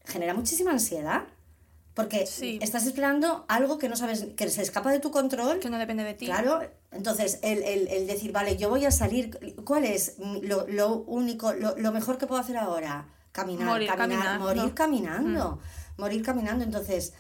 genera 0.05 0.35
muchísima 0.35 0.71
ansiedad. 0.73 1.25
Porque 1.95 2.27
Sí. 2.27 2.59
estás 2.61 2.85
esperando 2.87 3.47
algo 3.49 3.79
que 3.79 3.89
no 3.89 3.97
sabes, 3.97 4.27
que 4.37 4.51
se 4.51 4.61
escapa 4.61 4.93
de 4.93 5.01
tu 5.01 5.11
control. 5.11 5.61
Que 5.61 5.71
no 5.71 5.79
depende 5.79 6.05
de 6.05 6.13
ti. 6.13 6.27
Claro, 6.27 6.61
entonces 6.91 7.39
el, 7.43 7.63
el- 7.63 7.89
el 7.89 8.07
decir, 8.07 8.33
vale, 8.33 8.59
yo 8.59 8.69
voy 8.69 8.85
a 8.85 8.91
salir, 8.91 9.55
¿cuál 9.65 9.85
es 9.87 10.17
lo, 10.43 10.67
lo 10.69 10.95
único, 10.99 11.55
lo, 11.55 11.75
lo 11.79 11.93
mejor 11.93 12.19
que 12.19 12.27
puedo 12.27 12.39
hacer 12.41 12.59
ahora? 12.59 13.09
Caminar, 13.33 13.67
Morir 13.67 13.89
caminar, 13.89 14.19
caminando. 14.25 14.45
morir 14.45 14.75
caminando, 14.75 15.61
morir 15.97 16.23
caminando. 16.23 16.65
Entonces, 16.65 17.15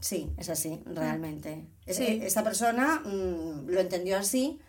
sí, 0.00 0.30
es 0.36 0.50
así, 0.50 0.82
realmente. 0.84 1.64
Es- 1.86 1.96
Sí. 1.96 2.04
e- 2.04 2.26
Esa 2.26 2.44
persona 2.44 3.00
mm, 3.02 3.68
lo 3.70 3.80
entendió 3.80 4.18
así, 4.18 4.60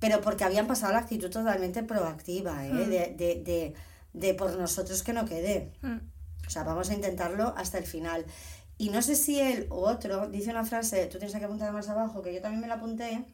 pero 0.00 0.20
porque 0.20 0.44
habían 0.44 0.66
pasado 0.66 0.92
la 0.92 0.98
actitud 0.98 1.30
totalmente 1.30 1.82
proactiva, 1.82 2.66
¿eh? 2.66 2.72
de, 2.74 2.86
de, 3.16 3.42
de, 3.42 3.74
de 4.12 4.34
por 4.34 4.56
nosotros 4.56 5.02
que 5.02 5.12
no 5.12 5.24
quede. 5.26 5.72
Mm. 5.82 5.98
O 6.46 6.50
sea, 6.50 6.62
vamos 6.64 6.90
a 6.90 6.94
intentarlo 6.94 7.54
hasta 7.56 7.78
el 7.78 7.84
final. 7.84 8.24
Y 8.78 8.90
no 8.90 9.02
sé 9.02 9.16
si 9.16 9.40
él 9.40 9.66
u 9.70 9.74
otro 9.76 10.28
dice 10.28 10.50
una 10.50 10.64
frase, 10.64 11.06
tú 11.06 11.18
tienes 11.18 11.36
que 11.36 11.44
apuntar 11.44 11.72
más 11.72 11.88
abajo, 11.88 12.22
que 12.22 12.32
yo 12.32 12.40
también 12.40 12.60
me 12.60 12.68
la 12.68 12.74
apunté, 12.74 13.24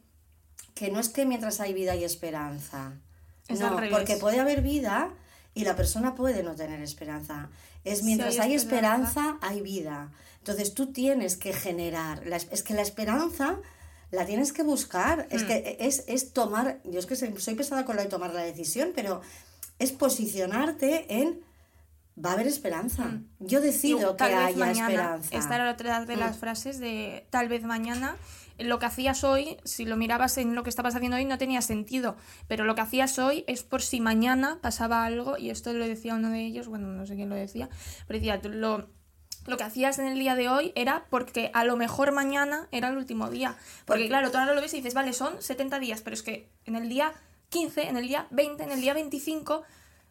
que 0.73 0.89
no 0.91 0.99
es 0.99 1.09
que 1.09 1.25
mientras 1.25 1.59
hay 1.59 1.73
vida 1.73 1.91
hay 1.93 2.03
esperanza. 2.03 2.93
Es 3.47 3.59
no, 3.59 3.75
porque 3.91 4.17
puede 4.17 4.39
haber 4.39 4.61
vida 4.61 5.13
y 5.53 5.63
la 5.63 5.75
persona 5.75 6.15
puede 6.15 6.41
no 6.43 6.55
tener 6.55 6.81
esperanza. 6.81 7.49
Es 7.83 8.03
mientras 8.03 8.39
hay 8.39 8.49
hay 8.49 8.55
esperanza. 8.55 9.07
esperanza, 9.09 9.47
hay 9.47 9.61
vida. 9.61 10.11
Entonces 10.39 10.73
tú 10.73 10.91
tienes 10.91 11.37
que 11.37 11.53
generar. 11.53 12.25
la 12.25 12.37
es- 12.37 12.63
que 12.63 12.73
la 12.73 12.81
esperanza 12.81 13.59
la 14.11 14.25
tienes 14.25 14.51
que 14.51 14.63
buscar. 14.63 15.27
Es 15.29 15.43
Hmm. 15.43 15.47
que 15.47 15.77
es, 15.79 16.03
es 16.07 16.33
tomar. 16.33 16.79
Yo 16.85 16.99
es 16.99 17.05
que 17.05 17.15
soy 17.15 17.33
soy 17.39 17.53
pesada 17.55 17.85
con 17.85 17.95
lo 17.95 18.01
de 18.01 18.09
tomar 18.09 18.33
la 18.33 18.41
decisión, 18.41 18.91
pero 18.95 19.21
es 19.79 19.91
posicionarte 19.91 21.21
en. 21.21 21.41
Va 22.23 22.29
a 22.29 22.33
haber 22.33 22.47
esperanza. 22.47 23.19
Yo 23.39 23.59
decido 23.59 23.97
Y 23.97 24.11
que 24.13 24.17
tal 24.17 24.31
vez 24.31 24.45
haya 24.45 24.57
mañana, 24.57 24.87
esperanza. 24.87 25.35
Esta 25.35 25.55
era 25.55 25.71
otra 25.71 26.05
de 26.05 26.15
las 26.15 26.37
frases 26.37 26.79
de 26.79 27.27
tal 27.29 27.49
vez 27.49 27.63
mañana. 27.63 28.15
Lo 28.57 28.79
que 28.79 28.85
hacías 28.85 29.25
hoy, 29.25 29.57
si 29.65 29.83
lo 29.83 29.97
mirabas 29.97 30.37
en 30.37 30.55
lo 30.55 30.63
que 30.63 30.69
estabas 30.69 30.95
haciendo 30.95 31.17
hoy, 31.17 31.25
no 31.25 31.37
tenía 31.37 31.61
sentido. 31.61 32.15
Pero 32.47 32.63
lo 32.63 32.73
que 32.73 32.81
hacías 32.81 33.19
hoy 33.19 33.43
es 33.47 33.63
por 33.63 33.81
si 33.81 33.99
mañana 33.99 34.59
pasaba 34.61 35.03
algo, 35.03 35.37
y 35.37 35.49
esto 35.49 35.73
lo 35.73 35.85
decía 35.85 36.15
uno 36.15 36.29
de 36.29 36.45
ellos, 36.45 36.69
bueno, 36.69 36.87
no 36.87 37.05
sé 37.05 37.15
quién 37.15 37.27
lo 37.27 37.35
decía, 37.35 37.67
pero 38.07 38.17
decía, 38.17 38.39
lo, 38.43 38.87
lo 39.45 39.57
que 39.57 39.63
hacías 39.63 39.99
en 39.99 40.07
el 40.07 40.17
día 40.17 40.35
de 40.35 40.49
hoy 40.49 40.71
era 40.75 41.05
porque 41.09 41.51
a 41.53 41.65
lo 41.65 41.75
mejor 41.75 42.13
mañana 42.13 42.67
era 42.71 42.89
el 42.89 42.97
último 42.97 43.29
día. 43.29 43.55
Porque 43.85 44.07
claro, 44.07 44.31
tú 44.31 44.37
ahora 44.37 44.53
lo 44.53 44.61
ves 44.61 44.73
y 44.73 44.77
dices, 44.77 44.93
vale, 44.93 45.13
son 45.13 45.41
70 45.41 45.79
días, 45.79 46.01
pero 46.01 46.13
es 46.13 46.23
que 46.23 46.49
en 46.65 46.75
el 46.75 46.87
día 46.87 47.13
15, 47.49 47.87
en 47.89 47.97
el 47.97 48.07
día 48.07 48.27
20, 48.31 48.63
en 48.63 48.71
el 48.71 48.81
día 48.81 48.93
25, 48.93 49.63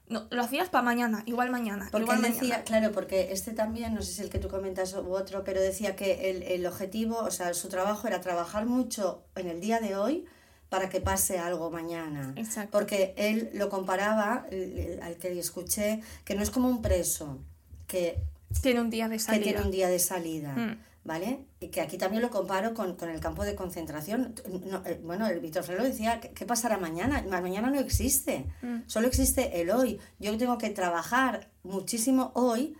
no, 0.08 0.26
lo 0.30 0.42
hacías 0.42 0.68
para 0.68 0.82
mañana, 0.82 1.22
igual 1.26 1.50
mañana. 1.50 1.88
Porque 1.90 2.02
igual 2.04 2.20
mañana. 2.20 2.40
decía, 2.40 2.64
claro, 2.64 2.92
porque 2.92 3.32
este 3.32 3.52
también, 3.52 3.94
no 3.94 4.02
sé 4.02 4.12
si 4.12 4.22
el 4.22 4.30
que 4.30 4.38
tú 4.38 4.48
comentas 4.48 4.92
u 4.94 5.12
otro, 5.14 5.44
pero 5.44 5.60
decía 5.60 5.96
que 5.96 6.30
el, 6.30 6.42
el 6.42 6.66
objetivo, 6.66 7.18
o 7.18 7.30
sea, 7.30 7.54
su 7.54 7.68
trabajo 7.68 8.06
era 8.06 8.20
trabajar 8.20 8.66
mucho 8.66 9.24
en 9.34 9.48
el 9.48 9.60
día 9.60 9.80
de 9.80 9.96
hoy 9.96 10.26
para 10.68 10.88
que 10.88 11.00
pase 11.00 11.38
algo 11.38 11.70
mañana. 11.70 12.32
Exacto. 12.36 12.70
Porque 12.78 13.14
él 13.16 13.50
lo 13.54 13.68
comparaba, 13.68 14.46
al 15.02 15.16
que 15.16 15.38
escuché, 15.38 16.00
que 16.24 16.34
no 16.34 16.42
es 16.42 16.50
como 16.50 16.68
un 16.68 16.82
preso, 16.82 17.38
que 17.86 18.18
Tiene 18.60 18.80
un 18.80 18.90
día 18.90 19.08
de 19.08 19.16
que 19.16 19.22
salida. 19.22 19.42
tiene 19.42 19.60
un 19.62 19.70
día 19.70 19.88
de 19.88 19.98
salida, 19.98 20.52
Mm. 20.54 20.78
¿Vale? 21.04 21.44
Y 21.60 21.68
que 21.68 21.80
aquí 21.82 21.98
también 21.98 22.22
lo 22.22 22.30
comparo 22.30 22.72
con, 22.74 22.96
con 22.96 23.10
el 23.10 23.20
campo 23.20 23.44
de 23.44 23.54
concentración. 23.54 24.34
No, 24.66 24.82
eh, 24.86 25.00
bueno, 25.04 25.26
el 25.26 25.40
Víctor 25.40 25.62
Frelo 25.62 25.84
decía, 25.84 26.20
¿qué, 26.20 26.46
pasará 26.46 26.78
mañana? 26.78 27.22
Ma- 27.28 27.40
Mañana 27.42 27.70
no 27.70 27.78
existe, 27.78 28.46
Mm. 28.62 28.80
solo 28.86 29.06
existe 29.06 29.60
el 29.60 29.70
hoy. 29.70 30.00
Yo 30.18 30.36
tengo 30.38 30.56
que 30.58 30.70
trabajar 30.70 31.50
muchísimo 31.62 32.32
hoy 32.34 32.76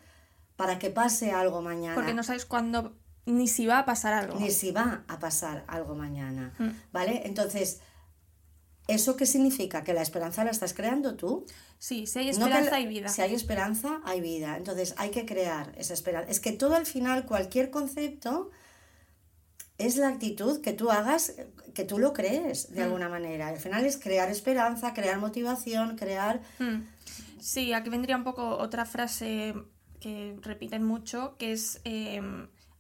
para 0.57 0.79
que 0.79 0.91
pase 0.91 1.33
algo 1.33 1.61
mañana. 1.63 1.95
Porque 1.95 2.15
no 2.15 2.23
sabes 2.23 2.47
cuándo 2.47 2.97
ni 3.27 3.47
si 3.49 3.67
va 3.67 3.79
a 3.81 3.85
pasar 3.85 4.13
algo. 4.15 4.39
Ni 4.39 4.51
si 4.51 4.71
va 4.71 5.05
a 5.09 5.19
pasar 5.19 5.65
algo 5.67 5.95
mañana, 5.95 6.53
Mm. 6.59 6.69
¿vale? 6.93 7.23
Entonces, 7.27 7.81
¿eso 8.89 9.17
qué 9.17 9.27
significa? 9.27 9.83
¿Que 9.85 9.95
la 9.95 10.03
esperanza 10.03 10.45
la 10.45 10.51
estás 10.51 10.75
creando 10.75 11.15
tú? 11.17 11.47
Sí, 11.79 12.07
si 12.07 12.19
hay 12.21 12.27
No 12.27 12.31
que 12.33 12.43
esperanza 12.45 12.71
la- 12.71 12.77
hay 12.77 12.87
vida. 12.87 13.09
Si 13.09 13.23
hay 13.23 13.35
esperanza, 13.35 14.01
hay 14.05 14.21
vida. 14.21 14.57
Entonces 14.57 14.95
hay 14.97 15.11
que 15.11 15.25
crear 15.27 15.73
esa 15.77 15.95
esperanza. 15.95 16.31
Es 16.31 16.41
que 16.41 16.53
todo 16.53 16.75
al 16.75 16.87
final, 16.87 17.27
cualquier 17.27 17.71
concepto, 17.71 18.51
es 19.77 19.97
la 19.97 20.09
actitud 20.09 20.61
que 20.61 20.73
tú 20.73 20.91
hagas, 20.91 21.35
que 21.75 21.85
tú 21.85 21.99
lo 21.99 22.13
crees 22.13 22.71
Mm. 22.71 22.75
de 22.75 22.83
alguna 22.85 23.09
manera. 23.09 23.49
Al 23.49 23.59
final 23.59 23.85
es 23.85 23.97
crear 23.97 24.31
esperanza, 24.31 24.95
crear 24.95 25.19
motivación, 25.19 25.97
crear... 25.97 26.41
Mm. 26.59 26.83
Sí, 27.41 27.73
aquí 27.73 27.91
vendría 27.91 28.17
un 28.17 28.25
poco 28.25 28.57
otra 28.57 28.85
frase 28.87 29.55
que 30.01 30.37
repiten 30.43 30.83
mucho, 30.85 31.35
que 31.39 31.53
es 31.53 31.81
eh, 31.85 32.23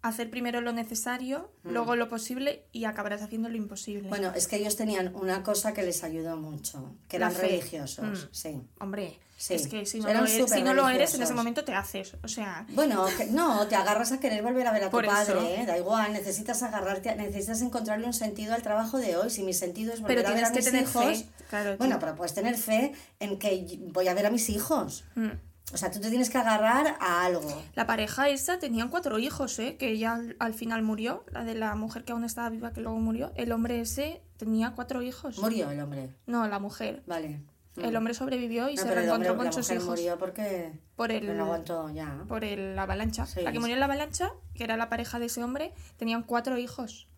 hacer 0.08 0.30
primero 0.30 0.60
lo 0.60 0.72
necesario, 0.72 1.50
luego 1.64 1.96
lo 1.96 2.08
posible 2.10 2.66
y 2.72 2.84
acabarás 2.84 3.22
haciendo 3.22 3.48
lo 3.48 3.56
imposible. 3.56 4.06
Mm. 4.06 4.10
Bueno, 4.10 4.32
es 4.36 4.46
que 4.46 4.56
ellos 4.56 4.76
tenían 4.76 5.14
una 5.16 5.42
cosa 5.42 5.72
que 5.72 5.82
les 5.82 6.04
ayudó 6.04 6.36
mucho, 6.36 6.94
que 7.08 7.18
La 7.18 7.26
eran 7.28 7.38
fe. 7.40 7.46
religiosos, 7.48 8.24
Mm. 8.24 8.28
sí. 8.30 8.60
Hombre, 8.80 9.18
Sí, 9.36 9.54
es 9.54 9.66
que 9.66 9.84
si 9.84 9.98
no, 9.98 10.08
eran 10.08 10.22
lo 10.24 10.30
eres, 10.30 10.50
si 10.50 10.62
no 10.62 10.74
lo 10.74 10.88
eres, 10.88 11.12
en 11.16 11.22
ese 11.22 11.34
momento 11.34 11.64
te 11.64 11.74
haces. 11.74 12.14
O 12.22 12.28
sea, 12.28 12.64
Bueno, 12.70 13.04
que- 13.18 13.26
no, 13.26 13.66
te 13.66 13.74
agarras 13.74 14.12
a 14.12 14.20
querer 14.20 14.42
volver 14.42 14.66
a 14.66 14.72
ver 14.72 14.84
a 14.84 14.90
tu 14.90 15.02
padre, 15.02 15.60
¿eh? 15.62 15.66
da 15.66 15.76
igual, 15.76 16.12
necesitas 16.12 16.62
agarrarte, 16.62 17.14
necesitas 17.16 17.60
encontrarle 17.60 18.06
un 18.06 18.12
sentido 18.14 18.54
al 18.54 18.62
trabajo 18.62 18.98
de 18.98 19.16
hoy. 19.16 19.30
Si 19.30 19.42
mi 19.42 19.52
sentido 19.52 19.92
es 19.92 20.00
volver 20.00 20.18
Pero 20.18 20.28
a 20.28 20.34
ver 20.34 20.44
a 20.44 20.52
tienes 20.52 20.70
que 20.72 20.78
mis 20.78 20.86
tener 20.94 21.08
hijos, 21.08 21.24
fe, 21.24 21.46
claro, 21.50 21.76
bueno, 21.78 21.98
pero 21.98 22.14
puedes 22.14 22.32
tener 22.32 22.56
fe 22.56 22.92
en 23.18 23.38
que 23.38 23.80
voy 23.92 24.06
a 24.08 24.14
ver 24.14 24.26
a 24.26 24.30
mis 24.30 24.48
hijos. 24.50 25.04
mm. 25.16 25.30
O 25.72 25.76
sea, 25.78 25.90
tú 25.90 25.98
te 25.98 26.10
tienes 26.10 26.28
que 26.30 26.38
agarrar 26.38 26.96
a 27.00 27.24
algo. 27.24 27.62
la 27.74 27.86
pareja 27.86 28.28
esa 28.28 28.58
tenían 28.58 28.88
cuatro 28.90 29.18
hijos, 29.18 29.58
¿eh? 29.58 29.76
que 29.78 29.88
ella 29.90 30.12
al, 30.14 30.36
al 30.38 30.54
final 30.54 30.82
murió, 30.82 31.24
la 31.32 31.42
de 31.44 31.54
la 31.54 31.74
mujer 31.74 32.04
que 32.04 32.12
aún 32.12 32.24
estaba 32.24 32.50
viva, 32.50 32.72
que 32.72 32.80
luego 32.82 32.98
murió. 32.98 33.32
El 33.34 33.50
hombre 33.50 33.80
ese 33.80 34.20
tenía 34.36 34.72
cuatro 34.72 35.00
hijos. 35.02 35.38
Murió 35.38 35.70
el 35.70 35.80
hombre, 35.80 36.10
No, 36.26 36.46
la 36.48 36.58
mujer. 36.58 37.02
vale. 37.06 37.40
El 37.76 37.96
hombre 37.96 38.14
sobrevivió 38.14 38.68
y 38.68 38.74
No, 38.76 38.82
se 38.82 38.82
hombre, 38.82 39.00
reencontró 39.00 39.36
con 39.36 39.46
la 39.46 39.52
sus 39.52 39.62
mujer 39.64 39.76
hijos. 39.78 39.88
murió 39.88 40.18
porque 40.18 40.72
Por 40.94 41.10
el- 41.10 41.36
no 41.36 41.44
aguantó 41.44 41.90
ya. 41.90 42.22
por 42.28 42.44
el- 42.44 42.76
la 42.76 42.82
avalancha. 42.82 43.26
Sí, 43.26 43.40
la 43.40 43.50
que 43.50 43.58
murió 43.58 43.74
en 43.74 43.80
la 43.80 43.86
avalancha, 43.86 44.30
que 44.54 44.62
era 44.62 44.76
la 44.76 44.88
pareja 44.88 45.18
de 45.18 45.26
ese 45.26 45.42
hombre, 45.42 45.72
tenían 45.96 46.22
cuatro 46.22 46.56
hijos. 46.56 47.08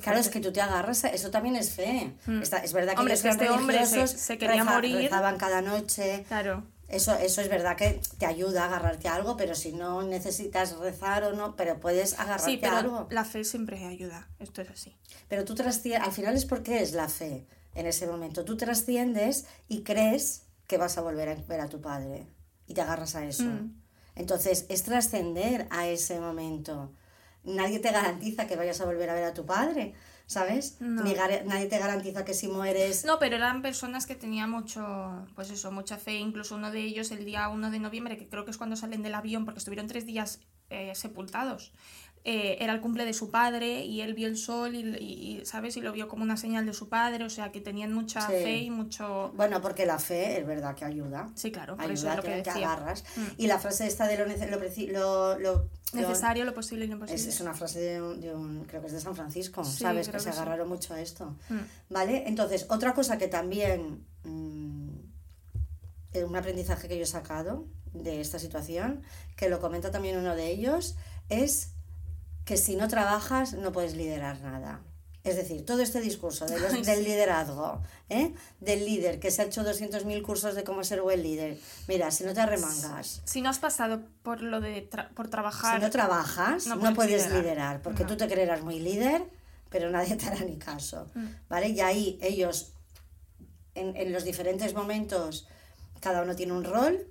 Claro, 0.00 0.18
es 0.18 0.28
que 0.30 0.40
tú 0.40 0.52
te 0.52 0.60
agarras, 0.62 1.04
a- 1.04 1.08
eso 1.08 1.30
también 1.30 1.56
es 1.56 1.72
fe. 1.72 2.14
Mm. 2.26 2.40
Está- 2.42 2.58
es 2.58 2.72
verdad 2.72 2.94
que 2.94 3.00
Hombre, 3.00 3.14
ellos 3.14 3.24
es 3.26 3.36
que 3.36 3.44
eran 3.44 3.54
este 3.54 3.60
hombre 3.62 3.86
se- 3.86 4.06
se 4.06 4.38
quería 4.38 4.64
morir. 4.64 4.96
rezaban 4.96 5.36
cada 5.38 5.60
noche. 5.60 6.24
Claro. 6.28 6.64
Eso, 6.88 7.14
eso 7.16 7.40
es 7.40 7.48
verdad 7.48 7.76
que 7.76 8.00
te 8.18 8.26
ayuda 8.26 8.62
a 8.62 8.66
agarrarte 8.66 9.08
a 9.08 9.14
algo, 9.16 9.36
pero 9.36 9.54
si 9.56 9.72
no 9.72 10.02
necesitas 10.02 10.76
rezar 10.78 11.24
o 11.24 11.32
no, 11.34 11.56
pero 11.56 11.80
puedes 11.80 12.14
agarrarte 12.14 12.52
Sí, 12.52 12.58
pero 12.58 12.76
a 12.76 12.78
algo. 12.78 13.06
la 13.10 13.24
fe 13.24 13.42
siempre 13.42 13.84
ayuda. 13.84 14.28
Esto 14.38 14.62
es 14.62 14.70
así. 14.70 14.96
Pero 15.28 15.44
tú 15.44 15.54
trasciendes, 15.56 16.02
al 16.02 16.12
final 16.12 16.36
es 16.36 16.44
porque 16.44 16.80
es 16.80 16.92
la 16.92 17.08
fe 17.08 17.44
en 17.74 17.86
ese 17.86 18.06
momento. 18.06 18.44
Tú 18.44 18.56
trasciendes 18.56 19.46
y 19.68 19.82
crees 19.82 20.42
que 20.68 20.78
vas 20.78 20.96
a 20.96 21.00
volver 21.02 21.28
a 21.28 21.34
ver 21.34 21.60
a 21.60 21.68
tu 21.68 21.80
padre 21.80 22.26
y 22.68 22.74
te 22.74 22.82
agarras 22.82 23.16
a 23.16 23.24
eso. 23.24 23.44
Mm. 23.44 23.74
Entonces 24.14 24.66
es 24.68 24.82
trascender 24.84 25.66
a 25.70 25.88
ese 25.88 26.20
momento. 26.20 26.92
Nadie 27.44 27.80
te 27.80 27.90
garantiza 27.90 28.46
que 28.46 28.56
vayas 28.56 28.80
a 28.80 28.84
volver 28.84 29.10
a 29.10 29.14
ver 29.14 29.24
a 29.24 29.34
tu 29.34 29.44
padre, 29.44 29.92
¿sabes? 30.26 30.76
No. 30.80 31.02
Ni 31.04 31.14
nadie 31.14 31.66
te 31.66 31.78
garantiza 31.78 32.24
que 32.24 32.34
si 32.34 32.48
mueres... 32.48 33.04
No, 33.04 33.18
pero 33.18 33.36
eran 33.36 33.62
personas 33.62 34.06
que 34.06 34.14
tenían 34.16 34.50
mucho, 34.50 35.24
pues 35.34 35.50
eso, 35.50 35.70
mucha 35.72 35.96
fe. 35.98 36.14
Incluso 36.16 36.56
uno 36.56 36.70
de 36.70 36.80
ellos 36.82 37.10
el 37.12 37.24
día 37.24 37.48
1 37.48 37.70
de 37.70 37.78
noviembre, 37.78 38.16
que 38.16 38.28
creo 38.28 38.44
que 38.44 38.50
es 38.50 38.56
cuando 38.58 38.76
salen 38.76 39.02
del 39.02 39.14
avión, 39.14 39.44
porque 39.44 39.58
estuvieron 39.58 39.86
tres 39.86 40.04
días 40.06 40.40
eh, 40.70 40.92
sepultados. 40.94 41.72
eh, 42.28 42.56
era 42.58 42.72
el 42.72 42.80
cumple 42.80 43.04
de 43.04 43.12
su 43.12 43.30
padre 43.30 43.84
y 43.84 44.00
él 44.00 44.12
vio 44.14 44.26
el 44.26 44.36
sol 44.36 44.74
y, 44.74 44.80
y- 44.98 45.38
y, 45.42 45.46
¿sabes? 45.46 45.76
Y 45.76 45.80
lo 45.80 45.92
vio 45.92 46.08
como 46.08 46.24
una 46.24 46.36
señal 46.36 46.66
de 46.66 46.72
su 46.74 46.88
padre, 46.88 47.22
o 47.24 47.30
sea, 47.30 47.52
que 47.52 47.60
tenían 47.60 47.92
mucha 47.92 48.20
Sí. 48.22 48.32
fe 48.32 48.56
y 48.56 48.70
mucho... 48.70 49.30
Bueno, 49.36 49.62
porque 49.62 49.86
la 49.86 50.00
fe 50.00 50.40
es 50.40 50.44
verdad 50.44 50.74
que 50.74 50.84
ayuda. 50.84 51.30
Sí, 51.36 51.52
claro, 51.52 51.76
por 51.76 51.88
eso 51.88 52.10
es 52.10 52.16
lo 52.16 52.22
que 52.24 52.42
que 52.42 52.50
agarras. 52.50 53.04
Mm. 53.14 53.20
Y 53.36 53.46
la 53.46 53.60
frase 53.60 53.86
esta 53.86 54.08
de 54.08 54.18
lo, 54.18 54.26
lo- 54.26 55.38
lo- 55.38 55.68
Necesario, 55.92 56.44
lo 56.44 56.52
posible 56.52 56.84
y 56.84 56.88
lo 56.88 56.94
imposible. 56.94 57.28
es 57.30 57.40
una 57.40 57.54
frase 57.54 57.78
de 57.80 58.02
un, 58.02 58.20
de 58.20 58.34
un- 58.34 58.64
creo 58.64 58.80
que 58.80 58.88
es 58.88 58.92
de 58.92 59.00
San 59.00 59.14
Francisco, 59.14 59.64
Sí, 59.64 59.82
¿sabes? 59.84 60.08
Que 60.08 60.18
se 60.18 60.26
que 60.26 60.32
sí. 60.32 60.38
agarraron 60.38 60.68
mucho 60.68 60.94
a 60.94 61.00
esto. 61.00 61.36
Mm. 61.48 61.58
¿Vale? 61.90 62.24
Entonces, 62.26 62.66
otra 62.68 62.92
cosa 62.92 63.18
que 63.18 63.28
también 63.28 64.04
mm, 64.24 64.88
eh, 66.14 66.24
un 66.24 66.36
aprendizaje 66.36 66.88
que 66.88 66.96
yo 66.96 67.04
he 67.04 67.06
sacado 67.06 67.66
de 67.92 68.20
esta 68.20 68.38
situación, 68.38 69.02
que 69.36 69.48
lo 69.48 69.60
comenta 69.60 69.90
también 69.90 70.18
uno 70.18 70.34
de 70.34 70.50
ellos, 70.50 70.96
es 71.28 71.70
que 72.44 72.56
si 72.56 72.76
no 72.76 72.88
trabajas 72.88 73.54
no 73.54 73.72
puedes 73.72 73.94
liderar 73.94 74.40
nada. 74.42 74.80
Es 75.26 75.34
decir, 75.34 75.64
todo 75.66 75.82
este 75.82 76.00
discurso 76.00 76.46
de 76.46 76.60
los- 76.60 76.72
Ay, 76.72 76.82
del 76.82 76.98
sí. 76.98 77.04
liderazgo, 77.04 77.82
¿eh? 78.08 78.32
del 78.60 78.84
líder, 78.84 79.18
que 79.18 79.32
se 79.32 79.42
ha 79.42 79.44
hecho 79.46 79.64
200.000 79.64 80.22
cursos 80.22 80.54
de 80.54 80.62
cómo 80.62 80.84
ser 80.84 81.02
buen 81.02 81.20
líder. 81.22 81.58
Mira, 81.88 82.12
si 82.12 82.22
no 82.22 82.32
te 82.32 82.40
arremangas, 82.40 83.22
Si 83.24 83.40
no 83.42 83.48
has 83.50 83.58
pasado 83.58 84.02
por 84.22 84.40
lo 84.40 84.60
de 84.60 84.88
tra- 84.88 85.08
por 85.14 85.28
trabajar. 85.28 85.78
si 85.80 85.84
no 85.84 85.90
trabajas, 85.90 86.66
no 86.68 86.76
no, 86.76 86.94
puedes 86.94 87.24
liderar. 87.26 87.42
liderar, 87.42 87.82
porque 87.82 88.04
No. 88.04 88.10
tú 88.10 88.16
te 88.16 88.28
creerás 88.28 88.62
muy 88.62 88.78
líder, 88.78 89.24
pero 89.68 89.90
nadie 89.90 90.14
te 90.14 90.26
hará 90.26 90.38
ni 90.44 90.58
caso. 90.58 91.10
Mm. 91.14 91.26
¿Vale? 91.48 91.68
Y 91.70 91.80
ahí 91.80 92.18
ellos, 92.22 92.72
en, 93.74 93.96
en 93.96 94.12
los 94.12 94.22
diferentes 94.22 94.74
momentos, 94.74 95.48
cada 96.00 96.22
uno 96.22 96.36
tiene 96.36 96.52
un 96.52 96.62
rol, 96.62 97.08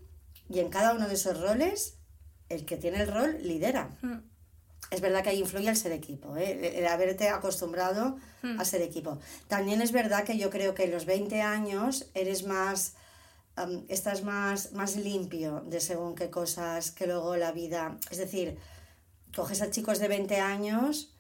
y 0.48 0.60
en 0.60 0.70
cada 0.70 0.94
uno 0.94 1.10
de 1.10 1.16
esos 1.16 1.38
roles, 1.42 1.96
el 2.48 2.66
que 2.66 2.78
tiene 2.78 3.02
el 3.02 3.12
rol 3.12 3.40
lidera. 3.42 3.90
Mm, 4.02 4.20
Es 4.92 5.02
verdad 5.02 5.24
que 5.24 5.30
ahí 5.30 5.40
influye 5.40 5.70
el 5.70 5.76
ser 5.76 5.92
equipo, 5.92 6.38
¿eh? 6.38 6.78
el, 6.78 6.88
haberte 6.88 7.30
acostumbrado 7.30 8.18
Mm. 8.46 8.60
a 8.60 8.66
ser 8.66 8.82
equipo. 8.82 9.18
También 9.48 9.82
es 9.82 9.92
verdad 9.92 10.24
que 10.24 10.38
yo 10.38 10.50
creo 10.50 10.74
que 10.76 10.84
en 10.84 10.92
los 10.92 11.06
20 11.06 11.42
años 11.42 12.10
eres 12.14 12.46
más, 12.46 12.94
estás 13.88 14.24
más, 14.24 14.74
más 14.74 14.96
limpio 14.98 15.62
de 15.66 15.80
según 15.80 16.16
qué 16.16 16.30
cosas 16.30 16.92
que 16.92 17.08
luego 17.08 17.36
la 17.38 17.52
vida. 17.52 17.98
Es 18.12 18.18
decir, 18.18 18.58
coges 19.36 19.62
a 19.62 19.72
chicos 19.72 20.00
de 20.00 20.08
20 20.08 20.40
años, 20.40 21.12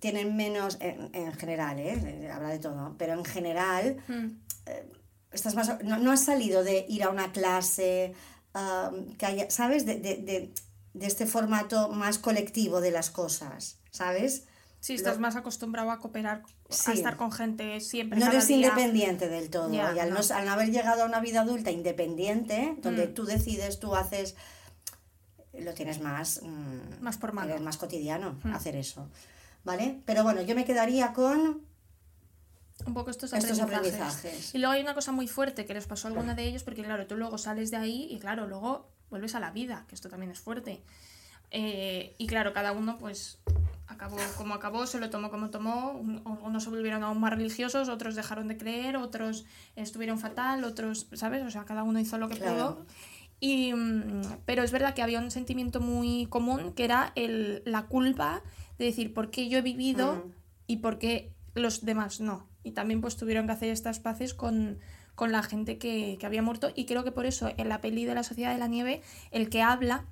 tienen 0.00 0.36
menos, 0.36 0.76
en, 0.80 1.10
en 1.14 1.32
general, 1.32 1.78
¿eh? 1.78 2.30
habla 2.32 2.50
de 2.50 2.58
todo, 2.58 2.94
pero 2.98 3.14
en 3.14 3.24
general 3.24 3.96
mm. 4.08 4.26
estás 5.32 5.54
más 5.54 5.82
no, 5.82 5.98
no 5.98 6.12
has 6.12 6.24
salido 6.24 6.62
de 6.62 6.84
ir 6.88 7.04
a 7.04 7.10
una 7.10 7.32
clase 7.32 8.14
um, 8.54 9.14
que 9.16 9.26
haya, 9.26 9.50
sabes 9.50 9.86
de, 9.86 9.98
de, 9.98 10.16
de, 10.16 10.52
de 10.94 11.06
este 11.06 11.26
formato 11.26 11.88
más 11.90 12.18
colectivo 12.18 12.80
de 12.80 12.90
las 12.90 13.10
cosas 13.10 13.78
sabes 13.90 14.44
Sí, 14.82 14.94
estás 14.94 15.16
Lo- 15.16 15.20
más 15.20 15.36
acostumbrado 15.36 15.90
a 15.90 15.98
cooperar, 15.98 16.42
Sí. 16.70 16.90
a 16.92 16.94
estar 16.94 17.18
con 17.18 17.30
gente 17.32 17.80
siempre. 17.82 18.18
no 18.18 18.24
cada 18.24 18.36
eres 18.38 18.48
día. 18.48 18.56
independiente 18.56 19.28
del 19.28 19.50
todo 19.50 19.70
y 19.74 19.78
al 19.78 19.94
no. 20.10 20.18
no. 20.20 20.34
al 20.34 20.44
no 20.46 20.52
haber 20.52 20.70
llegado 20.70 21.02
a 21.02 21.06
una 21.06 21.20
vida 21.20 21.42
adulta 21.42 21.70
independiente 21.70 22.76
donde 22.78 23.08
Mm. 23.08 23.14
tú 23.14 23.24
decides 23.26 23.78
tú 23.78 23.94
haces 23.94 24.36
lo 25.52 25.74
tienes 25.74 26.00
más 26.00 26.40
mm, 26.42 27.02
Más 27.02 27.18
por 27.18 27.32
mano. 27.34 27.58
más 27.60 27.76
cotidiano 27.76 28.38
Mm. 28.42 28.54
hacer 28.54 28.74
eso 28.76 29.08
vale 29.64 30.00
pero 30.06 30.22
bueno 30.22 30.40
yo 30.42 30.54
me 30.54 30.64
quedaría 30.64 31.12
con 31.12 31.60
Un 32.86 32.94
poco 32.94 33.10
estos 33.10 33.34
Estos 33.34 33.60
aprendizajes. 33.60 34.00
aprendizajes. 34.16 34.54
Y 34.54 34.58
luego 34.58 34.72
hay 34.72 34.80
una 34.80 34.94
cosa 34.94 35.12
muy 35.12 35.28
fuerte 35.28 35.66
que 35.66 35.74
les 35.74 35.86
pasó 35.86 36.08
a 36.08 36.10
alguna 36.12 36.34
de 36.34 36.44
ellos, 36.44 36.62
porque 36.62 36.82
claro, 36.82 37.06
tú 37.06 37.14
luego 37.14 37.36
sales 37.36 37.70
de 37.70 37.76
ahí 37.76 38.08
y 38.10 38.18
claro, 38.18 38.46
luego 38.46 38.88
vuelves 39.10 39.34
a 39.34 39.40
la 39.40 39.50
vida, 39.50 39.84
que 39.88 39.94
esto 39.94 40.08
también 40.08 40.30
es 40.32 40.40
fuerte. 40.40 40.80
Eh, 41.50 42.14
y 42.18 42.26
claro, 42.26 42.52
cada 42.52 42.72
uno 42.72 42.96
pues 42.98 43.38
acabó 43.88 44.18
como 44.36 44.54
acabó, 44.54 44.86
se 44.86 45.00
lo 45.00 45.10
tomó 45.10 45.30
como 45.30 45.50
tomó, 45.50 45.90
un- 45.92 46.22
algunos 46.24 46.62
se 46.62 46.70
volvieron 46.70 47.02
aún 47.02 47.18
más 47.18 47.32
religiosos, 47.32 47.88
otros 47.88 48.14
dejaron 48.14 48.46
de 48.46 48.56
creer, 48.56 48.96
otros 48.96 49.44
estuvieron 49.74 50.18
fatal, 50.18 50.62
otros, 50.64 51.08
¿sabes? 51.14 51.44
O 51.44 51.50
sea, 51.50 51.64
cada 51.64 51.82
uno 51.82 51.98
hizo 51.98 52.16
lo 52.18 52.28
que 52.28 52.36
Claro. 52.36 52.54
pudo. 52.76 52.86
Y, 53.40 53.72
mm, 53.72 54.22
pero 54.44 54.62
es 54.62 54.70
verdad 54.70 54.94
que 54.94 55.02
había 55.02 55.18
un 55.18 55.30
sentimiento 55.30 55.80
muy 55.80 56.26
común 56.26 56.72
que 56.72 56.84
era 56.84 57.12
el, 57.16 57.62
la 57.64 57.86
culpa 57.86 58.42
de 58.78 58.84
decir 58.84 59.12
por 59.12 59.30
qué 59.30 59.48
yo 59.48 59.58
he 59.58 59.62
vivido 59.62 60.28
y 60.68 60.76
por 60.76 60.98
qué 60.98 61.32
los 61.54 61.84
demás 61.84 62.20
no. 62.20 62.48
Y 62.62 62.72
también 62.72 63.00
pues 63.00 63.16
tuvieron 63.16 63.46
que 63.46 63.52
hacer 63.52 63.70
estas 63.70 63.98
paces 63.98 64.34
con, 64.34 64.78
con 65.20 65.32
la 65.32 65.42
gente 65.42 65.76
que, 65.76 66.16
que 66.18 66.24
había 66.24 66.40
muerto 66.40 66.72
y 66.74 66.86
creo 66.86 67.04
que 67.04 67.12
por 67.12 67.26
eso 67.26 67.52
en 67.58 67.68
la 67.68 67.82
peli 67.82 68.06
de 68.06 68.14
la 68.14 68.22
Sociedad 68.22 68.54
de 68.54 68.58
la 68.58 68.68
Nieve 68.68 69.02
el 69.32 69.50
que 69.50 69.60
habla, 69.60 70.06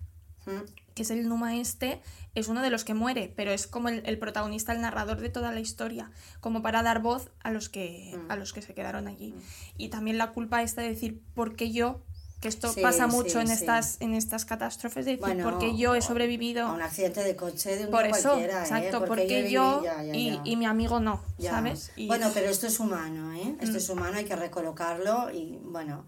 mm, 0.45 0.93
que 0.95 1.01
es 1.03 1.11
el 1.11 1.27
Numa 1.31 1.57
este, 1.57 2.03
es 2.35 2.49
uno 2.49 2.61
de 2.61 2.69
los 2.69 2.85
que 2.85 2.93
muere, 2.93 3.33
pero 3.35 3.51
es 3.51 3.67
como 3.67 3.89
el, 3.89 4.03
el 4.05 4.19
protagonista, 4.19 4.75
el 4.75 4.83
narrador 4.83 5.19
de 5.21 5.31
toda 5.31 5.51
la 5.51 5.61
historia, 5.61 6.11
como 6.43 6.61
para 6.61 6.83
dar 6.83 7.01
voz 7.01 7.31
a 7.43 7.51
los 7.51 7.71
que, 7.71 8.19
Mm. 8.19 8.31
a 8.31 8.37
los 8.37 8.53
que 8.53 8.61
se 8.61 8.75
quedaron 8.75 9.09
allí. 9.09 9.35
Y 9.79 9.89
también 9.89 10.19
la 10.19 10.33
culpa 10.33 10.63
esta 10.63 10.83
de 10.83 10.91
decir, 10.91 11.23
¿por 11.33 11.57
qué 11.57 11.73
yo? 11.73 12.03
Que 12.41 12.47
esto 12.49 12.73
Sí, 12.73 12.81
pasa 12.83 13.11
sí, 13.11 13.17
mucho 13.17 13.41
en 13.41 13.49
sí. 13.49 13.55
estas, 13.55 13.97
en 14.01 14.15
estas 14.15 14.45
catástrofes, 14.45 15.05
de 15.05 15.13
decir, 15.17 15.21
Bueno, 15.27 15.43
¿por 15.51 15.59
qué 15.59 15.77
yo 15.77 15.97
he 15.97 16.01
sobrevivido? 16.03 16.67
a 16.67 16.73
un 16.73 16.83
accidente 16.83 17.25
de 17.25 17.35
coche 17.35 17.77
de 17.77 17.87
un 17.87 17.91
Por 17.91 18.07
eso, 18.07 18.29
cualquiera, 18.29 18.59
¿eh? 18.61 18.63
exacto, 18.63 18.99
Porque 19.01 19.09
porque 19.09 19.45
viví- 19.45 19.51
yo 19.51 19.83
ya, 19.83 20.03
ya, 20.05 20.15
y, 20.15 20.31
ya. 20.37 20.41
y 20.45 20.57
mi 20.57 20.67
amigo 20.67 21.01
no. 21.01 21.21
¿sabes? 21.41 21.91
Y, 21.97 22.07
Bueno, 22.07 22.31
pero 22.35 22.49
esto 22.49 22.69
es 22.69 22.79
humano, 22.79 23.33
¿eh? 23.35 23.57
Esto 23.61 23.75
Mm. 23.75 23.77
es 23.79 23.89
humano, 23.89 24.19
hay 24.19 24.25
que 24.25 24.37
recolocarlo 24.37 25.31
y 25.33 25.59
bueno. 25.63 26.05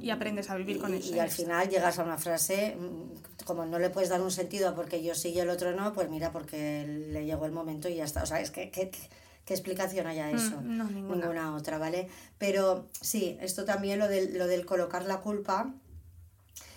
y 0.00 0.10
aprendes 0.10 0.50
a 0.50 0.56
vivir 0.56 0.80
con 0.80 0.92
y, 0.92 0.98
eso. 0.98 1.14
y 1.14 1.18
al 1.20 1.30
final 1.30 1.68
llegas 1.68 1.98
a 2.00 2.02
una 2.04 2.18
frase, 2.18 2.76
mm, 2.76 3.44
como 3.44 3.64
no 3.64 3.78
le 3.78 3.90
puedes 3.90 4.10
dar 4.10 4.20
un 4.20 4.30
sentido 4.32 4.74
porque 4.74 5.02
yo 5.04 5.14
sí 5.14 5.28
y 5.30 5.38
el 5.38 5.48
otro 5.50 5.72
no, 5.72 5.92
pues 5.92 6.08
mira, 6.10 6.32
porque 6.32 6.84
le 6.86 7.24
llegó 7.24 7.46
el 7.46 7.52
momento 7.52 7.88
y 7.88 7.94
ya 7.96 8.04
está. 8.04 8.24
O 8.24 8.26
sea, 8.26 8.40
es 8.40 8.50
que, 8.50 8.70
que- 8.72 8.90
que- 8.90 9.08
¿qué 9.48 9.54
explicación 9.54 10.06
hay 10.06 10.18
a 10.18 10.30
eso? 10.30 10.60
Mm, 10.60 10.76
no, 10.76 10.84
ninguna. 10.90 11.56
otra, 11.56 11.78
¿vale? 11.78 12.06
Pero 12.36 12.84
sí, 13.00 13.38
esto 13.40 13.64
también, 13.64 13.98
lo 13.98 14.06
del, 14.06 14.36
lo 14.36 14.46
del 14.46 14.66
colocar 14.66 15.06
la 15.06 15.20
culpa. 15.22 15.72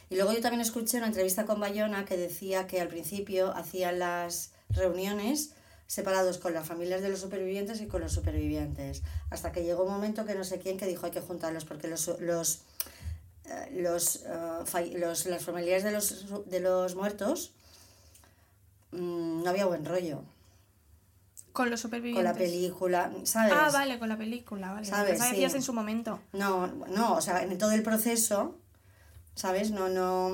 Y 0.10 0.16
luego 0.16 0.32
yo 0.32 0.40
también 0.40 0.62
escuché 0.62 0.98
una 0.98 1.08
entrevista 1.08 1.46
con 1.46 1.60
Bayona 1.60 2.06
que 2.06 2.16
decía 2.16 2.68
que 2.68 2.80
al 2.80 2.88
principio 2.88 3.52
hacían 3.56 4.00
las 4.00 4.52
reuniones 4.70 5.52
separados 5.88 6.38
con 6.38 6.54
las 6.54 6.66
familias 6.66 7.02
de 7.02 7.10
los 7.10 7.20
supervivientes 7.20 7.82
y 7.82 7.88
con 7.88 8.00
los 8.02 8.14
supervivientes. 8.14 9.02
Hasta 9.30 9.52
que 9.52 9.64
llegó 9.66 9.84
un 9.84 9.92
momento 9.92 10.26
que 10.26 10.36
no 10.36 10.46
sé 10.46 10.60
quién 10.60 10.78
que 10.78 10.88
dijo 10.88 11.06
hay 11.06 11.12
que 11.12 11.20
juntarlos 11.20 11.66
porque 11.66 11.90
los, 11.90 12.08
los, 12.22 12.62
eh, 13.46 13.70
los, 13.74 14.24
eh, 14.26 14.98
los- 14.98 15.26
las 15.26 15.44
familiares 15.44 15.84
de 15.84 15.92
los, 15.92 16.50
de 16.50 16.60
los 16.62 16.96
muertos 16.96 17.52
mm, 18.92 19.44
no 19.44 19.50
había 19.50 19.66
buen 19.66 19.84
rollo 19.86 20.24
Con 21.54 21.70
los 21.70 21.82
con 21.82 21.90
supervivientes. 21.90 22.24
la 22.24 22.34
película, 22.34 23.12
¿sabes? 23.24 23.54
Ah, 23.56 23.70
vale, 23.74 24.00
con 24.00 24.10
la 24.10 24.18
película, 24.18 24.72
vale. 24.74 24.86
¿Sabes? 24.86 25.20
Sí. 25.22 25.30
decías 25.32 25.54
en 25.56 25.62
su 25.62 25.74
momento. 25.74 26.20
No, 26.34 26.68
no, 26.68 27.16
o 27.16 27.22
sea, 27.22 27.44
en 27.44 27.58
todo 27.58 27.72
el 27.72 27.84
proceso, 27.84 28.56
¿sabes? 29.36 29.72
No, 29.72 29.90
no. 29.90 30.32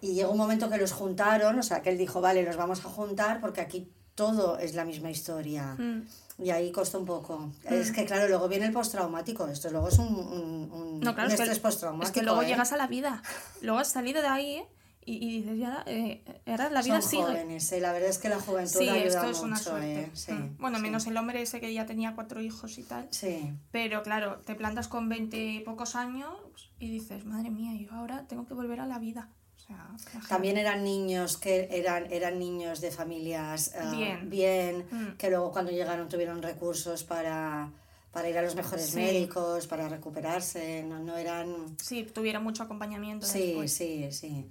Y 0.00 0.14
llegó 0.14 0.32
un 0.32 0.38
momento 0.38 0.68
que 0.70 0.76
los 0.76 0.92
juntaron, 0.92 1.58
o 1.58 1.62
sea, 1.62 1.80
que 1.82 1.90
él 1.90 1.98
dijo, 1.98 2.20
vale, 2.20 2.42
los 2.42 2.56
vamos 2.56 2.80
a 2.80 2.88
juntar 2.88 3.40
porque 3.40 3.60
aquí 3.60 3.88
todo 4.14 4.58
es 4.58 4.74
la 4.74 4.84
misma 4.84 5.10
historia. 5.10 5.74
Mm. 5.78 6.06
Y 6.38 6.50
ahí 6.50 6.70
costó 6.72 6.98
un 6.98 7.06
poco. 7.06 7.50
Es 7.64 7.90
que, 7.92 8.04
claro, 8.04 8.28
luego 8.28 8.48
viene 8.48 8.66
el 8.66 8.72
postraumático. 8.72 9.46
Esto 9.48 9.70
luego 9.70 9.88
es 9.88 9.98
un, 9.98 10.08
un, 10.14 10.70
un- 10.72 11.00
No, 11.00 11.14
claro, 11.14 11.28
un 11.28 11.34
es 11.34 11.40
estrés 11.40 11.56
es 11.56 11.60
postraumático. 11.60 12.12
que 12.12 12.22
luego 12.22 12.42
¿eh? 12.42 12.46
llegas 12.46 12.72
a 12.72 12.76
la 12.76 12.86
vida. 12.86 13.22
Luego 13.62 13.78
has 13.78 13.88
salido 13.88 14.20
de 14.20 14.28
ahí 14.28 14.56
¿eh? 14.56 14.66
Y, 15.06 15.16
y 15.28 15.40
dices, 15.42 15.58
ya, 15.58 15.82
eh, 15.86 16.22
ahora 16.46 16.70
la 16.70 16.82
vida 16.82 17.00
Son 17.00 17.10
sigue. 17.10 17.22
jóvenes, 17.22 17.72
¿eh? 17.72 17.80
La 17.80 17.92
verdad 17.92 18.10
es 18.10 18.18
que 18.18 18.28
la 18.28 18.38
juventud 18.40 18.78
Sí, 18.80 18.88
ayuda 18.88 19.06
esto 19.06 19.22
es 19.22 19.36
mucho, 19.36 19.42
una 19.44 19.56
suerte. 19.56 20.00
¿eh? 20.02 20.10
Sí, 20.14 20.32
Mm. 20.32 20.56
Bueno, 20.58 20.76
sí. 20.78 20.82
menos 20.82 21.06
el 21.06 21.16
hombre 21.16 21.42
ese 21.42 21.60
que 21.60 21.72
ya 21.72 21.86
tenía 21.86 22.14
cuatro 22.14 22.40
hijos 22.40 22.78
y 22.78 22.82
tal. 22.82 23.06
Sí. 23.10 23.52
Pero 23.70 24.02
claro, 24.02 24.38
te 24.44 24.54
plantas 24.54 24.88
con 24.88 25.08
20 25.08 25.36
y 25.36 25.60
pocos 25.60 25.94
años 25.96 26.34
y 26.78 26.88
dices, 26.90 27.24
madre 27.24 27.50
mía, 27.50 27.72
yo 27.80 27.92
ahora 27.94 28.26
tengo 28.28 28.46
que 28.46 28.54
volver 28.54 28.80
a 28.80 28.86
la 28.86 28.98
vida. 28.98 29.28
O 29.56 29.66
sea. 29.66 30.20
También 30.28 30.58
eran 30.58 30.84
niños 30.84 31.38
que 31.38 31.68
eran, 31.70 32.12
eran 32.12 32.38
niños 32.38 32.80
de 32.82 32.90
familias 32.90 33.72
eh, 33.74 33.80
Bien. 33.96 34.28
bien, 34.30 34.84
Mm. 34.90 35.16
que 35.16 35.30
luego 35.30 35.52
cuando 35.52 35.70
llegaron 35.70 36.08
tuvieron 36.08 36.42
recursos 36.42 37.02
para, 37.04 37.70
para 38.12 38.28
ir 38.28 38.36
a 38.36 38.42
los 38.42 38.54
mejores 38.56 38.90
Sí. 38.90 38.96
médicos, 38.96 39.66
para 39.66 39.88
recuperarse, 39.88 40.82
no, 40.82 40.98
no 40.98 41.16
eran... 41.16 41.76
Sí, 41.82 42.04
tuviera 42.04 42.40
mucho 42.40 42.62
acompañamiento 42.62 43.26
Sí, 43.26 43.46
después. 43.46 43.72
sí, 43.72 44.08
sí. 44.12 44.46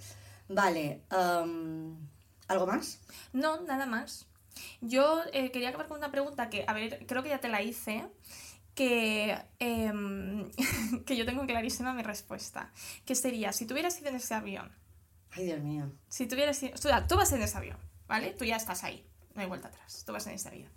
Vale, 0.48 1.02
am, 1.10 1.96
¿algo 2.48 2.66
más? 2.66 3.00
No, 3.32 3.60
nada 3.62 3.86
más. 3.86 4.26
Yo 4.80 5.22
eh, 5.32 5.50
quería 5.50 5.70
acabar 5.70 5.88
con 5.88 5.98
una 5.98 6.10
pregunta 6.10 6.48
que, 6.50 6.64
a 6.66 6.72
ver, 6.72 7.04
creo 7.06 7.22
que 7.22 7.30
ya 7.30 7.40
te 7.40 7.48
la 7.48 7.62
hice, 7.62 8.06
que, 8.74 9.36
em, 9.58 10.50
que 11.06 11.16
yo 11.16 11.24
tengo 11.26 11.46
clarísima 11.46 11.92
mi 11.94 12.02
respuesta. 12.02 12.72
Que 13.04 13.14
sería, 13.14 13.52
si 13.52 13.66
tú 13.66 13.74
hubieras 13.74 13.98
ido 14.00 14.10
en 14.10 14.16
ese 14.16 14.34
avión, 14.34 14.70
Ay, 15.32 15.46
Dios 15.46 15.60
mío. 15.60 15.90
si 16.08 16.26
tú 16.26 16.34
hubieras 16.34 16.62
ido, 16.62 16.74
tú, 16.78 16.88
tú 17.08 17.16
vas 17.16 17.32
en 17.32 17.42
ese 17.42 17.56
avión, 17.56 17.78
¿vale? 18.06 18.32
Tú 18.34 18.44
ya 18.44 18.56
estás 18.56 18.84
ahí, 18.84 19.04
no 19.34 19.42
hay 19.42 19.48
vuelta 19.48 19.68
atrás, 19.68 20.04
tú 20.06 20.12
vas 20.12 20.26
en 20.26 20.34
ese 20.34 20.48
avión. 20.48 20.70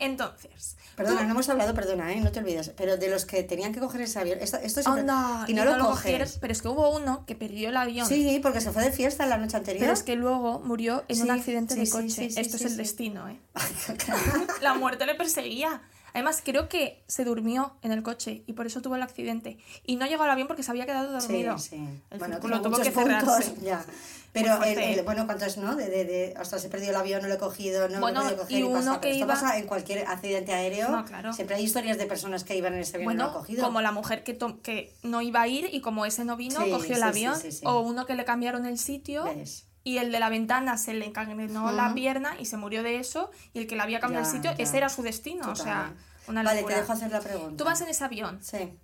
Entonces, 0.00 0.76
Perdona, 0.96 1.18
tú- 1.20 1.24
no 1.26 1.30
hemos 1.32 1.48
hablado, 1.48 1.74
perdona, 1.74 2.12
¿eh? 2.12 2.20
no 2.20 2.30
te 2.30 2.38
olvides, 2.38 2.70
pero 2.76 2.96
de 2.96 3.08
los 3.10 3.24
que 3.24 3.42
tenían 3.42 3.72
que 3.72 3.80
coger 3.80 4.02
ese 4.02 4.18
avión, 4.20 4.38
esto, 4.40 4.56
esto 4.58 4.80
siempre- 4.80 5.00
Anda, 5.00 5.44
y 5.48 5.54
no, 5.54 5.64
lo 5.64 5.72
cogieron, 5.86 6.20
coges. 6.26 6.38
pero 6.40 6.52
es 6.52 6.62
que 6.62 6.68
hubo 6.68 6.90
uno 6.96 7.24
que 7.26 7.34
perdió 7.34 7.68
el 7.70 7.76
avión. 7.76 8.06
Sí, 8.06 8.38
porque 8.40 8.60
se 8.60 8.70
fue 8.70 8.84
de 8.84 8.92
fiesta 8.92 9.26
la 9.26 9.38
noche 9.38 9.56
anterior. 9.56 9.80
Pero 9.80 9.92
es 9.92 10.04
que 10.04 10.14
luego 10.14 10.60
murió 10.60 11.04
en 11.08 11.22
un 11.22 11.30
accidente 11.32 11.74
sí, 11.74 11.80
de 11.80 11.90
coche. 11.90 12.30
sí, 12.30 12.40
Esto 12.40 12.56
es 12.56 12.64
el 12.64 12.76
destino, 12.76 13.28
¿eh? 13.28 13.40
La 14.62 14.74
muerte 14.74 15.04
le 15.06 15.14
perseguía. 15.16 15.82
Además, 16.14 16.42
creo 16.44 16.68
que 16.68 17.02
se 17.06 17.24
durmió 17.24 17.74
en 17.82 17.92
el 17.92 18.02
coche 18.02 18.42
y 18.46 18.52
por 18.54 18.66
eso 18.66 18.80
tuvo 18.82 18.96
el 18.96 19.02
accidente. 19.02 19.58
Y 19.84 19.96
no 19.96 20.06
llegó 20.06 20.24
al 20.24 20.30
avión 20.30 20.48
porque 20.48 20.62
se 20.62 20.70
había 20.70 20.86
quedado 20.86 21.12
dormido. 21.12 21.58
Sí, 21.58 21.68
sí. 21.70 21.76
El 22.10 22.18
bueno, 22.18 22.38
tiene 22.40 22.58
tuvo 22.60 22.78
que 22.78 22.90
puntos, 22.90 23.54
ya. 23.62 23.84
Pero, 24.32 24.62
el, 24.62 24.78
el- 24.78 25.02
bueno, 25.04 25.24
¿cuántos 25.26 25.56
no? 25.56 25.74
De, 25.74 25.88
de, 25.88 26.04
de, 26.04 26.34
ostras, 26.40 26.62
he 26.64 26.68
perdido 26.68 26.90
el 26.90 26.96
avión, 26.96 27.22
no 27.22 27.28
lo 27.28 27.34
he 27.34 27.38
cogido, 27.38 27.88
no 27.88 27.98
Bueno, 27.98 28.22
lo 28.22 28.28
he 28.28 28.32
podido 28.34 28.42
coger 28.44 28.58
y 28.58 28.62
uno 28.62 29.00
que 29.00 29.10
esto 29.10 29.24
iba- 29.24 29.34
pasa 29.34 29.56
en 29.58 29.66
cualquier 29.66 30.06
accidente 30.06 30.52
aéreo. 30.52 30.90
No, 30.90 31.04
claro. 31.04 31.32
Siempre 31.32 31.56
hay 31.56 31.64
historias 31.64 31.96
de 31.98 32.06
personas 32.06 32.44
que 32.44 32.54
iban 32.54 32.74
en 32.74 32.80
ese 32.80 32.96
avión 32.96 33.12
y 33.12 33.16
no 33.16 33.22
lo 33.24 33.28
han 33.30 33.34
cogido. 33.36 33.64
como 33.64 33.80
la 33.80 33.90
mujer 33.90 34.24
que, 34.24 34.34
to- 34.34 34.60
que 34.62 34.92
no 35.02 35.22
iba 35.22 35.40
a 35.42 35.48
ir 35.48 35.70
y 35.72 35.80
como 35.80 36.04
ese 36.04 36.24
no 36.24 36.36
vino, 36.36 36.62
Sí, 36.62 36.70
cogió 36.70 36.96
el 36.96 37.02
avión. 37.02 37.36
sí, 37.36 37.52
sí. 37.52 37.60
O 37.64 37.80
uno 37.80 38.04
que 38.06 38.14
le 38.14 38.24
cambiaron 38.24 38.66
el 38.66 38.78
sitio 38.78 39.24
¿Ves? 39.24 39.64
Y 39.84 39.98
el 39.98 40.12
de 40.12 40.20
la 40.20 40.28
ventana 40.28 40.76
se 40.76 40.92
le 40.94 41.06
encangrenó 41.06 41.70
la 41.72 41.94
pierna 41.94 42.36
y 42.38 42.44
se 42.46 42.56
murió 42.56 42.82
de 42.82 42.98
eso. 42.98 43.30
Y 43.54 43.60
el 43.60 43.66
que 43.66 43.76
le 43.76 43.82
había 43.82 44.00
cambiado 44.00 44.26
el 44.26 44.30
sitio, 44.30 44.52
ya. 44.56 44.62
ese 44.62 44.76
era 44.76 44.88
su 44.88 45.02
destino. 45.02 45.50
O 45.50 45.54
sea, 45.56 45.94
una 46.26 46.42
Vale, 46.42 46.60
locura. 46.60 46.74
te 46.76 46.80
dejo 46.82 46.92
hacer 46.92 47.10
la 47.10 47.20
pregunta. 47.20 47.56
Tú 47.56 47.64
vas 47.64 47.80
en 47.80 47.88
ese 47.88 48.04
avión 48.04 48.38
Sí. 48.42 48.74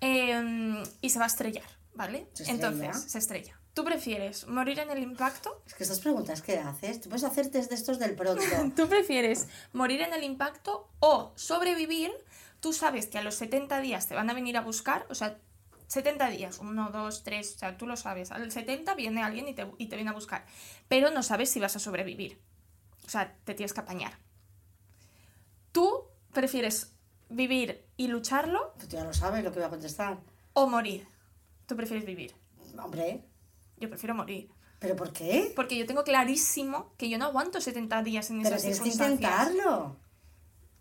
eh, 0.00 0.82
y 1.00 1.10
se 1.10 1.18
va 1.18 1.24
a 1.24 1.28
estrellar, 1.28 1.64
¿vale? 1.94 2.26
¿Se 2.32 2.42
estrella? 2.44 2.68
Entonces, 2.68 3.10
se 3.12 3.18
estrella. 3.18 3.58
¿Tú 3.74 3.84
prefieres 3.84 4.46
morir 4.46 4.78
en 4.78 4.90
el 4.90 5.02
impacto? 5.02 5.60
Es 5.66 5.74
que 5.74 5.82
estas 5.82 5.98
preguntas 6.00 6.42
que 6.42 6.58
haces, 6.58 7.00
tú 7.00 7.08
puedes 7.08 7.24
hacer 7.24 7.48
test 7.50 7.70
de 7.70 7.74
estos 7.74 7.98
del 7.98 8.14
pronto. 8.14 8.42
¿Tú 8.76 8.88
prefieres 8.88 9.48
morir 9.72 10.00
en 10.02 10.12
el 10.12 10.22
impacto 10.22 10.88
o 11.00 11.32
sobrevivir? 11.34 12.12
Tú 12.60 12.72
sabes 12.72 13.06
que 13.06 13.18
a 13.18 13.22
los 13.22 13.34
70 13.34 13.80
días 13.80 14.06
te 14.06 14.14
van 14.14 14.30
a 14.30 14.34
venir 14.34 14.56
a 14.56 14.60
buscar, 14.60 15.06
o 15.10 15.14
sea, 15.14 15.38
70 15.86 16.28
días, 16.30 16.58
1, 16.58 16.90
2, 16.90 17.22
3, 17.22 17.54
o 17.54 17.58
sea, 17.58 17.76
tú 17.76 17.86
lo 17.86 17.96
sabes. 17.96 18.30
Al 18.30 18.50
70 18.50 18.94
viene 18.94 19.22
alguien 19.22 19.48
y 19.48 19.54
te, 19.54 19.66
y 19.78 19.86
te 19.86 19.96
viene 19.96 20.10
a 20.10 20.14
buscar, 20.14 20.44
pero 20.88 21.10
no 21.10 21.22
sabes 21.22 21.50
si 21.50 21.60
vas 21.60 21.76
a 21.76 21.78
sobrevivir. 21.78 22.40
O 23.06 23.10
sea, 23.10 23.36
te 23.44 23.54
tienes 23.54 23.72
que 23.72 23.80
apañar. 23.80 24.18
¿Tú 25.72 26.04
prefieres 26.32 26.92
vivir 27.28 27.84
y 27.96 28.08
lucharlo 28.08 28.72
Pues 28.76 28.88
tú 28.88 28.96
ya 28.96 29.04
lo 29.04 29.12
sabes 29.12 29.44
lo 29.44 29.50
que 29.52 29.58
voy 29.58 29.66
a 29.66 29.70
contestar. 29.70 30.18
o 30.52 30.66
morir? 30.66 31.06
¿Tú 31.66 31.76
prefieres 31.76 32.04
vivir? 32.04 32.34
Hombre, 32.78 33.22
Yo 33.78 33.88
prefiero 33.88 34.14
morir. 34.14 34.50
¿pero 34.78 34.96
por 34.96 35.12
qué? 35.12 35.52
Porque 35.56 35.78
yo 35.78 35.86
tengo 35.86 36.04
clarísimo 36.04 36.92
que 36.98 37.08
yo 37.08 37.16
no 37.18 37.24
aguanto 37.26 37.60
70 37.60 38.02
días 38.02 38.28
en 38.30 38.42
Pero 38.42 38.56
esas 38.56 38.62
tienes 38.62 38.80
que 38.80 38.88
intentarlo. 38.88 39.96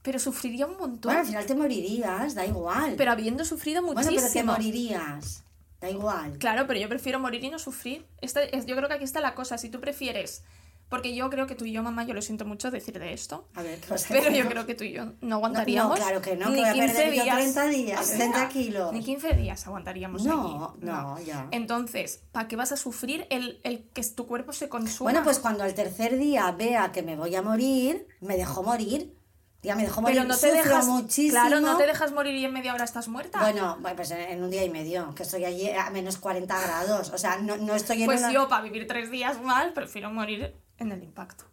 Pero 0.03 0.19
sufriría 0.19 0.65
un 0.67 0.77
montón. 0.77 1.09
Bueno, 1.09 1.21
al 1.21 1.25
final 1.25 1.45
te 1.45 1.55
morirías, 1.55 2.35
da 2.35 2.45
igual. 2.45 2.93
Pero 2.97 3.11
habiendo 3.11 3.43
sufrido 3.45 3.81
bueno, 3.81 3.99
muchísimo. 4.01 4.21
pero 4.21 4.33
te 4.33 4.43
morirías. 4.43 5.43
Da 5.81 5.89
igual. 5.89 6.37
Claro, 6.37 6.67
pero 6.67 6.79
yo 6.79 6.87
prefiero 6.87 7.19
morir 7.19 7.43
y 7.43 7.49
no 7.49 7.57
sufrir. 7.59 8.05
Esta 8.21 8.43
es, 8.43 8.65
yo 8.65 8.75
creo 8.75 8.87
que 8.87 8.95
aquí 8.95 9.03
está 9.05 9.19
la 9.21 9.33
cosa. 9.33 9.57
Si 9.57 9.69
tú 9.69 9.79
prefieres. 9.81 10.43
Porque 10.89 11.15
yo 11.15 11.27
creo 11.31 11.47
que 11.47 11.55
tú 11.55 11.65
y 11.65 11.71
yo, 11.71 11.81
mamá, 11.81 12.03
yo 12.05 12.13
lo 12.13 12.21
siento 12.21 12.45
mucho 12.45 12.69
decir 12.69 12.99
de 12.99 13.13
esto. 13.13 13.47
A 13.55 13.63
ver, 13.63 13.79
¿qué 13.79 13.89
vas 13.89 14.05
a 14.05 14.13
Pero 14.13 14.29
yo 14.29 14.47
creo 14.47 14.65
que 14.67 14.75
tú 14.75 14.83
y 14.83 14.91
yo 14.91 15.05
no 15.05 15.13
No, 15.21 15.35
aguantaríamos. 15.37 15.97
no, 15.97 16.05
claro 16.05 16.21
que 16.21 16.35
no, 16.35 16.47
que 16.47 16.51
ni 16.51 16.59
voy 16.59 16.69
a 16.69 16.73
15 16.73 16.93
perder 16.93 17.11
días. 17.13 17.35
30 17.35 17.67
días, 17.69 18.01
O 18.01 18.03
sea, 18.03 18.17
60 18.17 18.49
kilos. 18.49 18.93
Ni 18.93 19.03
15 19.03 19.33
días 19.33 19.65
aguantaríamos 19.65 20.23
No, 20.23 20.75
allí. 20.75 20.85
no, 20.85 21.19
ya. 21.21 21.47
Entonces, 21.51 22.21
¿para 22.31 22.47
qué 22.47 22.57
vas 22.57 22.73
a 22.73 22.77
sufrir 22.77 23.25
el, 23.31 23.59
el 23.63 23.85
que 23.93 24.03
tu 24.03 24.27
cuerpo 24.27 24.53
se 24.53 24.69
consuma? 24.69 25.09
Bueno, 25.09 25.23
pues 25.23 25.39
cuando 25.39 25.63
al 25.63 25.73
tercer 25.73 26.17
día 26.19 26.51
vea 26.51 26.91
que 26.91 27.01
me 27.01 27.15
voy 27.15 27.33
a 27.33 27.41
morir, 27.41 28.05
me 28.21 28.37
dejo 28.37 28.61
morir. 28.61 29.15
Ya 29.63 29.75
me 29.75 29.83
dejo 29.83 30.01
morir. 30.01 30.17
Pero 30.17 30.27
no 30.27 30.35
te 30.37 30.47
Sufro 30.49 30.63
dejas. 30.63 30.85
muchísimo. 30.87 31.31
Claro, 31.31 31.61
no 31.61 31.77
te 31.77 31.87
dejas 31.87 32.11
morir 32.11 32.35
y 32.35 32.43
en 32.45 32.51
media 32.53 32.73
hora 32.73 32.83
estás 32.83 33.07
muerta. 33.07 33.39
Bueno, 33.39 33.77
bueno, 33.79 33.95
pues 33.95 34.11
en- 34.11 34.19
en 34.19 34.43
un 34.43 34.49
día 34.51 34.63
y 34.65 34.69
medio, 34.69 35.15
que 35.15 35.23
estoy 35.23 35.45
allí 35.45 35.69
a 35.71 35.89
menos 35.89 36.17
40 36.17 36.59
grados. 36.61 37.09
O 37.11 37.17
sea, 37.17 37.37
no, 37.37 37.55
no 37.57 37.73
estoy 37.73 38.01
en 38.01 38.07
pues 38.07 38.19
una... 38.19 38.31
yo, 38.33 38.49
para 38.49 38.61
vivir 38.63 38.87
tres 38.87 39.09
días 39.09 39.41
mal, 39.41 39.71
prefiero 39.73 40.11
morir 40.11 40.53
en 40.79 40.91
el 40.91 41.01
impacto. 41.01 41.45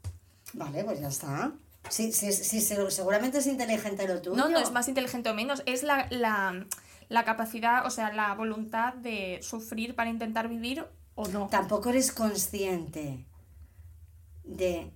Vale, 0.55 0.83
pues 0.83 1.01
ya 1.01 1.07
está. 1.09 1.53
Sí, 1.89 2.13
sí, 2.13 2.33
sí, 2.33 2.61
sí, 2.61 2.77
seguramente 2.91 3.39
es 3.39 3.47
inteligente 3.47 4.07
lo 4.09 4.21
tuyo. 4.21 4.37
No, 4.37 4.49
no 4.49 4.59
es 4.59 4.71
más 4.73 4.89
inteligente 4.89 5.31
o 5.31 5.35
menos, 5.35 5.63
es 5.67 5.83
la, 5.83 6.07
la, 6.11 6.67
la 7.09 7.25
capacidad, 7.25 7.87
o 7.87 7.91
sea, 7.91 8.13
la 8.13 8.35
voluntad 8.35 8.95
de 8.95 9.39
sufrir 9.43 9.95
para 9.95 10.11
intentar 10.11 10.49
vivir 10.49 10.85
o 11.15 11.29
no. 11.29 11.47
Tampoco 11.49 11.91
eres 11.91 12.13
consciente 12.13 13.25
de... 14.45 14.91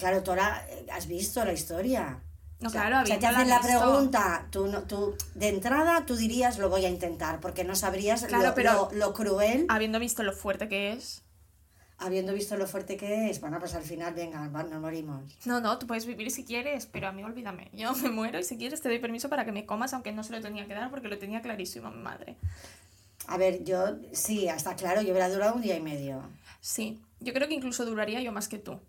Claro, 0.00 0.22
tú 0.22 0.30
ahora 0.32 0.66
eh, 0.68 0.86
has 0.92 1.06
visto 1.06 1.44
la 1.44 1.52
historia. 1.52 2.18
No, 2.58 2.68
O 2.68 2.70
sea, 2.70 2.82
claro, 2.82 3.02
o 3.02 3.06
sea, 3.06 3.18
te 3.18 3.26
hacen 3.26 3.48
la 3.48 3.58
visto. 3.60 3.78
pregunta, 3.80 4.46
tú, 4.50 4.66
no, 4.66 4.82
tú 4.82 5.14
de 5.34 5.48
entrada 5.48 6.04
tú 6.04 6.16
dirías 6.16 6.58
lo 6.58 6.68
voy 6.68 6.84
a 6.84 6.88
intentar, 6.90 7.40
porque 7.40 7.64
no 7.64 7.74
sabrías 7.74 8.24
Claro, 8.24 8.48
lo, 8.48 8.54
pero- 8.54 8.72
lo- 8.92 8.98
lo 8.98 9.14
cruel, 9.14 9.64
Habiendo 9.68 9.98
visto 9.98 10.22
lo 10.22 10.32
fuerte 10.32 10.68
que 10.68 10.92
es. 10.92 11.22
habiendo 11.98 12.32
visto 12.34 12.56
lo 12.56 12.66
fuerte 12.66 12.96
que 12.96 13.30
es. 13.30 13.40
Bueno, 13.40 13.58
pues 13.60 13.74
al 13.74 13.82
final, 13.82 14.12
venga, 14.14 14.40
nos 14.48 14.80
morimos. 14.80 15.22
No, 15.46 15.60
no, 15.60 15.78
tú 15.78 15.86
puedes 15.86 16.04
vivir 16.06 16.30
si 16.30 16.44
quieres, 16.44 16.86
pero 16.86 17.08
a 17.08 17.12
mí 17.12 17.22
olvídame. 17.24 17.70
Yo 17.72 17.92
me 18.02 18.10
muero 18.10 18.38
y 18.38 18.44
si 18.44 18.56
quieres 18.58 18.80
te 18.82 18.88
doy 18.90 18.98
permiso 18.98 19.28
para 19.30 19.44
que 19.46 19.52
me 19.52 19.64
comas, 19.66 19.92
aunque 19.94 20.12
no 20.12 20.22
se 20.24 20.32
lo 20.32 20.40
tenía 20.42 20.66
que 20.66 20.74
dar 20.74 20.90
porque 20.90 21.08
lo 21.08 21.18
tenía 21.18 21.40
clarísimo 21.42 21.88
a 21.88 21.90
mi 21.92 22.02
madre. 22.02 22.36
A 23.26 23.36
ver, 23.38 23.64
yo, 23.64 23.96
sí, 24.12 24.48
está 24.48 24.76
claro, 24.76 25.00
yo 25.02 25.10
hubiera 25.12 25.28
durado 25.28 25.54
un 25.54 25.62
día 25.62 25.76
y 25.76 25.80
medio. 25.80 26.22
Sí, 26.60 27.00
yo 27.20 27.32
creo 27.32 27.48
que 27.48 27.54
incluso 27.54 27.84
duraría 27.86 28.20
yo 28.20 28.32
más 28.32 28.48
que 28.48 28.58
tú. 28.58 28.80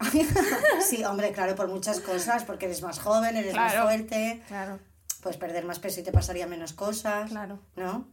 Sí, 0.88 1.04
hombre, 1.04 1.32
claro, 1.32 1.54
por 1.54 1.68
muchas 1.68 2.00
cosas, 2.00 2.44
porque 2.44 2.66
eres 2.66 2.82
más 2.82 2.98
joven, 2.98 3.36
eres 3.36 3.52
Claro. 3.52 3.78
más 3.80 3.84
fuerte, 3.84 4.42
Claro, 4.48 4.78
pues 5.22 5.36
perder 5.36 5.64
más 5.64 5.78
peso 5.78 6.00
y 6.00 6.02
te 6.04 6.12
pasaría 6.12 6.46
menos 6.46 6.72
cosas, 6.72 7.30
claro. 7.30 7.58
¿no? 7.76 8.06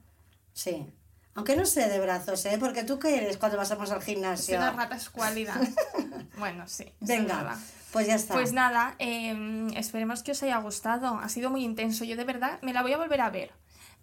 Sí. 0.53 0.91
Aunque 1.35 1.55
no 1.57 1.65
sé 1.65 1.87
de 1.89 1.99
brazos, 1.99 2.45
¿eh? 2.45 2.57
Porque 2.59 2.83
tú 2.83 2.97
qué 2.97 3.17
eres 3.17 3.37
cuando 3.37 3.57
pasamos 3.57 3.91
al 3.91 4.01
gimnasio. 4.01 4.57
una 4.57 4.71
rata 4.71 4.95
escuálida. 4.95 5.53
bueno, 6.39 6.65
sí. 6.67 6.83
es 7.01 7.07
Venga, 7.07 7.57
pues 7.91 8.07
ya 8.07 8.15
está. 8.15 8.33
Pues 8.33 8.53
nada, 8.53 8.95
eh, 8.99 9.67
esperemos 9.75 10.23
que 10.23 10.31
os 10.31 10.41
haya 10.43 10.57
gustado. 10.59 11.19
Ha 11.19 11.27
sido 11.29 11.49
muy 11.49 11.63
intenso. 11.65 12.05
Yo 12.05 12.15
de 12.15 12.23
verdad 12.23 12.59
me 12.61 12.71
la 12.73 12.81
voy 12.81 12.93
a 12.93 12.97
volver 12.97 13.19
a 13.19 13.29
ver. 13.29 13.51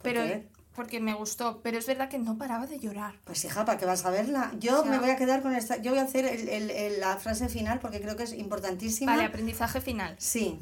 Pero 0.02 0.22
qué? 0.22 0.46
Porque 0.74 1.00
me 1.00 1.14
gustó. 1.14 1.60
Pero 1.62 1.78
es 1.78 1.86
verdad 1.86 2.08
que 2.08 2.18
no 2.18 2.36
paraba 2.38 2.66
de 2.66 2.78
llorar. 2.78 3.14
Pues 3.24 3.44
hija, 3.44 3.64
¿para 3.64 3.78
qué 3.78 3.86
vas 3.86 4.04
a 4.04 4.10
verla? 4.10 4.52
Yo 4.58 4.80
O 4.80 4.82
sea- 4.82 4.90
me 4.90 4.98
voy 4.98 5.10
a 5.10 5.16
quedar 5.16 5.42
con 5.42 5.54
esta. 5.54 5.76
Yo 5.78 5.90
voy 5.92 6.00
a 6.00 6.04
hacer 6.04 6.24
el- 6.24 6.48
el- 6.48 6.70
el- 6.70 7.00
la 7.00 7.16
frase 7.18 7.48
final 7.48 7.78
porque 7.80 8.00
creo 8.00 8.16
que 8.16 8.24
es 8.24 8.32
importantísima. 8.32 9.12
Vale, 9.12 9.24
aprendizaje 9.24 9.80
final. 9.80 10.14
Sí. 10.18 10.58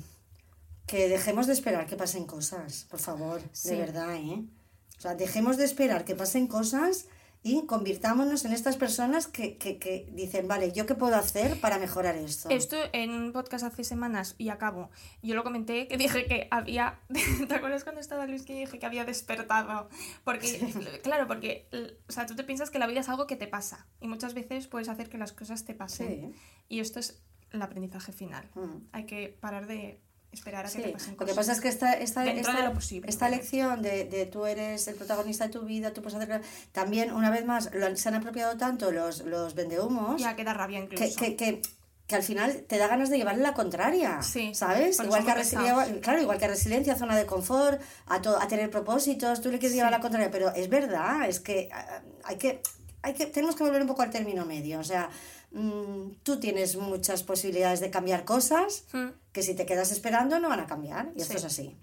Que 0.87 1.09
dejemos 1.09 1.47
de 1.47 1.53
esperar 1.53 1.87
que 1.87 1.97
pasen 1.97 2.25
cosas, 2.27 2.87
por 2.91 2.99
favor. 3.01 3.41
Sí. 3.53 3.71
De 3.71 3.77
verdad, 3.77 4.15
¿eh? 4.17 4.43
O 4.99 5.01
sea, 5.01 5.15
dejemos 5.15 5.57
de 5.57 5.65
esperar 5.65 6.05
que 6.05 6.15
pasen 6.17 6.47
cosas 6.47 7.07
y 7.43 7.65
convirtámonos 7.65 8.45
en 8.45 8.53
estas 8.53 8.77
personas 8.77 9.27
que, 9.27 9.57
que, 9.57 9.79
que 9.79 10.07
dicen, 10.13 10.47
vale, 10.47 10.73
¿yo 10.73 10.85
qué 10.85 10.95
puedo 10.95 11.17
hacer 11.17 11.59
para 11.59 11.79
mejorar 11.79 12.17
esto? 12.17 12.51
Esto 12.51 12.77
en 12.93 13.11
un 13.11 13.33
podcast 13.33 13.65
hace 13.65 13.83
semanas 13.83 14.35
y 14.37 14.51
acabo. 14.51 14.91
Yo 15.23 15.35
lo 15.35 15.43
comenté 15.43 15.89
que 15.89 15.97
dije 15.97 16.27
que 16.27 16.49
había. 16.51 17.01
¿Te 17.49 17.55
acuerdas 17.55 17.85
cuando 17.85 18.01
estaba 18.01 18.27
Luis 18.27 18.43
que 18.43 18.55
dije 18.55 18.79
que 18.79 18.85
había 18.85 19.07
despertado? 19.07 19.89
Porque, 20.23 21.01
claro, 21.03 21.27
porque 21.27 21.67
o 22.09 22.13
sea, 22.13 22.27
tú 22.27 22.37
te 22.37 22.45
piensas 22.45 22.71
que 22.71 22.79
la 22.79 22.87
vida 22.87 23.01
es 23.01 23.09
algo 23.09 23.27
que 23.27 23.37
te 23.37 23.47
pasa 23.47 23.87
y 24.01 24.09
muchas 24.09 24.35
veces 24.35 24.67
puedes 24.67 24.89
hacer 24.89 25.09
que 25.09 25.17
las 25.17 25.33
cosas 25.33 25.65
te 25.65 25.75
pasen. 25.75 26.33
Sí. 26.33 26.41
Y 26.69 26.81
esto 26.81 27.01
es 27.01 27.23
el 27.53 27.63
aprendizaje 27.63 28.13
final. 28.13 28.51
Mm. 28.55 28.77
Hay 28.93 29.07
que 29.07 29.37
parar 29.41 29.67
de 29.67 29.99
esperar 30.33 30.65
a 30.67 30.69
que 30.69 30.75
Sí, 30.77 30.83
te 30.83 30.89
pasen 30.93 31.11
lo 31.13 31.19
que 31.19 31.25
cosas. 31.25 31.37
pasa 31.37 31.53
es 31.53 31.61
que 31.61 31.69
esta, 31.69 31.93
esta, 31.95 32.25
esta, 32.27 32.53
de 32.53 32.63
lo 32.65 32.73
posible, 32.75 33.09
esta 33.09 33.29
lección 33.29 33.83
de, 33.83 34.05
de 34.05 34.27
tú 34.27 34.47
eres 34.47 34.87
el 34.89 34.95
protagonista 34.95 35.47
de 35.47 35.51
tu 35.53 35.63
vida, 35.63 35.93
tú 35.93 36.03
puedes 36.03 36.19
hacer... 36.21 36.41
También, 36.73 37.13
una 37.13 37.31
vez 37.31 37.45
más, 37.45 37.71
lo 37.75 37.95
se 37.97 38.09
han 38.09 38.15
apropiado 38.15 38.57
tanto 38.57 38.93
los, 38.93 39.21
los 39.23 39.55
vendehumos 39.55 40.21
Ya 40.21 40.37
queda 40.37 40.55
rabia 40.55 40.79
incluso. 40.79 41.03
que, 41.05 41.15
que, 41.15 41.37
que, 41.37 41.63
que 42.07 42.15
al 42.17 42.23
final 42.23 42.65
te 42.69 42.79
da 42.79 42.87
ganas 42.89 43.09
de 43.11 43.19
llevarle 43.19 43.43
la 43.43 43.55
contraria, 43.55 44.23
Sí, 44.23 44.55
¿sabes? 44.55 44.99
Igual 45.01 45.25
que, 45.25 45.31
a 45.31 45.35
resiliencia, 45.35 46.01
claro, 46.01 46.21
igual 46.23 46.39
que 46.39 46.45
a 46.45 46.49
resiliencia, 46.49 46.97
zona 46.97 47.17
de 47.17 47.27
confort, 47.27 47.81
a, 48.07 48.21
to- 48.23 48.37
a 48.41 48.47
tener 48.49 48.71
propósitos, 48.71 49.41
tú 49.41 49.51
le 49.51 49.59
quieres 49.59 49.77
llevar 49.77 49.91
la 49.93 50.01
contraria, 50.01 50.31
pero 50.31 50.53
es 50.55 50.69
verdad, 50.69 51.29
es 51.29 51.39
que 51.41 51.69
ah, 51.73 52.03
hay 52.25 52.37
que, 52.37 52.61
hay 53.03 53.15
que, 53.15 53.27
tenemos 53.27 53.55
que 53.57 53.63
volver 53.65 53.81
un 53.83 53.87
poco 53.89 54.03
al 54.03 54.11
término 54.11 54.45
medio, 54.45 54.81
o 54.81 54.85
sea, 54.85 55.09
mm, 55.53 56.13
tú 56.23 56.39
tienes 56.41 56.77
muchas 56.77 57.23
posibilidades 57.23 57.81
de 57.81 57.91
cambiar 57.91 58.25
cosas 58.25 58.85
Mm. 58.93 59.09
que 59.33 59.43
si 59.43 59.55
te 59.55 59.67
quedas 59.67 59.91
esperando 59.93 60.39
no 60.41 60.49
van 60.49 60.61
a 60.61 60.67
cambiar, 60.67 61.11
y 61.17 61.23
esto 61.23 61.37
es 61.37 61.45
así. 61.45 61.77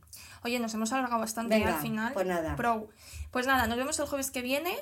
Oye, 0.44 0.60
nos 0.60 0.74
hemos 0.74 0.92
alargado 0.94 1.20
bastante 1.20 1.56
Venga, 1.58 1.76
al 1.76 1.82
final. 1.82 2.14
pues 2.14 2.26
nada. 2.28 2.56
Pro. 2.56 2.88
Pues 3.32 3.48
nada, 3.48 3.68
nos 3.68 3.78
vemos 3.78 3.98
el 4.00 4.06
jueves 4.08 4.32
que 4.32 4.42
viene. 4.42 4.74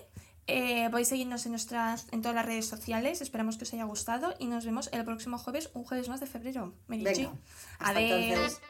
Eh, 0.48 0.90
podéis 0.92 1.08
seguirnos 1.08 1.44
en 1.46 1.54
nuestras 1.54 2.06
en 2.12 2.22
todas 2.22 2.36
las 2.36 2.46
redes 2.46 2.68
sociales. 2.68 3.22
Esperamos 3.22 3.58
que 3.58 3.64
os 3.64 3.74
haya 3.74 3.86
gustado 3.86 4.36
y 4.38 4.46
nos 4.46 4.64
vemos 4.66 4.90
el 4.92 5.04
próximo 5.04 5.38
jueves, 5.40 5.72
un 5.74 5.84
jueves 5.84 6.08
más 6.10 6.20
de 6.20 6.28
febrero. 6.28 6.74
Merichi. 6.88 7.24
Venga, 7.24 7.38
hasta 7.80 8.00
entonces. 8.02 8.62